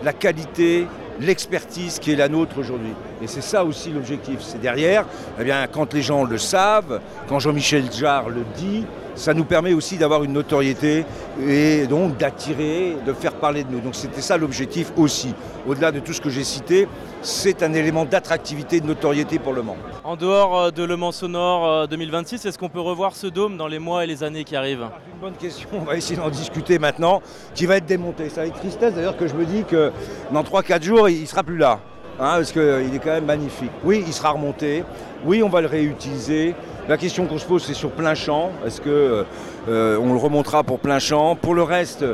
la 0.04 0.12
qualité, 0.14 0.88
l'expertise 1.20 2.00
qui 2.00 2.12
est 2.12 2.16
la 2.16 2.30
nôtre 2.30 2.58
aujourd'hui. 2.58 2.94
Et 3.22 3.28
c'est 3.28 3.42
ça 3.42 3.64
aussi 3.64 3.92
l'objectif. 3.92 4.40
C'est 4.42 4.62
derrière, 4.62 5.06
eh 5.40 5.46
quand 5.72 5.94
les 5.94 6.02
gens 6.02 6.24
le 6.24 6.38
savent, 6.38 7.02
quand 7.28 7.40
Jean-Michel 7.40 7.92
Jarre 7.92 8.30
le 8.30 8.44
dit, 8.56 8.86
ça 9.16 9.34
nous 9.34 9.44
permet 9.44 9.74
aussi 9.74 9.98
d'avoir 9.98 10.24
une 10.24 10.34
notoriété 10.34 11.04
et 11.46 11.88
donc 11.88 12.18
d'attirer, 12.18 12.96
de 13.06 13.14
faire 13.14 13.34
parler 13.34 13.64
de 13.64 13.72
nous. 13.72 13.82
Donc 13.82 13.96
c'était 13.96 14.22
ça 14.22 14.38
l'objectif 14.38 14.92
aussi. 14.96 15.34
Au-delà 15.68 15.92
de 15.92 16.00
tout 16.00 16.14
ce 16.14 16.22
que 16.22 16.30
j'ai 16.30 16.46
cité, 16.46 16.88
c'est 17.22 17.64
un 17.64 17.74
élément 17.74 18.06
d'attractivité, 18.06 18.80
de 18.80 18.88
notoriété 18.88 19.40
pour 19.40 19.54
le 19.54 19.62
Mans. 19.62 19.76
En 20.04 20.16
dehors 20.16 20.58
euh, 20.58 20.72
de 20.72 20.84
Le 20.84 20.96
Mans 20.96 21.12
Sonore 21.12 21.68
euh, 21.68 21.88
2026, 21.88 22.46
est-ce 22.46 22.58
qu'on 22.58 22.70
peut 22.70 22.80
revoir 22.80 23.16
ce 23.16 23.28
dôme 23.28 23.58
dans 23.58 23.68
les 23.68 23.80
mois 23.80 24.04
et 24.04 24.08
les 24.08 24.24
années 24.24 24.44
qui 24.44 24.56
arrivent? 24.56 24.88
C'est 25.06 25.12
une 25.14 25.20
bonne 25.20 25.38
question, 25.38 25.70
on 25.74 25.84
va 25.84 25.98
essayer 25.98 26.16
d'en 26.16 26.30
discuter 26.30 26.80
maintenant, 26.80 27.22
qui 27.54 27.66
va 27.66 27.78
être 27.78 27.86
démonté. 27.86 28.30
C'est 28.30 28.42
avec 28.42 28.54
tristesse 28.54 28.94
d'ailleurs 28.94 29.18
que 29.18 29.28
je 29.28 29.36
me 29.36 29.46
dis 29.46 29.64
que 29.66 29.92
dans 30.32 30.44
3-4 30.44 30.82
jours, 30.82 31.10
il 31.10 31.22
ne 31.22 31.26
sera 31.26 31.44
plus 31.44 31.58
là, 31.58 31.80
hein, 32.20 32.36
parce 32.38 32.52
qu'il 32.52 32.62
est 32.62 33.00
quand 33.04 33.12
même 33.12 33.26
magnifique. 33.26 33.72
Oui, 33.84 34.04
il 34.06 34.14
sera 34.14 34.32
remonté, 34.32 34.84
oui, 35.26 35.44
on 35.44 35.50
va 35.50 35.62
le 35.62 35.68
réutiliser. 35.68 36.56
La 36.88 36.98
question 36.98 37.26
qu'on 37.26 37.38
se 37.38 37.46
pose, 37.46 37.64
c'est 37.64 37.74
sur 37.74 37.92
plein 37.92 38.16
champ. 38.16 38.52
Est-ce 38.66 38.82
que 38.82 39.26
euh, 39.68 39.98
on 39.98 40.14
le 40.14 40.20
remontera 40.20 40.64
pour 40.64 40.80
plein 40.80 41.00
champ 41.00 41.36
Pour 41.36 41.54
le 41.54 41.64
reste, 41.64 42.06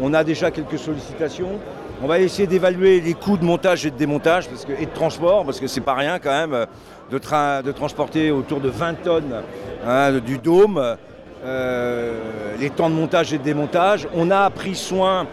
on 0.00 0.14
a 0.14 0.24
déjà 0.24 0.50
quelques 0.50 0.78
sollicitations. 0.78 1.58
On 2.02 2.08
va 2.08 2.18
essayer 2.18 2.48
d'évaluer 2.48 3.00
les 3.00 3.14
coûts 3.14 3.36
de 3.36 3.44
montage 3.44 3.86
et 3.86 3.92
de 3.92 3.96
démontage 3.96 4.48
et 4.80 4.86
de 4.86 4.90
transport, 4.90 5.44
parce 5.44 5.60
que 5.60 5.68
c'est 5.68 5.80
pas 5.80 5.94
rien 5.94 6.18
quand 6.18 6.32
même 6.32 6.66
de 7.10 7.70
transporter 7.72 8.32
autour 8.32 8.60
de 8.60 8.68
20 8.68 8.94
tonnes 9.04 9.42
hein, 9.86 10.18
du 10.18 10.38
dôme. 10.38 10.96
Euh, 11.44 12.54
les 12.60 12.70
temps 12.70 12.88
de 12.88 12.94
montage 12.94 13.32
et 13.32 13.38
de 13.38 13.42
démontage. 13.42 14.06
On 14.14 14.30
a 14.30 14.48
pris 14.50 14.76
soin 14.76 15.26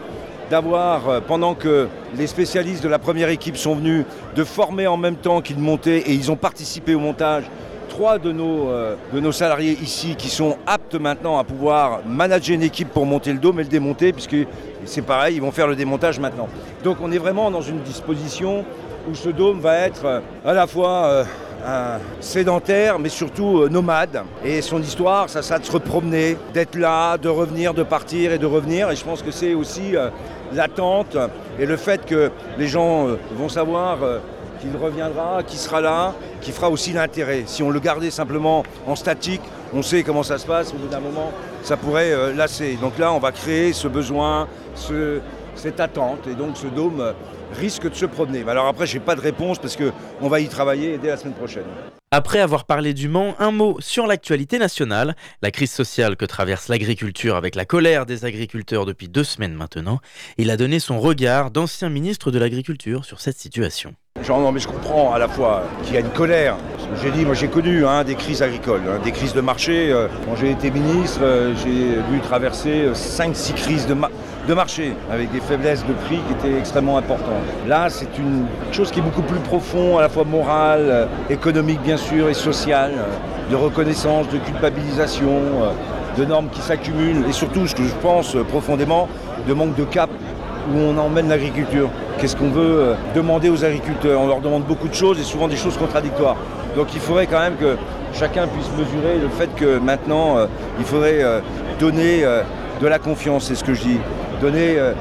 d'avoir, 0.50 1.08
euh, 1.08 1.20
pendant 1.20 1.54
que 1.54 1.86
les 2.16 2.26
spécialistes 2.26 2.82
de 2.82 2.88
la 2.88 2.98
première 2.98 3.28
équipe 3.28 3.56
sont 3.56 3.76
venus, 3.76 4.04
de 4.34 4.42
former 4.42 4.88
en 4.88 4.96
même 4.96 5.14
temps 5.14 5.40
qu'ils 5.40 5.58
montaient 5.58 5.98
et 5.98 6.12
ils 6.12 6.32
ont 6.32 6.36
participé 6.36 6.96
au 6.96 6.98
montage. 6.98 7.44
Trois 7.90 8.18
de 8.18 8.30
nos, 8.30 8.70
euh, 8.70 8.94
de 9.12 9.18
nos 9.18 9.32
salariés 9.32 9.76
ici 9.82 10.14
qui 10.16 10.28
sont 10.30 10.56
aptes 10.64 10.94
maintenant 10.94 11.38
à 11.38 11.44
pouvoir 11.44 12.02
manager 12.06 12.54
une 12.54 12.62
équipe 12.62 12.88
pour 12.88 13.04
monter 13.04 13.32
le 13.32 13.40
dôme 13.40 13.58
et 13.58 13.64
le 13.64 13.68
démonter, 13.68 14.12
puisque 14.12 14.36
c'est 14.84 15.02
pareil, 15.02 15.34
ils 15.34 15.42
vont 15.42 15.50
faire 15.50 15.66
le 15.66 15.74
démontage 15.74 16.20
maintenant. 16.20 16.46
Donc 16.84 16.98
on 17.02 17.10
est 17.10 17.18
vraiment 17.18 17.50
dans 17.50 17.60
une 17.60 17.80
disposition 17.80 18.64
où 19.10 19.14
ce 19.16 19.28
dôme 19.28 19.58
va 19.58 19.76
être 19.76 20.04
euh, 20.04 20.20
à 20.46 20.52
la 20.52 20.68
fois 20.68 21.24
euh, 21.66 21.98
sédentaire, 22.20 23.00
mais 23.00 23.08
surtout 23.08 23.68
nomade. 23.68 24.22
Et 24.44 24.62
son 24.62 24.80
histoire, 24.80 25.28
ça 25.28 25.42
sera 25.42 25.58
de 25.58 25.64
se 25.64 25.76
promener, 25.76 26.36
d'être 26.54 26.76
là, 26.76 27.18
de 27.18 27.28
revenir, 27.28 27.74
de 27.74 27.82
partir 27.82 28.32
et 28.32 28.38
de 28.38 28.46
revenir. 28.46 28.88
Et 28.90 28.96
je 28.96 29.04
pense 29.04 29.20
que 29.20 29.32
c'est 29.32 29.52
aussi 29.52 29.94
l'attente 30.54 31.18
et 31.58 31.66
le 31.66 31.76
fait 31.76 32.06
que 32.06 32.30
les 32.56 32.66
gens 32.66 33.08
vont 33.36 33.50
savoir 33.50 33.98
qu'il 34.60 34.76
reviendra, 34.76 35.42
qu'il 35.42 35.58
sera 35.58 35.80
là, 35.80 36.14
qui 36.40 36.52
fera 36.52 36.68
aussi 36.70 36.92
l'intérêt. 36.92 37.44
Si 37.46 37.62
on 37.62 37.70
le 37.70 37.80
gardait 37.80 38.10
simplement 38.10 38.62
en 38.86 38.94
statique, 38.96 39.40
on 39.74 39.82
sait 39.82 40.02
comment 40.02 40.22
ça 40.22 40.38
se 40.38 40.46
passe, 40.46 40.72
au 40.72 40.76
bout 40.76 40.88
d'un 40.88 41.00
moment, 41.00 41.30
ça 41.62 41.76
pourrait 41.76 42.12
euh, 42.12 42.34
lasser. 42.34 42.76
Donc 42.80 42.98
là, 42.98 43.12
on 43.12 43.18
va 43.18 43.32
créer 43.32 43.72
ce 43.72 43.88
besoin, 43.88 44.48
ce- 44.74 45.20
cette 45.54 45.80
attente, 45.80 46.26
et 46.30 46.34
donc 46.34 46.56
ce 46.56 46.66
dôme 46.66 47.12
risque 47.58 47.88
de 47.88 47.94
se 47.94 48.06
promener. 48.06 48.44
Alors 48.48 48.66
après, 48.66 48.86
je 48.86 48.94
n'ai 48.94 49.00
pas 49.00 49.14
de 49.14 49.20
réponse 49.20 49.58
parce 49.58 49.76
qu'on 49.76 50.28
va 50.28 50.40
y 50.40 50.48
travailler 50.48 50.98
dès 50.98 51.08
la 51.08 51.16
semaine 51.16 51.34
prochaine. 51.34 51.64
Après 52.12 52.40
avoir 52.40 52.64
parlé 52.64 52.92
du 52.92 53.08
Mans, 53.08 53.36
un 53.38 53.52
mot 53.52 53.76
sur 53.78 54.08
l'actualité 54.08 54.58
nationale, 54.58 55.14
la 55.42 55.52
crise 55.52 55.70
sociale 55.70 56.16
que 56.16 56.24
traverse 56.24 56.66
l'agriculture 56.66 57.36
avec 57.36 57.54
la 57.54 57.64
colère 57.64 58.04
des 58.04 58.24
agriculteurs 58.24 58.84
depuis 58.84 59.06
deux 59.08 59.22
semaines 59.22 59.54
maintenant. 59.54 60.00
Il 60.36 60.50
a 60.50 60.56
donné 60.56 60.80
son 60.80 60.98
regard 60.98 61.52
d'ancien 61.52 61.88
ministre 61.88 62.32
de 62.32 62.38
l'Agriculture 62.40 63.04
sur 63.04 63.20
cette 63.20 63.38
situation. 63.38 63.94
Genre, 64.24 64.40
non, 64.40 64.50
mais 64.50 64.58
je 64.58 64.66
comprends 64.66 65.14
à 65.14 65.20
la 65.20 65.28
fois 65.28 65.62
qu'il 65.84 65.94
y 65.94 65.96
a 65.98 66.00
une 66.00 66.10
colère. 66.10 66.56
J'ai 67.00 67.12
dit, 67.12 67.24
moi 67.24 67.34
j'ai 67.34 67.46
connu 67.46 67.86
hein, 67.86 68.02
des 68.02 68.16
crises 68.16 68.42
agricoles, 68.42 68.82
hein, 68.88 68.98
des 69.04 69.12
crises 69.12 69.32
de 69.32 69.40
marché. 69.40 69.92
Euh, 69.92 70.08
Quand 70.26 70.34
j'ai 70.34 70.50
été 70.50 70.72
ministre, 70.72 71.20
euh, 71.22 71.54
j'ai 71.62 72.02
dû 72.12 72.20
traverser 72.20 72.88
5-6 72.92 73.54
crises 73.54 73.86
de, 73.86 73.94
ma- 73.94 74.10
de 74.48 74.54
marché 74.54 74.94
avec 75.10 75.30
des 75.32 75.40
faiblesses 75.40 75.84
de 75.86 75.92
prix 75.92 76.18
qui 76.26 76.32
étaient 76.48 76.58
extrêmement 76.58 76.96
importantes. 76.96 77.44
Là, 77.66 77.88
c'est 77.88 78.18
une 78.18 78.46
chose 78.72 78.90
qui 78.90 79.00
est 79.00 79.02
beaucoup 79.02 79.22
plus 79.22 79.38
profond, 79.40 79.98
à 79.98 80.02
la 80.02 80.08
fois 80.08 80.24
morale, 80.24 80.86
euh, 80.88 81.06
économique 81.28 81.80
bien 81.82 81.96
sûr 81.96 82.28
et 82.28 82.34
sociale, 82.34 82.92
euh, 82.96 83.50
de 83.50 83.56
reconnaissance, 83.56 84.28
de 84.28 84.38
culpabilisation, 84.38 85.28
euh, 85.28 86.18
de 86.18 86.24
normes 86.24 86.48
qui 86.50 86.60
s'accumulent 86.60 87.24
et 87.28 87.32
surtout, 87.32 87.66
ce 87.66 87.74
que 87.74 87.84
je 87.84 87.94
pense 88.02 88.36
profondément, 88.48 89.08
de 89.46 89.52
manque 89.54 89.76
de 89.76 89.84
cap 89.84 90.10
où 90.72 90.78
on 90.78 90.96
emmène 90.98 91.28
l'agriculture. 91.28 91.88
Qu'est-ce 92.18 92.36
qu'on 92.36 92.50
veut 92.50 92.94
demander 93.14 93.48
aux 93.48 93.64
agriculteurs? 93.64 94.20
On 94.20 94.26
leur 94.26 94.40
demande 94.40 94.64
beaucoup 94.64 94.88
de 94.88 94.94
choses 94.94 95.18
et 95.18 95.22
souvent 95.22 95.48
des 95.48 95.56
choses 95.56 95.76
contradictoires. 95.78 96.36
Donc 96.76 96.88
il 96.94 97.00
faudrait 97.00 97.26
quand 97.26 97.40
même 97.40 97.56
que 97.56 97.76
chacun 98.12 98.46
puisse 98.46 98.68
mesurer 98.76 99.18
le 99.18 99.28
fait 99.28 99.48
que 99.56 99.78
maintenant, 99.78 100.36
il 100.78 100.84
faudrait 100.84 101.24
donner 101.78 102.24
de 102.80 102.86
la 102.86 102.98
confiance, 102.98 103.44
c'est 103.44 103.54
ce 103.54 103.64
que 103.64 103.74
je 103.74 103.82
dis, 103.82 103.98
donner 104.40 104.78
euh, 104.78 104.92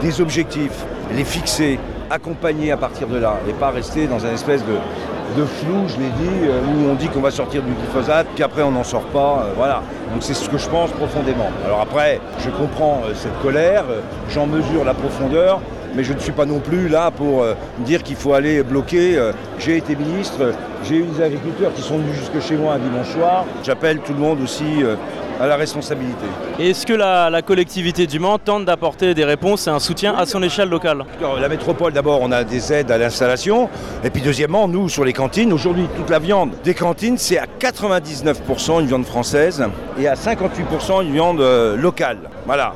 des 0.00 0.20
objectifs, 0.20 0.84
les 1.14 1.24
fixer, 1.24 1.78
accompagner 2.10 2.72
à 2.72 2.76
partir 2.76 3.06
de 3.08 3.18
là 3.18 3.34
et 3.48 3.52
pas 3.52 3.70
rester 3.70 4.06
dans 4.06 4.24
un 4.26 4.32
espèce 4.32 4.62
de, 4.64 5.44
flou, 5.44 5.86
je 5.86 5.96
l'ai 5.96 6.10
dit, 6.10 6.46
euh, 6.48 6.60
où 6.60 6.90
on 6.90 6.94
dit 6.94 7.08
qu'on 7.08 7.20
va 7.20 7.30
sortir 7.30 7.62
du 7.62 7.72
glyphosate, 7.72 8.26
puis 8.34 8.42
après 8.42 8.62
on 8.62 8.72
n'en 8.72 8.84
sort 8.84 9.04
pas. 9.04 9.44
euh, 9.46 9.52
voilà. 9.56 9.82
Donc 10.12 10.22
c'est 10.22 10.34
ce 10.34 10.48
que 10.48 10.58
je 10.58 10.68
pense 10.68 10.90
profondément. 10.90 11.50
Alors 11.64 11.80
après, 11.80 12.20
je 12.44 12.50
comprends 12.50 13.02
cette 13.14 13.38
colère, 13.42 13.84
j'en 14.30 14.46
mesure 14.46 14.84
la 14.84 14.94
profondeur, 14.94 15.60
mais 15.94 16.04
je 16.04 16.12
ne 16.12 16.18
suis 16.18 16.32
pas 16.32 16.46
non 16.46 16.60
plus 16.60 16.88
là 16.88 17.10
pour 17.10 17.42
euh, 17.42 17.54
dire 17.80 18.02
qu'il 18.02 18.16
faut 18.16 18.32
aller 18.34 18.62
bloquer. 18.62 19.16
euh, 19.16 19.32
j'ai 19.58 19.76
été 19.76 19.96
ministre, 19.96 20.52
j'ai 20.84 20.96
eu 20.96 21.02
des 21.04 21.22
agriculteurs 21.22 21.72
qui 21.74 21.82
sont 21.82 21.98
venus 21.98 22.14
jusque 22.16 22.40
chez 22.46 22.56
moi 22.56 22.74
un 22.74 22.78
dimanche 22.78 23.08
soir. 23.10 23.44
J'appelle 23.64 23.98
tout 23.98 24.12
le 24.12 24.18
monde 24.18 24.40
aussi 24.42 24.82
euh, 24.82 24.94
à 25.40 25.46
la 25.46 25.56
responsabilité. 25.56 26.26
Est-ce 26.58 26.84
que 26.86 26.92
la, 26.92 27.30
la 27.30 27.42
collectivité 27.42 28.06
du 28.06 28.18
Mans 28.18 28.38
tente 28.38 28.66
d'apporter 28.66 29.14
des 29.14 29.24
réponses 29.24 29.66
et 29.66 29.70
un 29.70 29.78
soutien 29.78 30.14
à 30.14 30.26
son 30.26 30.42
échelle 30.42 30.68
locale? 30.68 31.04
La 31.40 31.48
métropole, 31.48 31.92
d'abord, 31.92 32.20
on 32.20 32.30
a 32.30 32.44
des 32.44 32.72
aides 32.72 32.90
à 32.90 32.98
l'installation. 32.98 33.68
Et 34.04 34.10
puis, 34.10 34.20
deuxièmement, 34.20 34.68
nous, 34.68 34.88
sur 34.90 35.02
les 35.04 35.14
cantines, 35.14 35.52
aujourd'hui, 35.52 35.86
toute 35.96 36.10
la 36.10 36.18
viande 36.18 36.50
des 36.62 36.74
cantines, 36.74 37.16
c'est 37.16 37.38
à 37.38 37.46
99% 37.58 38.80
une 38.80 38.86
viande 38.86 39.06
française 39.06 39.64
et 39.98 40.08
à 40.08 40.14
58% 40.14 41.02
une 41.04 41.12
viande 41.12 41.40
euh, 41.40 41.74
locale. 41.76 42.18
Voilà. 42.46 42.74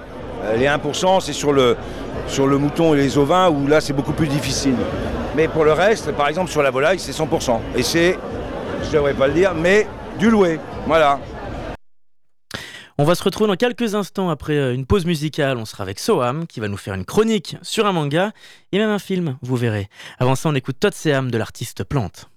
Les 0.58 0.66
1%, 0.66 1.20
c'est 1.20 1.32
sur 1.32 1.52
le, 1.54 1.74
sur 2.26 2.46
le 2.46 2.58
mouton 2.58 2.94
et 2.94 2.96
les 2.96 3.18
ovins, 3.18 3.48
où 3.50 3.66
là, 3.66 3.80
c'est 3.80 3.92
beaucoup 3.92 4.12
plus 4.12 4.28
difficile. 4.28 4.76
Mais 5.36 5.48
pour 5.48 5.64
le 5.64 5.72
reste, 5.72 6.12
par 6.12 6.28
exemple, 6.28 6.50
sur 6.50 6.62
la 6.62 6.70
volaille, 6.70 6.98
c'est 6.98 7.12
100%. 7.12 7.60
Et 7.76 7.82
c'est, 7.82 8.18
je 8.82 8.88
ne 8.88 8.92
devrais 8.92 9.14
pas 9.14 9.26
le 9.26 9.34
dire, 9.34 9.54
mais 9.54 9.86
du 10.18 10.30
loué. 10.30 10.60
Voilà. 10.86 11.18
On 12.96 13.02
va 13.04 13.16
se 13.16 13.24
retrouver 13.24 13.48
dans 13.48 13.56
quelques 13.56 13.96
instants 13.96 14.30
après 14.30 14.52
euh, 14.52 14.72
une 14.72 14.86
pause 14.86 15.04
musicale. 15.04 15.58
On 15.58 15.64
sera 15.64 15.82
avec 15.82 15.98
Soham 15.98 16.46
qui 16.46 16.60
va 16.60 16.68
nous 16.68 16.76
faire 16.76 16.94
une 16.94 17.04
chronique 17.04 17.56
sur 17.60 17.86
un 17.86 17.92
manga 17.92 18.30
et 18.70 18.78
même 18.78 18.90
un 18.90 19.00
film, 19.00 19.36
vous 19.42 19.56
verrez. 19.56 19.88
Avant 20.20 20.36
ça, 20.36 20.48
on 20.48 20.54
écoute 20.54 20.76
Todd 20.78 20.94
Seam 20.94 21.28
de 21.28 21.36
l'artiste 21.36 21.82
Plante. 21.82 22.28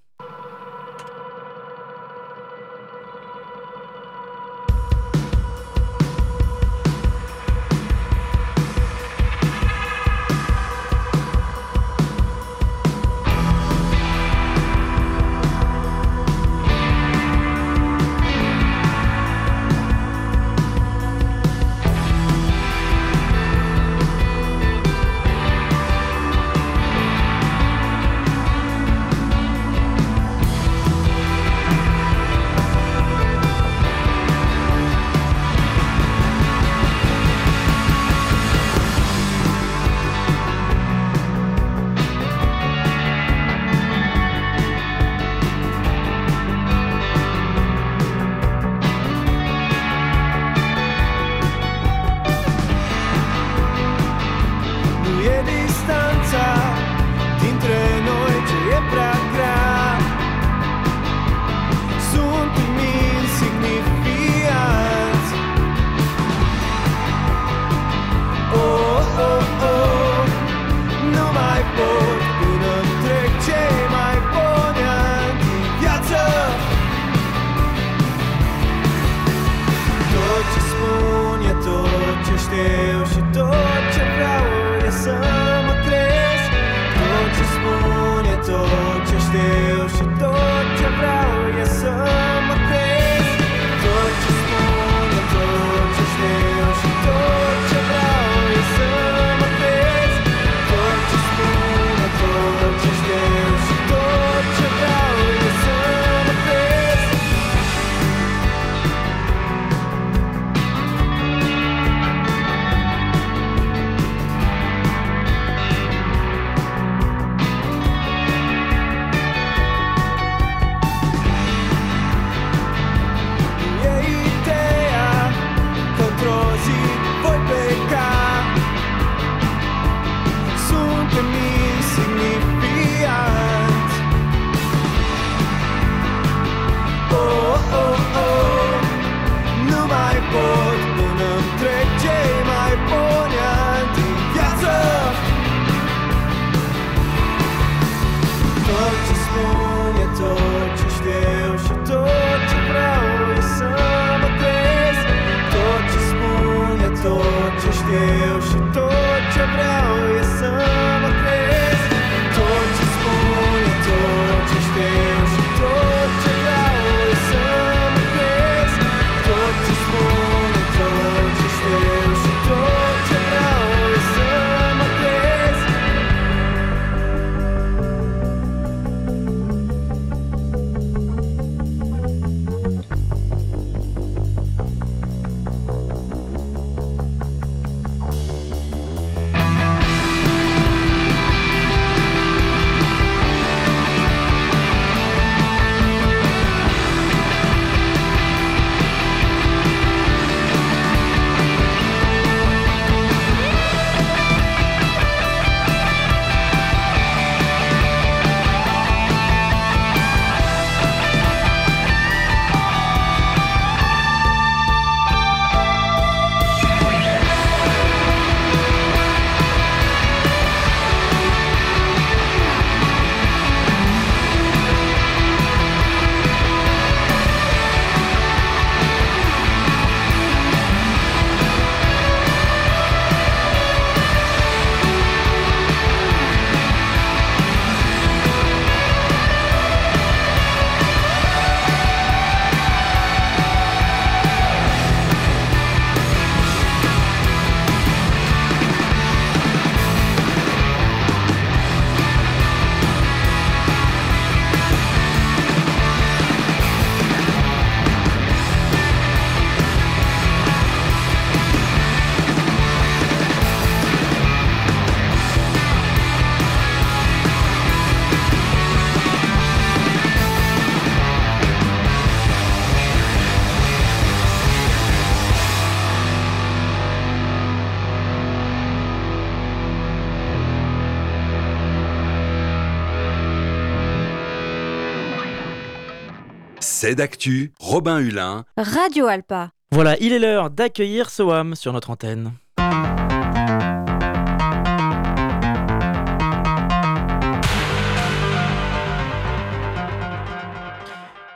C'est 286.88 286.94
d'actu, 286.94 287.52
Robin 287.60 287.98
Hulin, 287.98 288.46
Radio 288.56 289.08
Alpa. 289.08 289.50
Voilà, 289.70 289.98
il 290.00 290.14
est 290.14 290.18
l'heure 290.18 290.48
d'accueillir 290.48 291.10
Soham 291.10 291.54
sur 291.54 291.74
notre 291.74 291.90
antenne. 291.90 292.32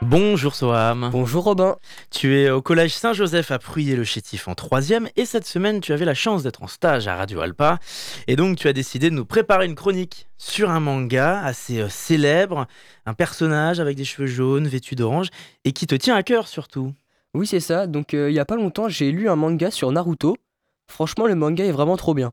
Bonjour 0.05 0.53
Soham. 0.53 1.09
Bonjour 1.13 1.45
Robin. 1.45 1.77
Tu 2.11 2.37
es 2.37 2.49
au 2.49 2.61
collège 2.61 2.93
Saint-Joseph 2.93 3.51
à 3.51 3.59
Pruyé-le-Chétif 3.59 4.49
en 4.49 4.53
3 4.53 4.91
et 5.15 5.25
cette 5.25 5.45
semaine 5.45 5.79
tu 5.79 5.93
avais 5.93 6.03
la 6.03 6.13
chance 6.13 6.43
d'être 6.43 6.61
en 6.61 6.67
stage 6.67 7.07
à 7.07 7.15
Radio 7.15 7.39
Alpa 7.39 7.79
et 8.27 8.35
donc 8.35 8.57
tu 8.57 8.67
as 8.67 8.73
décidé 8.73 9.09
de 9.09 9.15
nous 9.15 9.25
préparer 9.25 9.65
une 9.65 9.75
chronique 9.75 10.27
sur 10.37 10.69
un 10.69 10.81
manga 10.81 11.41
assez 11.41 11.79
euh, 11.79 11.87
célèbre, 11.87 12.67
un 13.05 13.13
personnage 13.13 13.79
avec 13.79 13.95
des 13.95 14.03
cheveux 14.03 14.27
jaunes 14.27 14.67
vêtu 14.67 14.95
d'orange 14.95 15.29
et 15.63 15.71
qui 15.71 15.87
te 15.87 15.95
tient 15.95 16.15
à 16.15 16.23
cœur 16.23 16.49
surtout. 16.49 16.93
Oui, 17.33 17.47
c'est 17.47 17.61
ça. 17.61 17.87
Donc, 17.87 18.13
euh, 18.13 18.29
il 18.29 18.33
y 18.33 18.39
a 18.39 18.45
pas 18.45 18.57
longtemps, 18.57 18.89
j'ai 18.89 19.11
lu 19.11 19.29
un 19.29 19.35
manga 19.37 19.71
sur 19.71 19.91
Naruto. 19.91 20.35
Franchement, 20.91 21.27
le 21.27 21.35
manga 21.35 21.63
est 21.63 21.71
vraiment 21.71 21.97
trop 21.97 22.13
bien. 22.13 22.31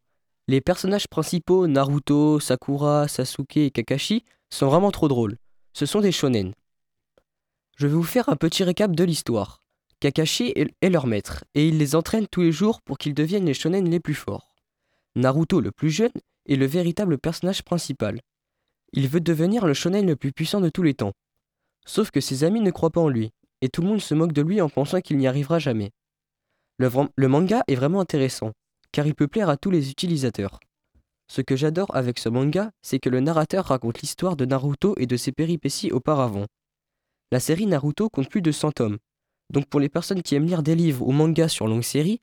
Les 0.49 0.61
personnages 0.61 1.07
principaux, 1.09 1.69
Naruto, 1.69 2.41
Sakura, 2.41 3.07
Sasuke 3.07 3.57
et 3.57 3.71
Kakashi, 3.71 4.25
sont 4.51 4.67
vraiment 4.67 4.91
trop 4.91 5.07
drôles. 5.09 5.37
Ce 5.73 5.87
sont 5.87 6.01
des 6.01 6.13
shonen. 6.13 6.53
Je 7.81 7.87
vais 7.87 7.95
vous 7.95 8.03
faire 8.03 8.29
un 8.29 8.37
petit 8.37 8.63
récap 8.63 8.95
de 8.95 9.05
l'histoire. 9.05 9.63
Kakashi 10.01 10.53
est 10.55 10.91
leur 10.91 11.07
maître, 11.07 11.47
et 11.55 11.67
il 11.67 11.79
les 11.79 11.95
entraîne 11.95 12.27
tous 12.27 12.43
les 12.43 12.53
jours 12.53 12.83
pour 12.83 12.99
qu'ils 12.99 13.15
deviennent 13.15 13.47
les 13.47 13.55
shonen 13.55 13.89
les 13.89 14.01
plus 14.01 14.13
forts. 14.13 14.55
Naruto, 15.17 15.63
le 15.63 15.73
plus 15.73 15.89
jeune, 15.89 16.13
est 16.47 16.57
le 16.57 16.67
véritable 16.67 17.17
personnage 17.17 17.63
principal. 17.63 18.21
Il 18.93 19.09
veut 19.09 19.23
devenir 19.23 19.65
le 19.65 19.73
shonen 19.73 20.07
le 20.07 20.15
plus 20.15 20.31
puissant 20.31 20.61
de 20.61 20.69
tous 20.69 20.83
les 20.83 20.93
temps. 20.93 21.15
Sauf 21.87 22.11
que 22.11 22.21
ses 22.21 22.45
amis 22.45 22.61
ne 22.61 22.71
croient 22.71 22.91
pas 22.91 23.01
en 23.01 23.09
lui, 23.09 23.31
et 23.63 23.71
tout 23.71 23.81
le 23.81 23.89
monde 23.89 24.03
se 24.03 24.15
moque 24.15 24.35
de 24.35 24.43
lui 24.43 24.61
en 24.61 24.69
pensant 24.69 25.01
qu'il 25.01 25.17
n'y 25.17 25.27
arrivera 25.27 25.59
jamais. 25.59 25.91
Le, 26.77 26.91
le 27.17 27.29
manga 27.29 27.65
est 27.67 27.77
vraiment 27.77 28.01
intéressant, 28.01 28.53
car 28.93 29.07
il 29.07 29.15
peut 29.15 29.27
plaire 29.27 29.49
à 29.49 29.57
tous 29.57 29.71
les 29.71 29.91
utilisateurs. 29.91 30.61
Ce 31.29 31.41
que 31.41 31.57
j'adore 31.57 31.97
avec 31.97 32.19
ce 32.19 32.29
manga, 32.29 32.73
c'est 32.83 32.99
que 32.99 33.09
le 33.09 33.21
narrateur 33.21 33.65
raconte 33.65 34.03
l'histoire 34.03 34.37
de 34.37 34.45
Naruto 34.45 34.95
et 34.99 35.07
de 35.07 35.17
ses 35.17 35.33
péripéties 35.33 35.93
auparavant. 35.93 36.45
La 37.33 37.39
série 37.39 37.67
Naruto 37.67 38.09
compte 38.09 38.29
plus 38.29 38.43
de 38.43 38.51
100 38.51 38.73
tomes, 38.73 38.99
donc 39.51 39.67
pour 39.67 39.79
les 39.79 39.89
personnes 39.89 40.23
qui 40.23 40.35
aiment 40.35 40.47
lire 40.47 40.65
des 40.65 40.75
livres 40.75 41.07
ou 41.07 41.13
mangas 41.13 41.49
sur 41.49 41.69
longue 41.69 41.85
série, 41.85 42.19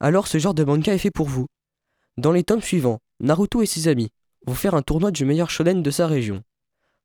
alors 0.00 0.26
ce 0.26 0.36
genre 0.36 0.52
de 0.52 0.64
manga 0.64 0.92
est 0.92 0.98
fait 0.98 1.10
pour 1.10 1.28
vous. 1.28 1.46
Dans 2.18 2.32
les 2.32 2.44
tomes 2.44 2.60
suivants, 2.60 2.98
Naruto 3.20 3.62
et 3.62 3.66
ses 3.66 3.88
amis 3.88 4.10
vont 4.46 4.54
faire 4.54 4.74
un 4.74 4.82
tournoi 4.82 5.12
du 5.12 5.24
meilleur 5.24 5.48
shonen 5.48 5.82
de 5.82 5.90
sa 5.90 6.06
région. 6.06 6.42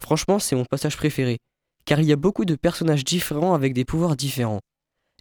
Franchement, 0.01 0.37
c'est 0.37 0.57
mon 0.57 0.65
passage 0.65 0.97
préféré, 0.97 1.39
car 1.85 2.01
il 2.01 2.07
y 2.07 2.11
a 2.11 2.17
beaucoup 2.17 2.43
de 2.43 2.55
personnages 2.55 3.05
différents 3.05 3.53
avec 3.53 3.73
des 3.73 3.85
pouvoirs 3.85 4.17
différents, 4.17 4.59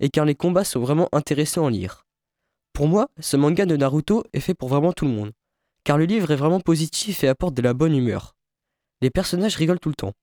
et 0.00 0.08
car 0.08 0.24
les 0.24 0.34
combats 0.34 0.64
sont 0.64 0.80
vraiment 0.80 1.08
intéressants 1.12 1.66
à 1.66 1.70
lire. 1.70 2.04
Pour 2.72 2.88
moi, 2.88 3.06
ce 3.20 3.36
manga 3.36 3.64
de 3.64 3.76
Naruto 3.76 4.24
est 4.32 4.40
fait 4.40 4.54
pour 4.54 4.68
vraiment 4.68 4.92
tout 4.92 5.04
le 5.04 5.12
monde, 5.12 5.30
car 5.84 5.98
le 5.98 6.04
livre 6.04 6.32
est 6.32 6.36
vraiment 6.36 6.58
positif 6.60 7.22
et 7.22 7.28
apporte 7.28 7.54
de 7.54 7.62
la 7.62 7.74
bonne 7.74 7.94
humeur. 7.94 8.34
Les 9.02 9.10
personnages 9.10 9.54
rigolent 9.54 9.78
tout 9.78 9.90
le 9.90 9.94
temps. 9.94 10.14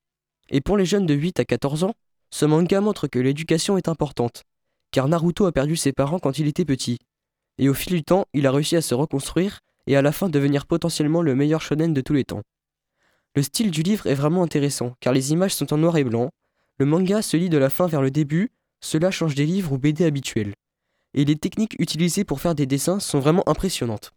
Et 0.52 0.62
pour 0.62 0.78
les 0.78 0.86
jeunes 0.86 1.06
de 1.06 1.14
8 1.14 1.40
à 1.40 1.46
14 1.46 1.86
ans, 1.86 1.94
ce 2.30 2.46
manga 2.46 2.80
montre 2.82 3.08
que 3.08 3.20
l'éducation 3.20 3.78
est 3.78 3.88
importante, 3.88 4.44
car 4.92 5.08
Naruto 5.08 5.46
a 5.46 5.52
perdu 5.52 5.76
ses 5.76 5.94
parents 5.94 6.20
quand 6.20 6.38
il 6.38 6.48
était 6.48 6.66
petit, 6.66 7.00
et 7.58 7.70
au 7.70 7.74
fil 7.74 7.94
du 7.94 8.04
temps, 8.04 8.26
il 8.34 8.46
a 8.46 8.52
réussi 8.52 8.76
à 8.76 8.82
se 8.82 8.94
reconstruire 8.94 9.60
et 9.88 9.96
à 9.96 10.02
la 10.02 10.12
fin 10.12 10.30
devenir 10.30 10.66
potentiellement 10.66 11.22
le 11.22 11.36
meilleur 11.36 11.62
shonen 11.62 11.94
de 11.94 12.02
tous 12.02 12.14
les 12.14 12.26
temps. 12.26 12.42
Le 13.36 13.44
style 13.44 13.72
du 13.72 13.82
livre 13.82 14.08
est 14.08 14.14
vraiment 14.14 14.44
intéressant, 14.44 14.94
car 15.00 15.14
les 15.14 15.32
images 15.32 15.56
sont 15.56 15.74
en 15.74 15.78
noir 15.78 15.98
et 15.98 16.04
blanc, 16.04 16.32
le 16.78 16.86
manga 16.86 17.22
se 17.22 17.38
lit 17.38 17.50
de 17.50 17.58
la 17.58 17.70
fin 17.70 17.88
vers 17.88 18.02
le 18.02 18.12
début, 18.12 18.52
cela 18.82 19.12
change 19.12 19.36
des 19.36 19.46
livres 19.46 19.72
ou 19.74 19.78
BD 19.78 20.04
habituels. 20.04 20.54
Et 21.14 21.24
les 21.24 21.36
techniques 21.36 21.76
utilisées 21.80 22.24
pour 22.24 22.42
faire 22.42 22.56
des 22.56 22.66
dessins 22.66 23.00
sont 23.00 23.20
vraiment 23.20 23.48
impressionnantes. 23.48 24.12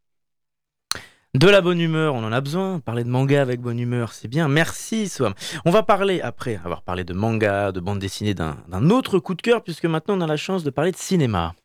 De 1.34 1.48
la 1.48 1.60
bonne 1.60 1.80
humeur, 1.80 2.14
on 2.14 2.22
en 2.22 2.30
a 2.30 2.40
besoin. 2.40 2.78
Parler 2.78 3.02
de 3.02 3.08
manga 3.08 3.42
avec 3.42 3.60
bonne 3.60 3.80
humeur, 3.80 4.12
c'est 4.12 4.28
bien. 4.28 4.46
Merci 4.46 5.08
Soham. 5.08 5.34
On 5.64 5.72
va 5.72 5.82
parler, 5.82 6.20
après 6.20 6.60
avoir 6.64 6.82
parlé 6.82 7.02
de 7.02 7.12
manga, 7.12 7.72
de 7.72 7.80
bande 7.80 7.98
dessinée, 7.98 8.34
d'un 8.34 8.56
d'un 8.68 8.88
autre 8.90 9.18
coup 9.18 9.34
de 9.34 9.42
cœur, 9.42 9.64
puisque 9.64 9.86
maintenant 9.86 10.16
on 10.16 10.20
a 10.20 10.28
la 10.28 10.36
chance 10.36 10.62
de 10.62 10.70
parler 10.70 10.92
de 10.92 10.96
cinéma. 10.96 11.56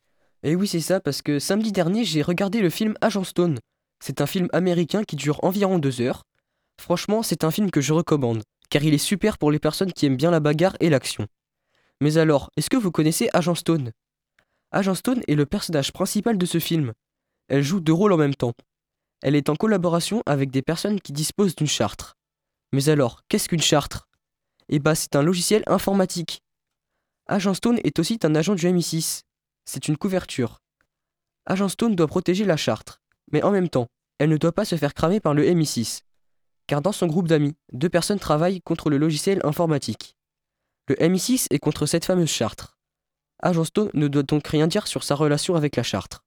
Et 0.42 0.56
oui, 0.56 0.68
c'est 0.68 0.80
ça, 0.80 1.00
parce 1.00 1.22
que 1.22 1.38
samedi 1.38 1.72
dernier, 1.72 2.04
j'ai 2.04 2.24
regardé 2.24 2.62
le 2.62 2.72
film 2.72 2.96
Agent 3.02 3.24
Stone. 3.24 3.60
C'est 4.04 4.22
un 4.22 4.26
film 4.26 4.48
américain 4.54 5.04
qui 5.04 5.16
dure 5.16 5.40
environ 5.44 5.78
deux 5.78 6.02
heures. 6.02 6.24
Franchement, 6.82 7.22
c'est 7.22 7.44
un 7.44 7.52
film 7.52 7.70
que 7.70 7.82
je 7.82 7.94
recommande, 7.94 8.42
car 8.72 8.84
il 8.84 8.96
est 8.96 8.98
super 8.98 9.38
pour 9.38 9.52
les 9.52 9.60
personnes 9.60 9.94
qui 9.94 10.08
aiment 10.08 10.18
bien 10.18 10.32
la 10.32 10.40
bagarre 10.40 10.78
et 10.80 10.90
l'action. 10.90 11.28
Mais 12.02 12.18
alors, 12.18 12.50
est-ce 12.58 12.72
que 12.72 12.78
vous 12.78 12.90
connaissez 12.90 13.30
Agent 13.34 13.56
Stone? 13.56 13.92
Agent 14.72 14.96
Stone 14.96 15.22
est 15.28 15.36
le 15.36 15.46
personnage 15.46 15.94
principal 15.94 16.40
de 16.40 16.46
ce 16.48 16.58
film. 16.58 16.94
Elle 17.50 17.62
joue 17.62 17.82
deux 17.82 17.94
rôles 17.94 18.14
en 18.14 18.18
même 18.18 18.36
temps. 18.36 18.54
Elle 19.22 19.36
est 19.36 19.50
en 19.50 19.56
collaboration 19.56 20.24
avec 20.26 20.50
des 20.52 20.62
personnes 20.62 21.02
qui 21.02 21.12
disposent 21.12 21.56
d'une 21.56 21.68
charte. 21.68 22.16
Mais 22.72 22.90
alors, 22.90 23.24
qu'est-ce 23.28 23.50
qu'une 23.50 23.62
charte? 23.62 24.04
Eh 24.70 24.80
bah, 24.80 24.96
c'est 24.96 25.16
un 25.16 25.24
logiciel 25.24 25.64
informatique. 25.68 26.42
Agent 27.28 27.56
Stone 27.56 27.80
est 27.84 28.00
aussi 28.00 28.20
un 28.24 28.36
agent 28.36 28.56
du 28.56 28.68
MI6. 28.68 29.24
C'est 29.66 29.88
une 29.88 29.98
couverture. 29.98 30.62
Agent 31.46 31.70
Stone 31.70 31.96
doit 31.96 32.08
protéger 32.08 32.46
la 32.46 32.58
charte, 32.58 33.02
mais 33.32 33.44
en 33.44 33.52
même 33.52 33.70
temps, 33.70 33.88
elle 34.20 34.30
ne 34.30 34.38
doit 34.38 34.52
pas 34.52 34.66
se 34.66 34.76
faire 34.76 34.94
cramer 34.94 35.20
par 35.20 35.34
le 35.34 35.44
MI6. 35.44 36.02
Car 36.68 36.82
dans 36.82 36.92
son 36.92 37.08
groupe 37.08 37.28
d'amis, 37.28 37.56
deux 37.72 37.90
personnes 37.90 38.20
travaillent 38.20 38.62
contre 38.62 38.90
le 38.90 38.98
logiciel 38.98 39.42
informatique. 39.44 40.16
Le 40.88 40.96
MI6 40.96 41.48
est 41.50 41.60
contre 41.60 41.86
cette 41.86 42.06
fameuse 42.06 42.30
charte. 42.30 42.76
Agent 43.42 43.66
Stone 43.66 43.90
ne 43.94 44.08
doit 44.08 44.24
donc 44.24 44.48
rien 44.48 44.68
dire 44.68 44.88
sur 44.88 45.04
sa 45.04 45.16
relation 45.16 45.56
avec 45.56 45.76
la 45.76 45.84
charte, 45.84 46.20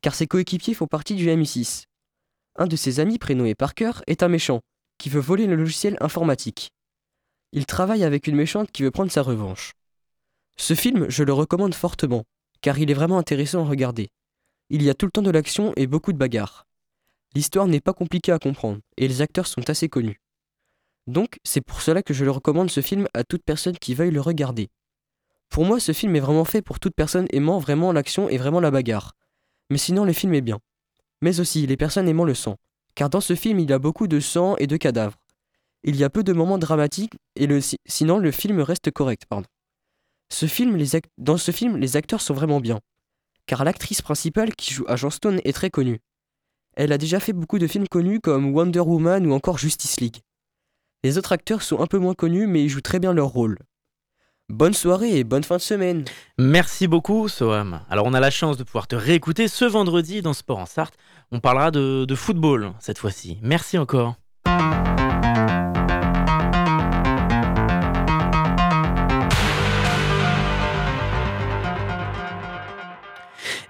car 0.00 0.14
ses 0.14 0.26
coéquipiers 0.26 0.74
font 0.74 0.86
partie 0.86 1.14
du 1.14 1.28
MI6. 1.28 1.86
Un 2.56 2.66
de 2.66 2.76
ses 2.76 3.00
amis 3.00 3.18
prénommé 3.18 3.54
Parker 3.56 3.92
est 4.06 4.22
un 4.22 4.28
méchant, 4.28 4.60
qui 4.98 5.08
veut 5.08 5.20
voler 5.20 5.46
le 5.46 5.56
logiciel 5.56 5.96
informatique. 6.00 6.70
Il 7.52 7.66
travaille 7.66 8.04
avec 8.04 8.28
une 8.28 8.36
méchante 8.36 8.70
qui 8.70 8.84
veut 8.84 8.92
prendre 8.92 9.10
sa 9.10 9.22
revanche. 9.22 9.72
Ce 10.56 10.74
film, 10.74 11.06
je 11.08 11.24
le 11.24 11.32
recommande 11.32 11.74
fortement, 11.74 12.24
car 12.60 12.78
il 12.78 12.90
est 12.90 12.94
vraiment 12.94 13.18
intéressant 13.18 13.64
à 13.64 13.68
regarder. 13.68 14.10
Il 14.70 14.82
y 14.82 14.90
a 14.90 14.94
tout 14.94 15.06
le 15.06 15.10
temps 15.10 15.22
de 15.22 15.30
l'action 15.30 15.72
et 15.76 15.88
beaucoup 15.88 16.12
de 16.12 16.18
bagarres. 16.18 16.64
L'histoire 17.34 17.66
n'est 17.66 17.80
pas 17.80 17.92
compliquée 17.92 18.30
à 18.30 18.38
comprendre, 18.38 18.80
et 18.96 19.08
les 19.08 19.20
acteurs 19.20 19.48
sont 19.48 19.68
assez 19.68 19.88
connus. 19.88 20.20
Donc, 21.08 21.38
c'est 21.42 21.60
pour 21.60 21.82
cela 21.82 22.02
que 22.02 22.14
je 22.14 22.24
le 22.24 22.30
recommande 22.30 22.70
ce 22.70 22.80
film 22.80 23.08
à 23.14 23.24
toute 23.24 23.42
personne 23.42 23.76
qui 23.76 23.94
veuille 23.94 24.12
le 24.12 24.20
regarder. 24.20 24.70
Pour 25.48 25.64
moi, 25.64 25.80
ce 25.80 25.92
film 25.92 26.14
est 26.14 26.20
vraiment 26.20 26.44
fait 26.44 26.62
pour 26.62 26.78
toute 26.78 26.94
personne 26.94 27.26
aimant 27.30 27.58
vraiment 27.58 27.92
l'action 27.92 28.28
et 28.28 28.38
vraiment 28.38 28.60
la 28.60 28.70
bagarre. 28.70 29.12
Mais 29.70 29.78
sinon, 29.78 30.04
le 30.04 30.12
film 30.12 30.34
est 30.34 30.40
bien. 30.40 30.60
Mais 31.20 31.40
aussi 31.40 31.66
les 31.66 31.76
personnes 31.76 32.08
aimant 32.08 32.24
le 32.24 32.34
sang, 32.34 32.56
car 32.94 33.10
dans 33.10 33.20
ce 33.20 33.34
film, 33.34 33.58
il 33.60 33.70
y 33.70 33.72
a 33.72 33.78
beaucoup 33.78 34.06
de 34.06 34.20
sang 34.20 34.56
et 34.58 34.66
de 34.66 34.76
cadavres. 34.76 35.18
Il 35.82 35.96
y 35.96 36.04
a 36.04 36.10
peu 36.10 36.24
de 36.24 36.32
moments 36.32 36.58
dramatiques, 36.58 37.14
et 37.36 37.48
sinon 37.86 38.18
le 38.18 38.30
film 38.30 38.60
reste 38.60 38.90
correct, 38.90 39.24
pardon. 39.28 39.46
Dans 40.30 41.36
ce 41.36 41.50
film, 41.52 41.76
les 41.76 41.96
acteurs 41.96 42.20
sont 42.20 42.34
vraiment 42.34 42.60
bien, 42.60 42.80
car 43.46 43.64
l'actrice 43.64 44.02
principale 44.02 44.54
qui 44.54 44.72
joue 44.72 44.84
Agent 44.88 45.10
Stone 45.10 45.40
est 45.44 45.52
très 45.52 45.70
connue. 45.70 46.00
Elle 46.76 46.92
a 46.92 46.98
déjà 46.98 47.20
fait 47.20 47.32
beaucoup 47.32 47.58
de 47.58 47.66
films 47.66 47.86
connus 47.88 48.20
comme 48.20 48.54
Wonder 48.54 48.80
Woman 48.80 49.26
ou 49.26 49.32
encore 49.32 49.58
Justice 49.58 50.00
League. 50.00 50.20
Les 51.04 51.18
autres 51.18 51.32
acteurs 51.32 51.62
sont 51.62 51.80
un 51.80 51.86
peu 51.86 51.98
moins 51.98 52.14
connus, 52.14 52.46
mais 52.46 52.64
ils 52.64 52.68
jouent 52.68 52.80
très 52.80 52.98
bien 52.98 53.12
leur 53.12 53.28
rôle. 53.28 53.58
Bonne 54.50 54.74
soirée 54.74 55.18
et 55.18 55.24
bonne 55.24 55.42
fin 55.42 55.56
de 55.56 55.62
semaine. 55.62 56.04
Merci 56.36 56.86
beaucoup 56.86 57.28
Soham. 57.28 57.80
Alors 57.88 58.04
on 58.04 58.12
a 58.12 58.20
la 58.20 58.30
chance 58.30 58.58
de 58.58 58.62
pouvoir 58.62 58.86
te 58.86 58.94
réécouter 58.94 59.48
ce 59.48 59.64
vendredi 59.64 60.20
dans 60.20 60.34
Sport 60.34 60.58
en 60.58 60.66
Sarthe. 60.66 60.98
On 61.32 61.40
parlera 61.40 61.70
de, 61.70 62.04
de 62.04 62.14
football 62.14 62.72
cette 62.78 62.98
fois-ci. 62.98 63.38
Merci 63.40 63.78
encore. 63.78 64.16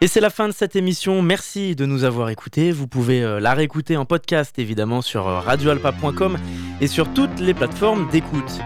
Et 0.00 0.06
c'est 0.06 0.20
la 0.20 0.28
fin 0.28 0.48
de 0.48 0.52
cette 0.52 0.76
émission. 0.76 1.22
Merci 1.22 1.74
de 1.76 1.86
nous 1.86 2.04
avoir 2.04 2.28
écoutés. 2.28 2.72
Vous 2.72 2.86
pouvez 2.86 3.22
euh, 3.22 3.40
la 3.40 3.54
réécouter 3.54 3.96
en 3.96 4.04
podcast 4.04 4.58
évidemment 4.58 5.00
sur 5.00 5.26
euh, 5.26 5.40
radioalpa.com 5.40 6.36
et 6.84 6.86
sur 6.86 7.10
toutes 7.14 7.40
les 7.40 7.54
plateformes 7.54 8.06
d'écoute. 8.10 8.60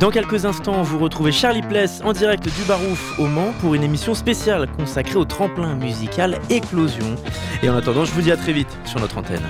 Dans 0.00 0.10
quelques 0.10 0.44
instants, 0.44 0.82
vous 0.82 0.98
retrouvez 0.98 1.30
Charlie 1.30 1.62
Pless 1.62 2.00
en 2.04 2.12
direct 2.12 2.44
du 2.44 2.64
Barouf 2.66 3.16
au 3.20 3.28
Mans 3.28 3.52
pour 3.60 3.74
une 3.74 3.84
émission 3.84 4.12
spéciale 4.12 4.66
consacrée 4.76 5.16
au 5.16 5.24
tremplin 5.24 5.76
musical 5.76 6.40
Éclosion. 6.50 7.14
Et 7.62 7.70
en 7.70 7.76
attendant, 7.76 8.04
je 8.04 8.10
vous 8.10 8.22
dis 8.22 8.32
à 8.32 8.36
très 8.36 8.52
vite 8.52 8.76
sur 8.84 8.98
notre 8.98 9.18
antenne. 9.18 9.42